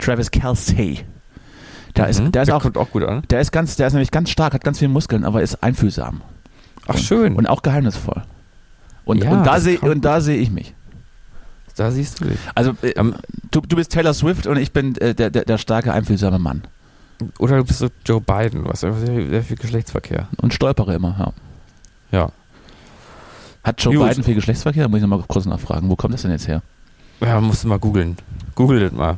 [0.00, 0.98] Travis Kelsey.
[1.96, 3.22] Der ist, Mhm, der ist auch, kommt auch gut an.
[3.30, 6.20] der ist ganz, der ist nämlich ganz stark, hat ganz viele Muskeln, aber ist einfühlsam.
[6.86, 7.34] Ach schön.
[7.36, 8.22] Und auch geheimnisvoll.
[9.04, 10.74] Und, Ja, und da sehe und da sehe ich mich.
[11.76, 12.38] da siehst du dich.
[12.54, 12.94] Also äh,
[13.50, 16.62] du, du bist Taylor Swift und ich bin äh, der, der, der starke, einfühlsame Mann.
[17.38, 18.64] Oder du bist so Joe Biden.
[18.64, 20.28] Du hast einfach sehr, sehr viel Geschlechtsverkehr.
[20.42, 21.32] Und stolpere immer,
[22.12, 22.18] ja.
[22.20, 22.28] Ja.
[23.64, 24.08] Hat Joe Gut.
[24.08, 24.88] Biden viel Geschlechtsverkehr?
[24.88, 25.88] Muss ich nochmal kurz nachfragen.
[25.88, 26.62] Wo kommt das denn jetzt her?
[27.20, 28.16] Ja, musst du mal googeln.
[28.54, 29.16] Google das mal.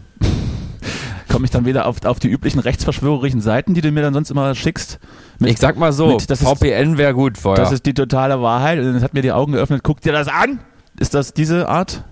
[1.31, 4.31] Komme ich dann wieder auf, auf die üblichen rechtsverschwörerischen Seiten, die du mir dann sonst
[4.31, 4.99] immer schickst?
[5.39, 7.63] Mit- ich sag mal so, mit- VPN wäre gut vorher.
[7.63, 8.79] Das ist die totale Wahrheit.
[8.79, 9.83] Und das hat mir die Augen geöffnet.
[9.85, 10.61] Guck dir das an!
[10.99, 12.03] Ist das diese Art?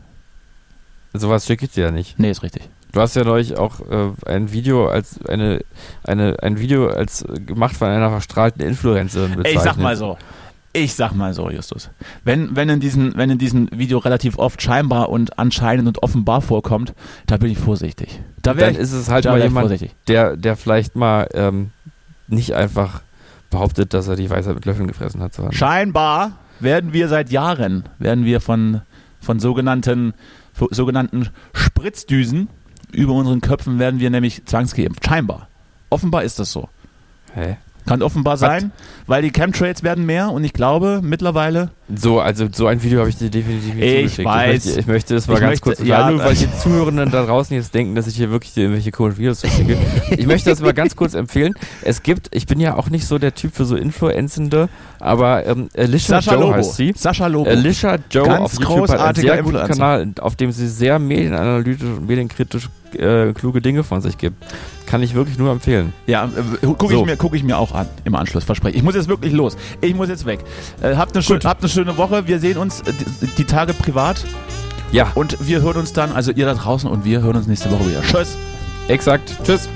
[1.13, 2.19] Sowas schicke ich dir ja nicht.
[2.19, 2.69] Nee, ist richtig.
[2.93, 5.61] Du hast ja neulich auch äh, ein Video als eine,
[6.05, 9.55] eine ein Video als äh, gemacht von einer verstrahlten Influencerin bezeichnet.
[9.57, 10.17] Ich sag mal so.
[10.79, 11.91] Ich sag mal so, Justus.
[12.23, 16.43] Wenn, wenn, in diesen, wenn in diesem Video relativ oft scheinbar und anscheinend und offenbar
[16.43, 16.93] vorkommt,
[17.27, 18.21] da bin ich vorsichtig.
[18.43, 19.95] Da Dann ich, ist es halt mal jemand, vorsichtig.
[20.07, 21.71] der, der vielleicht mal ähm,
[22.29, 23.01] nicht einfach
[23.49, 25.33] behauptet, dass er die Weisheit mit Löffeln gefressen hat.
[25.33, 28.83] sondern- Scheinbar werden wir seit Jahren, werden wir von,
[29.21, 30.13] von sogenannten,
[30.53, 32.49] von sogenannten Spritzdüsen
[32.93, 35.07] über unseren Köpfen werden wir nämlich zwangsgeimpft.
[35.07, 35.49] Scheinbar.
[35.89, 36.69] Offenbar ist das so.
[37.35, 37.57] Hä?
[37.87, 38.41] Kann offenbar Was?
[38.41, 38.73] sein,
[39.07, 43.11] weil die Chemtrails werden mehr und ich glaube mittlerweile, So, also so ein Video habe
[43.11, 44.29] ich dir definitiv nicht Ich zugeschickt.
[44.29, 44.67] weiß.
[44.67, 47.13] Ich möchte, ich möchte das mal Ich ganz möchte- kurz ja, nur weil die Zuhörenden
[47.13, 49.77] da draußen jetzt denken, dass ich hier wirklich dir irgendwelche komischen Videos zuschicke.
[50.11, 51.55] ich möchte das mal ganz kurz empfehlen.
[51.83, 54.69] Es gibt, ich bin ja auch nicht so der Typ für so Influencende,
[54.99, 56.55] aber ähm, Alicia Sascha Joe Lobo.
[56.55, 56.93] heißt sie.
[56.97, 57.49] Sascha Lobo.
[57.49, 59.81] Alicia Joe Ganz auf YouTube hat einen großartiger sehr guten Influencer.
[59.81, 62.69] Kanal, auf dem sie sehr medienanalytisch und medienkritisch
[62.99, 64.43] äh, kluge Dinge von sich gibt.
[64.87, 65.93] Kann ich wirklich nur empfehlen.
[66.07, 67.01] Ja, äh, gucke So.
[67.01, 68.77] ich, mir- guck ich mir auch an im Anschluss, verspreche ich.
[68.79, 69.57] Ich muss jetzt wirklich los.
[69.81, 70.39] Ich muss jetzt weg.
[70.81, 72.27] Äh, habt, eine schön, habt eine schöne Woche.
[72.27, 72.83] Wir sehen uns
[73.21, 74.25] die, die Tage privat
[74.93, 77.71] Ja, und wir hören uns dann, also ihr da draußen und wir hören uns nächste
[77.71, 78.01] Woche wieder.
[78.01, 78.39] Tschüss.
[78.89, 79.37] exakt.
[79.45, 79.69] Tschüss.